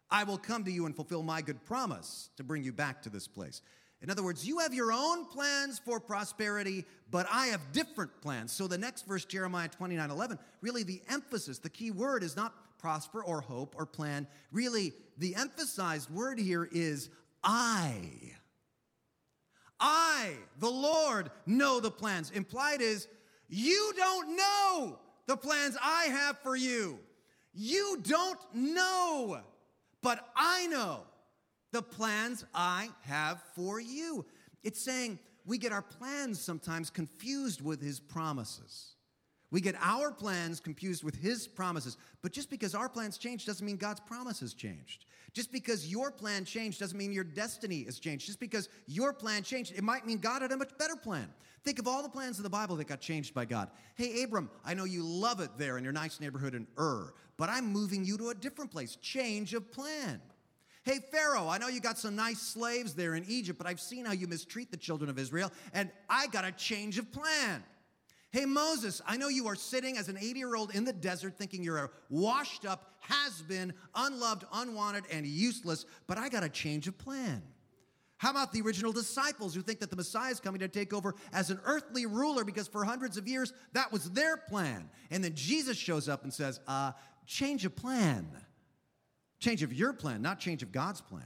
I 0.08 0.22
will 0.24 0.38
come 0.38 0.64
to 0.64 0.70
you 0.70 0.86
and 0.86 0.94
fulfill 0.94 1.24
my 1.24 1.42
good 1.42 1.64
promise 1.64 2.30
to 2.36 2.44
bring 2.44 2.62
you 2.62 2.72
back 2.72 3.02
to 3.02 3.10
this 3.10 3.26
place. 3.26 3.60
In 4.00 4.10
other 4.10 4.22
words, 4.22 4.46
you 4.46 4.58
have 4.58 4.72
your 4.72 4.92
own 4.92 5.26
plans 5.26 5.80
for 5.84 5.98
prosperity, 5.98 6.84
but 7.10 7.26
I 7.30 7.46
have 7.46 7.72
different 7.72 8.20
plans. 8.20 8.52
So 8.52 8.68
the 8.68 8.78
next 8.78 9.06
verse, 9.06 9.24
Jeremiah 9.24 9.68
29 9.68 10.10
11, 10.10 10.38
really 10.60 10.84
the 10.84 11.02
emphasis, 11.10 11.58
the 11.58 11.70
key 11.70 11.90
word 11.90 12.22
is 12.22 12.36
not 12.36 12.78
prosper 12.78 13.24
or 13.24 13.40
hope 13.40 13.74
or 13.76 13.86
plan. 13.86 14.28
Really, 14.52 14.92
the 15.18 15.34
emphasized 15.34 16.10
word 16.10 16.38
here 16.38 16.68
is 16.70 17.08
I. 17.42 18.10
I, 19.80 20.34
the 20.58 20.70
Lord, 20.70 21.30
know 21.46 21.80
the 21.80 21.90
plans. 21.90 22.30
Implied 22.30 22.80
is 22.80 23.08
you 23.48 23.92
don't 23.96 24.36
know 24.36 24.98
the 25.26 25.36
plans 25.36 25.76
I 25.82 26.04
have 26.06 26.38
for 26.38 26.56
you. 26.56 26.98
You 27.52 27.98
don't 28.02 28.38
know, 28.52 29.40
but 30.02 30.28
I 30.36 30.66
know 30.66 31.00
the 31.72 31.82
plans 31.82 32.44
I 32.54 32.90
have 33.02 33.42
for 33.54 33.80
you. 33.80 34.24
It's 34.62 34.80
saying 34.80 35.18
we 35.44 35.58
get 35.58 35.72
our 35.72 35.82
plans 35.82 36.40
sometimes 36.40 36.90
confused 36.90 37.62
with 37.62 37.80
his 37.80 38.00
promises. 38.00 38.96
We 39.50 39.60
get 39.60 39.76
our 39.80 40.10
plans 40.10 40.60
confused 40.60 41.04
with 41.04 41.14
his 41.14 41.46
promises. 41.46 41.96
But 42.20 42.32
just 42.32 42.50
because 42.50 42.74
our 42.74 42.88
plans 42.88 43.16
change 43.16 43.46
doesn't 43.46 43.64
mean 43.64 43.76
God's 43.76 44.00
promises 44.00 44.54
changed. 44.54 45.06
Just 45.36 45.52
because 45.52 45.86
your 45.86 46.10
plan 46.10 46.46
changed 46.46 46.80
doesn't 46.80 46.96
mean 46.96 47.12
your 47.12 47.22
destiny 47.22 47.84
has 47.84 47.98
changed. 47.98 48.24
Just 48.24 48.40
because 48.40 48.70
your 48.86 49.12
plan 49.12 49.42
changed, 49.42 49.74
it 49.76 49.84
might 49.84 50.06
mean 50.06 50.16
God 50.16 50.40
had 50.40 50.50
a 50.50 50.56
much 50.56 50.70
better 50.78 50.96
plan. 50.96 51.28
Think 51.62 51.78
of 51.78 51.86
all 51.86 52.02
the 52.02 52.08
plans 52.08 52.38
in 52.38 52.42
the 52.42 52.48
Bible 52.48 52.74
that 52.76 52.86
got 52.86 53.02
changed 53.02 53.34
by 53.34 53.44
God. 53.44 53.68
Hey, 53.96 54.22
Abram, 54.22 54.48
I 54.64 54.72
know 54.72 54.84
you 54.84 55.04
love 55.04 55.40
it 55.40 55.50
there 55.58 55.76
in 55.76 55.84
your 55.84 55.92
nice 55.92 56.20
neighborhood 56.20 56.54
in 56.54 56.66
Ur, 56.78 57.12
but 57.36 57.50
I'm 57.50 57.70
moving 57.70 58.02
you 58.02 58.16
to 58.16 58.30
a 58.30 58.34
different 58.34 58.70
place. 58.70 58.96
Change 58.96 59.52
of 59.52 59.70
plan. 59.70 60.22
Hey, 60.84 61.00
Pharaoh, 61.12 61.50
I 61.50 61.58
know 61.58 61.68
you 61.68 61.80
got 61.80 61.98
some 61.98 62.16
nice 62.16 62.40
slaves 62.40 62.94
there 62.94 63.14
in 63.14 63.26
Egypt, 63.28 63.58
but 63.58 63.66
I've 63.66 63.78
seen 63.78 64.06
how 64.06 64.12
you 64.12 64.26
mistreat 64.26 64.70
the 64.70 64.78
children 64.78 65.10
of 65.10 65.18
Israel, 65.18 65.52
and 65.74 65.90
I 66.08 66.28
got 66.28 66.46
a 66.46 66.52
change 66.52 66.96
of 66.96 67.12
plan. 67.12 67.62
Hey, 68.32 68.44
Moses, 68.44 69.00
I 69.06 69.16
know 69.16 69.28
you 69.28 69.46
are 69.46 69.54
sitting 69.54 69.96
as 69.96 70.08
an 70.08 70.18
80 70.18 70.38
year 70.38 70.56
old 70.56 70.74
in 70.74 70.84
the 70.84 70.92
desert 70.92 71.38
thinking 71.38 71.62
you're 71.62 71.78
a 71.78 71.90
washed 72.10 72.66
up, 72.66 72.96
has 73.00 73.40
been, 73.42 73.72
unloved, 73.94 74.44
unwanted, 74.52 75.04
and 75.10 75.26
useless, 75.26 75.86
but 76.06 76.18
I 76.18 76.28
got 76.28 76.42
a 76.42 76.48
change 76.48 76.88
of 76.88 76.98
plan. 76.98 77.42
How 78.18 78.30
about 78.30 78.52
the 78.52 78.62
original 78.62 78.92
disciples 78.92 79.54
who 79.54 79.60
think 79.60 79.80
that 79.80 79.90
the 79.90 79.96
Messiah 79.96 80.30
is 80.30 80.40
coming 80.40 80.60
to 80.60 80.68
take 80.68 80.94
over 80.94 81.14
as 81.32 81.50
an 81.50 81.60
earthly 81.64 82.06
ruler 82.06 82.44
because 82.44 82.66
for 82.66 82.82
hundreds 82.84 83.18
of 83.18 83.28
years 83.28 83.52
that 83.74 83.92
was 83.92 84.10
their 84.10 84.36
plan? 84.36 84.88
And 85.10 85.22
then 85.22 85.34
Jesus 85.34 85.76
shows 85.76 86.08
up 86.08 86.24
and 86.24 86.32
says, 86.32 86.60
uh, 86.66 86.92
change 87.26 87.64
of 87.66 87.76
plan. 87.76 88.26
Change 89.38 89.62
of 89.62 89.72
your 89.72 89.92
plan, 89.92 90.22
not 90.22 90.38
change 90.38 90.62
of 90.62 90.72
God's 90.72 91.02
plan. 91.02 91.22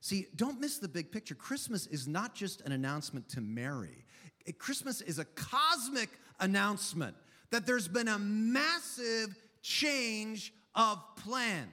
See, 0.00 0.26
don't 0.36 0.60
miss 0.60 0.78
the 0.78 0.88
big 0.88 1.10
picture. 1.10 1.34
Christmas 1.34 1.86
is 1.86 2.06
not 2.06 2.34
just 2.34 2.60
an 2.60 2.72
announcement 2.72 3.28
to 3.30 3.40
Mary, 3.40 4.04
Christmas 4.52 5.00
is 5.00 5.18
a 5.18 5.24
cosmic 5.24 6.10
announcement 6.40 7.16
that 7.50 7.66
there's 7.66 7.88
been 7.88 8.08
a 8.08 8.18
massive 8.18 9.34
change 9.62 10.52
of 10.74 10.98
plan. 11.16 11.68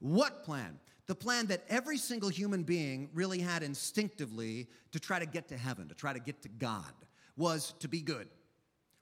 What 0.00 0.44
plan? 0.44 0.78
The 1.06 1.14
plan 1.14 1.46
that 1.46 1.64
every 1.68 1.96
single 1.96 2.28
human 2.28 2.62
being 2.62 3.08
really 3.14 3.38
had 3.38 3.62
instinctively 3.62 4.68
to 4.92 5.00
try 5.00 5.18
to 5.18 5.26
get 5.26 5.48
to 5.48 5.56
heaven, 5.56 5.88
to 5.88 5.94
try 5.94 6.12
to 6.12 6.20
get 6.20 6.42
to 6.42 6.48
God, 6.48 6.92
was 7.36 7.72
to 7.80 7.88
be 7.88 8.00
good, 8.00 8.28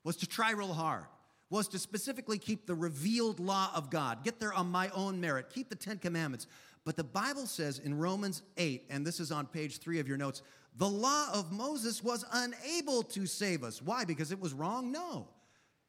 was 0.05 0.17
to 0.19 0.27
try 0.27 0.53
real 0.53 0.73
hard, 0.73 1.07
was 1.51 1.69
to 1.69 1.79
specifically 1.79 2.39
keep 2.39 2.67
the 2.67 2.75
revealed 2.75 3.41
law 3.41 3.71
of 3.75 3.91
God, 3.91 4.23
get 4.25 4.39
there 4.39 4.53
on 4.53 4.71
my 4.71 4.89
own 4.91 5.21
merit, 5.21 5.51
keep 5.53 5.69
the 5.69 5.75
Ten 5.75 5.99
Commandments. 5.99 6.47
But 6.85 6.97
the 6.97 7.05
Bible 7.05 7.47
says 7.47 7.81
in 7.81 7.99
Romans 7.99 8.43
8, 8.57 8.85
and 8.91 9.05
this 9.05 9.19
is 9.19 9.33
on 9.33 9.47
page 9.47 9.79
three 9.79 9.99
of 9.99 10.07
your 10.07 10.17
notes, 10.17 10.43
the 10.77 10.89
law 10.89 11.29
of 11.33 11.53
Moses 11.53 12.03
was 12.03 12.24
unable 12.33 13.03
to 13.03 13.27
save 13.27 13.64
us. 13.64 13.81
Why? 13.81 14.05
Because 14.05 14.31
it 14.31 14.41
was 14.41 14.53
wrong? 14.53 14.93
No. 14.93 15.29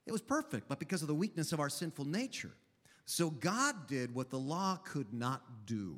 It 0.05 0.11
was 0.11 0.21
perfect, 0.21 0.69
but 0.69 0.79
because 0.79 1.01
of 1.01 1.09
the 1.09 1.15
weakness 1.15 1.51
of 1.51 1.59
our 1.59 1.69
sinful 1.69 2.05
nature. 2.05 2.53
So 3.05 3.29
God 3.29 3.87
did 3.87 4.15
what 4.15 4.29
the 4.29 4.39
law 4.39 4.77
could 4.83 5.13
not 5.13 5.65
do. 5.65 5.97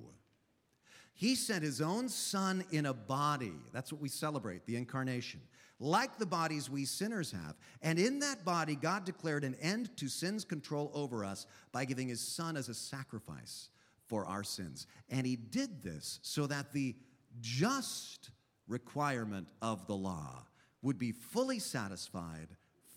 He 1.14 1.36
sent 1.36 1.64
his 1.64 1.82
own 1.82 2.10
son 2.10 2.64
in 2.72 2.86
a 2.88 2.94
body. 2.94 3.54
That's 3.74 3.92
what 3.92 4.02
we 4.02 4.10
celebrate, 4.10 4.66
the 4.66 4.78
incarnation. 4.78 5.42
Like 5.80 6.18
the 6.18 6.26
bodies 6.26 6.70
we 6.70 6.86
sinners 6.86 7.32
have. 7.32 7.56
And 7.82 8.00
in 8.00 8.20
that 8.20 8.44
body, 8.44 8.76
God 8.76 9.06
declared 9.06 9.44
an 9.44 9.56
end 9.62 9.96
to 9.98 10.08
sin's 10.08 10.44
control 10.44 10.92
over 10.94 11.24
us 11.24 11.46
by 11.72 11.86
giving 11.86 12.08
his 12.08 12.22
son 12.22 12.58
as 12.58 12.70
a 12.70 12.74
sacrifice 12.74 13.70
for 14.08 14.26
our 14.26 14.44
sins. 14.44 14.88
And 15.10 15.28
he 15.28 15.36
did 15.36 15.84
this 15.84 16.20
so 16.22 16.48
that 16.48 16.74
the 16.74 16.96
just 17.42 18.32
requirement 18.70 19.49
of 19.61 19.86
the 19.88 19.95
law 19.95 20.45
would 20.82 20.97
be 20.97 21.11
fully 21.11 21.59
satisfied 21.59 22.47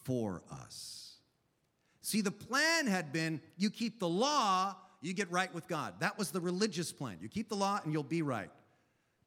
for 0.04 0.42
us. 0.50 1.16
See, 2.02 2.20
the 2.20 2.30
plan 2.30 2.86
had 2.86 3.12
been 3.12 3.40
you 3.56 3.70
keep 3.70 3.98
the 3.98 4.08
law, 4.08 4.76
you 5.00 5.14
get 5.14 5.30
right 5.32 5.52
with 5.52 5.66
God. 5.66 5.94
That 6.00 6.18
was 6.18 6.30
the 6.30 6.40
religious 6.40 6.92
plan. 6.92 7.18
You 7.20 7.28
keep 7.28 7.48
the 7.48 7.56
law 7.56 7.80
and 7.82 7.92
you'll 7.92 8.02
be 8.04 8.22
right. 8.22 8.50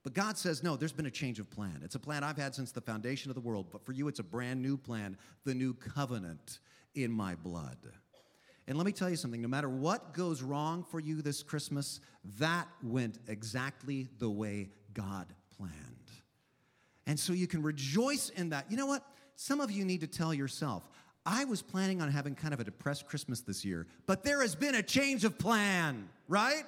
But 0.03 0.13
God 0.13 0.37
says, 0.37 0.61
no, 0.61 0.75
there's 0.75 0.93
been 0.93 1.07
a 1.07 1.11
change 1.11 1.39
of 1.39 1.49
plan. 1.49 1.81
It's 1.83 1.95
a 1.95 1.99
plan 1.99 2.23
I've 2.23 2.37
had 2.37 2.53
since 2.53 2.71
the 2.71 2.81
foundation 2.81 3.31
of 3.31 3.35
the 3.35 3.41
world, 3.41 3.67
but 3.71 3.83
for 3.85 3.91
you, 3.91 4.07
it's 4.07 4.19
a 4.19 4.23
brand 4.23 4.61
new 4.61 4.77
plan, 4.77 5.17
the 5.45 5.55
new 5.55 5.73
covenant 5.73 6.59
in 6.93 7.11
my 7.11 7.33
blood. 7.35 7.77
And 8.67 8.77
let 8.77 8.85
me 8.85 8.91
tell 8.91 9.09
you 9.09 9.15
something 9.15 9.41
no 9.41 9.47
matter 9.47 9.69
what 9.69 10.13
goes 10.13 10.43
wrong 10.43 10.83
for 10.83 10.99
you 10.99 11.21
this 11.21 11.41
Christmas, 11.43 12.01
that 12.39 12.67
went 12.83 13.19
exactly 13.27 14.07
the 14.19 14.29
way 14.29 14.69
God 14.93 15.27
planned. 15.57 15.94
And 17.07 17.19
so 17.19 17.33
you 17.33 17.47
can 17.47 17.61
rejoice 17.61 18.29
in 18.29 18.49
that. 18.49 18.69
You 18.69 18.77
know 18.77 18.87
what? 18.87 19.03
Some 19.35 19.59
of 19.61 19.69
you 19.69 19.85
need 19.85 20.01
to 20.01 20.07
tell 20.07 20.33
yourself, 20.33 20.89
I 21.25 21.45
was 21.45 21.61
planning 21.61 22.01
on 22.01 22.11
having 22.11 22.35
kind 22.35 22.53
of 22.53 22.59
a 22.59 22.63
depressed 22.63 23.07
Christmas 23.07 23.41
this 23.41 23.65
year, 23.65 23.87
but 24.05 24.23
there 24.23 24.41
has 24.41 24.55
been 24.55 24.75
a 24.75 24.83
change 24.83 25.23
of 25.23 25.37
plan, 25.37 26.07
right? 26.27 26.63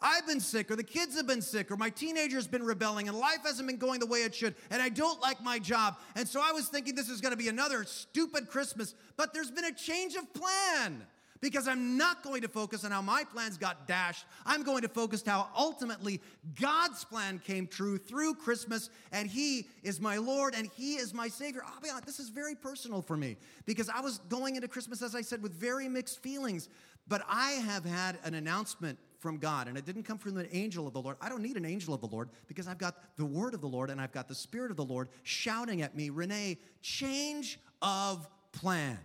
I've 0.00 0.26
been 0.26 0.40
sick, 0.40 0.70
or 0.70 0.76
the 0.76 0.84
kids 0.84 1.16
have 1.16 1.26
been 1.26 1.40
sick, 1.40 1.70
or 1.70 1.76
my 1.76 1.90
teenager's 1.90 2.46
been 2.46 2.62
rebelling, 2.62 3.08
and 3.08 3.18
life 3.18 3.38
hasn't 3.44 3.66
been 3.66 3.78
going 3.78 4.00
the 4.00 4.06
way 4.06 4.18
it 4.18 4.34
should, 4.34 4.54
and 4.70 4.82
I 4.82 4.90
don't 4.90 5.20
like 5.20 5.42
my 5.42 5.58
job. 5.58 5.96
And 6.14 6.28
so 6.28 6.40
I 6.42 6.52
was 6.52 6.68
thinking 6.68 6.94
this 6.94 7.08
is 7.08 7.20
gonna 7.20 7.36
be 7.36 7.48
another 7.48 7.84
stupid 7.84 8.48
Christmas, 8.48 8.94
but 9.16 9.32
there's 9.32 9.50
been 9.50 9.64
a 9.64 9.72
change 9.72 10.14
of 10.14 10.32
plan 10.34 11.06
because 11.44 11.68
I'm 11.68 11.98
not 11.98 12.22
going 12.22 12.40
to 12.40 12.48
focus 12.48 12.86
on 12.86 12.90
how 12.90 13.02
my 13.02 13.22
plans 13.22 13.58
got 13.58 13.86
dashed. 13.86 14.24
I'm 14.46 14.62
going 14.62 14.80
to 14.80 14.88
focus 14.88 15.22
how 15.26 15.48
ultimately 15.54 16.22
God's 16.58 17.04
plan 17.04 17.38
came 17.38 17.66
true 17.66 17.98
through 17.98 18.36
Christmas, 18.36 18.88
and 19.12 19.28
He 19.28 19.68
is 19.82 20.00
my 20.00 20.16
Lord 20.16 20.54
and 20.56 20.70
He 20.74 20.94
is 20.94 21.12
my 21.12 21.28
Savior. 21.28 21.62
I'll 21.66 21.82
be 21.82 21.90
honest, 21.90 22.06
this 22.06 22.18
is 22.18 22.30
very 22.30 22.54
personal 22.54 23.02
for 23.02 23.14
me 23.14 23.36
because 23.66 23.90
I 23.90 24.00
was 24.00 24.20
going 24.30 24.56
into 24.56 24.68
Christmas, 24.68 25.02
as 25.02 25.14
I 25.14 25.20
said, 25.20 25.42
with 25.42 25.52
very 25.52 25.86
mixed 25.86 26.22
feelings. 26.22 26.70
But 27.08 27.22
I 27.28 27.50
have 27.50 27.84
had 27.84 28.16
an 28.24 28.32
announcement 28.32 28.98
from 29.18 29.36
God, 29.36 29.68
and 29.68 29.76
it 29.76 29.84
didn't 29.84 30.04
come 30.04 30.16
from 30.16 30.38
an 30.38 30.48
angel 30.50 30.86
of 30.86 30.94
the 30.94 31.02
Lord. 31.02 31.18
I 31.20 31.28
don't 31.28 31.42
need 31.42 31.58
an 31.58 31.66
angel 31.66 31.92
of 31.92 32.00
the 32.00 32.06
Lord 32.06 32.30
because 32.46 32.66
I've 32.66 32.78
got 32.78 33.18
the 33.18 33.26
word 33.26 33.52
of 33.52 33.60
the 33.60 33.68
Lord 33.68 33.90
and 33.90 34.00
I've 34.00 34.12
got 34.12 34.28
the 34.28 34.34
Spirit 34.34 34.70
of 34.70 34.78
the 34.78 34.84
Lord 34.84 35.10
shouting 35.24 35.82
at 35.82 35.94
me, 35.94 36.08
Rene, 36.08 36.56
change 36.80 37.60
of 37.82 38.26
plan. 38.52 38.98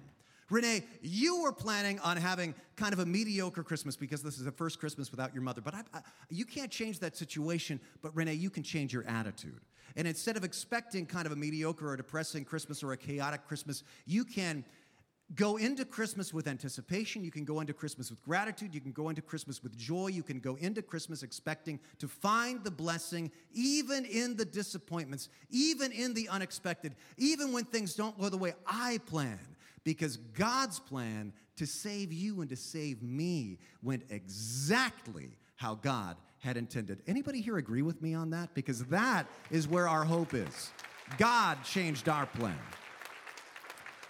Rene, 0.49 0.83
you 1.01 1.41
were 1.41 1.51
planning 1.51 1.99
on 1.99 2.17
having 2.17 2.55
kind 2.75 2.93
of 2.93 2.99
a 2.99 3.05
mediocre 3.05 3.63
Christmas 3.63 3.95
because 3.95 4.21
this 4.23 4.37
is 4.37 4.43
the 4.43 4.51
first 4.51 4.79
Christmas 4.79 5.11
without 5.11 5.33
your 5.33 5.43
mother. 5.43 5.61
But 5.61 5.75
I, 5.75 5.83
I, 5.93 6.01
you 6.29 6.45
can't 6.45 6.71
change 6.71 6.99
that 6.99 7.15
situation. 7.15 7.79
But 8.01 8.15
Rene, 8.15 8.33
you 8.33 8.49
can 8.49 8.63
change 8.63 8.93
your 8.93 9.07
attitude. 9.07 9.61
And 9.95 10.07
instead 10.07 10.37
of 10.37 10.43
expecting 10.43 11.05
kind 11.05 11.25
of 11.25 11.31
a 11.31 11.35
mediocre 11.35 11.89
or 11.89 11.97
depressing 11.97 12.45
Christmas 12.45 12.83
or 12.83 12.93
a 12.93 12.97
chaotic 12.97 13.45
Christmas, 13.47 13.83
you 14.05 14.23
can 14.23 14.63
go 15.35 15.57
into 15.57 15.85
Christmas 15.85 16.33
with 16.33 16.47
anticipation. 16.47 17.23
You 17.23 17.31
can 17.31 17.45
go 17.45 17.59
into 17.59 17.73
Christmas 17.73 18.09
with 18.09 18.23
gratitude. 18.23 18.73
You 18.73 18.81
can 18.81 18.91
go 18.91 19.09
into 19.09 19.21
Christmas 19.21 19.61
with 19.61 19.77
joy. 19.77 20.07
You 20.07 20.23
can 20.23 20.39
go 20.39 20.55
into 20.55 20.81
Christmas 20.81 21.21
expecting 21.21 21.79
to 21.99 22.07
find 22.07 22.63
the 22.63 22.71
blessing, 22.71 23.31
even 23.53 24.05
in 24.05 24.35
the 24.35 24.45
disappointments, 24.45 25.29
even 25.51 25.91
in 25.91 26.13
the 26.13 26.27
unexpected, 26.29 26.95
even 27.17 27.51
when 27.51 27.65
things 27.65 27.93
don't 27.93 28.19
go 28.19 28.29
the 28.29 28.37
way 28.37 28.53
I 28.65 28.99
plan 29.05 29.39
because 29.89 30.17
God's 30.17 30.79
plan 30.79 31.33
to 31.55 31.65
save 31.65 32.13
you 32.13 32.41
and 32.41 32.49
to 32.51 32.55
save 32.55 33.01
me 33.01 33.57
went 33.81 34.03
exactly 34.11 35.31
how 35.55 35.73
God 35.73 36.15
had 36.37 36.57
intended. 36.57 37.01
Anybody 37.07 37.41
here 37.41 37.57
agree 37.57 37.81
with 37.81 37.99
me 37.99 38.13
on 38.13 38.29
that? 38.29 38.53
Because 38.53 38.85
that 38.85 39.25
is 39.49 39.67
where 39.67 39.87
our 39.87 40.03
hope 40.03 40.35
is. 40.35 40.69
God 41.17 41.57
changed 41.63 42.07
our 42.07 42.27
plan. 42.27 42.59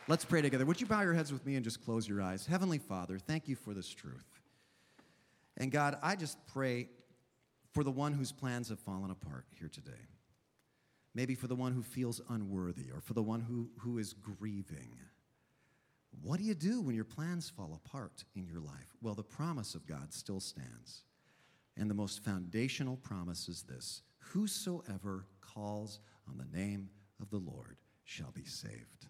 Let's 0.09 0.25
pray 0.25 0.41
together. 0.41 0.65
Would 0.65 0.82
you 0.82 0.86
bow 0.86 0.99
your 0.99 1.13
heads 1.13 1.32
with 1.32 1.45
me 1.45 1.55
and 1.55 1.63
just 1.63 1.82
close 1.86 2.09
your 2.09 2.21
eyes? 2.21 2.45
Heavenly 2.45 2.77
Father, 2.77 3.17
thank 3.17 3.47
you 3.47 3.55
for 3.55 3.73
this 3.73 3.88
truth. 3.88 4.27
And 5.55 5.71
God, 5.71 5.97
I 6.03 6.17
just 6.17 6.38
pray 6.47 6.89
for 7.71 7.86
the 7.86 7.91
one 7.91 8.11
whose 8.11 8.34
plans 8.34 8.67
have 8.67 8.80
fallen 8.82 9.11
apart 9.11 9.45
here 9.57 9.69
today. 9.69 10.07
Maybe 11.15 11.36
for 11.36 11.47
the 11.47 11.55
one 11.55 11.71
who 11.71 11.84
feels 11.84 12.19
unworthy 12.27 12.91
or 12.93 12.99
for 12.99 13.13
the 13.13 13.23
one 13.23 13.39
who, 13.39 13.69
who 13.80 13.97
is 13.97 14.11
grieving. 14.11 14.97
What 16.22 16.39
do 16.39 16.45
you 16.45 16.55
do 16.55 16.82
when 16.82 16.95
your 16.95 17.05
plans 17.05 17.49
fall 17.49 17.80
apart 17.86 18.24
in 18.36 18.45
your 18.45 18.60
life? 18.60 18.95
Well, 19.01 19.16
the 19.16 19.24
promise 19.24 19.76
of 19.76 19.88
God 19.88 20.14
still 20.14 20.39
stands. 20.39 21.03
And 21.78 21.89
the 21.89 21.95
most 21.95 22.24
foundational 22.24 22.97
promise 22.97 23.47
is 23.47 23.64
this 23.64 24.01
Whosoever 24.20 25.26
calls 25.41 25.99
on 26.28 26.38
the 26.38 26.57
name 26.57 26.89
of 27.22 27.30
the 27.30 27.38
Lord 27.38 27.78
shall 28.03 28.32
be 28.32 28.45
saved. 28.45 29.07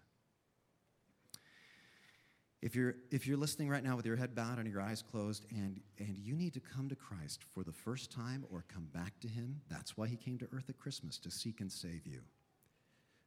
If 2.62 2.76
you're, 2.76 2.96
if 3.10 3.26
you're 3.26 3.38
listening 3.38 3.70
right 3.70 3.82
now 3.82 3.96
with 3.96 4.04
your 4.04 4.16
head 4.16 4.34
bowed 4.34 4.58
and 4.58 4.70
your 4.70 4.82
eyes 4.82 5.02
closed 5.02 5.46
and, 5.50 5.80
and 5.98 6.18
you 6.18 6.36
need 6.36 6.52
to 6.54 6.60
come 6.60 6.90
to 6.90 6.94
Christ 6.94 7.42
for 7.54 7.64
the 7.64 7.72
first 7.72 8.12
time 8.12 8.44
or 8.50 8.66
come 8.68 8.88
back 8.92 9.18
to 9.20 9.28
Him, 9.28 9.62
that's 9.70 9.96
why 9.96 10.06
He 10.06 10.16
came 10.16 10.38
to 10.38 10.48
earth 10.52 10.68
at 10.68 10.78
Christmas, 10.78 11.18
to 11.20 11.30
seek 11.30 11.62
and 11.62 11.72
save 11.72 12.06
you. 12.06 12.20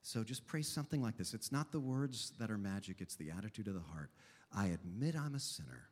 So 0.03 0.21
just 0.21 0.45
pray 0.45 0.61
something 0.61 1.01
like 1.01 1.17
this. 1.17 1.33
It's 1.33 1.51
not 1.51 1.71
the 1.71 1.79
words 1.79 2.33
that 2.37 2.51
are 2.51 2.57
magic, 2.57 2.97
it's 2.99 3.15
the 3.15 3.31
attitude 3.31 3.67
of 3.67 3.73
the 3.73 3.79
heart. 3.79 4.11
I 4.55 4.67
admit 4.67 5.15
I'm 5.15 5.33
a 5.33 5.39
sinner. 5.39 5.87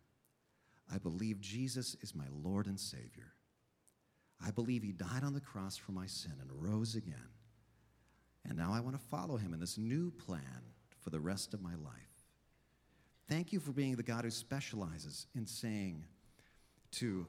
I 0.93 0.97
believe 0.97 1.39
Jesus 1.39 1.95
is 2.01 2.13
my 2.13 2.25
Lord 2.43 2.67
and 2.67 2.79
Savior. 2.79 3.33
I 4.45 4.51
believe 4.51 4.83
He 4.83 4.91
died 4.91 5.23
on 5.23 5.33
the 5.33 5.39
cross 5.39 5.77
for 5.77 5.93
my 5.93 6.05
sin 6.05 6.33
and 6.41 6.51
rose 6.51 6.95
again. 6.95 7.29
And 8.47 8.57
now 8.57 8.73
I 8.73 8.81
want 8.81 8.99
to 8.99 9.07
follow 9.07 9.37
Him 9.37 9.53
in 9.53 9.61
this 9.61 9.77
new 9.77 10.11
plan 10.11 10.61
for 10.99 11.09
the 11.09 11.19
rest 11.19 11.53
of 11.53 11.61
my 11.61 11.75
life. 11.75 11.93
Thank 13.29 13.53
you 13.53 13.61
for 13.61 13.71
being 13.71 13.95
the 13.95 14.03
God 14.03 14.25
who 14.25 14.31
specializes 14.31 15.27
in 15.35 15.47
saying 15.47 16.03
to, 16.91 17.25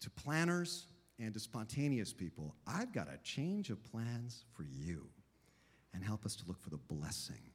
to 0.00 0.10
planners 0.10 0.86
and 1.18 1.34
to 1.34 1.40
spontaneous 1.40 2.14
people, 2.14 2.54
I've 2.66 2.94
got 2.94 3.08
a 3.08 3.18
change 3.22 3.68
of 3.68 3.84
plans 3.84 4.46
for 4.56 4.62
you. 4.62 5.08
And 5.98 6.06
help 6.06 6.24
us 6.24 6.36
to 6.36 6.44
look 6.46 6.60
for 6.62 6.70
the 6.70 6.76
blessing 6.76 7.50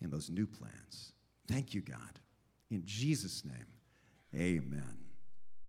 in 0.00 0.08
those 0.08 0.30
new 0.30 0.46
plans. 0.46 1.14
Thank 1.48 1.74
you, 1.74 1.80
God. 1.80 2.20
In 2.70 2.84
Jesus' 2.86 3.44
name, 3.44 3.66
amen. 4.32 5.01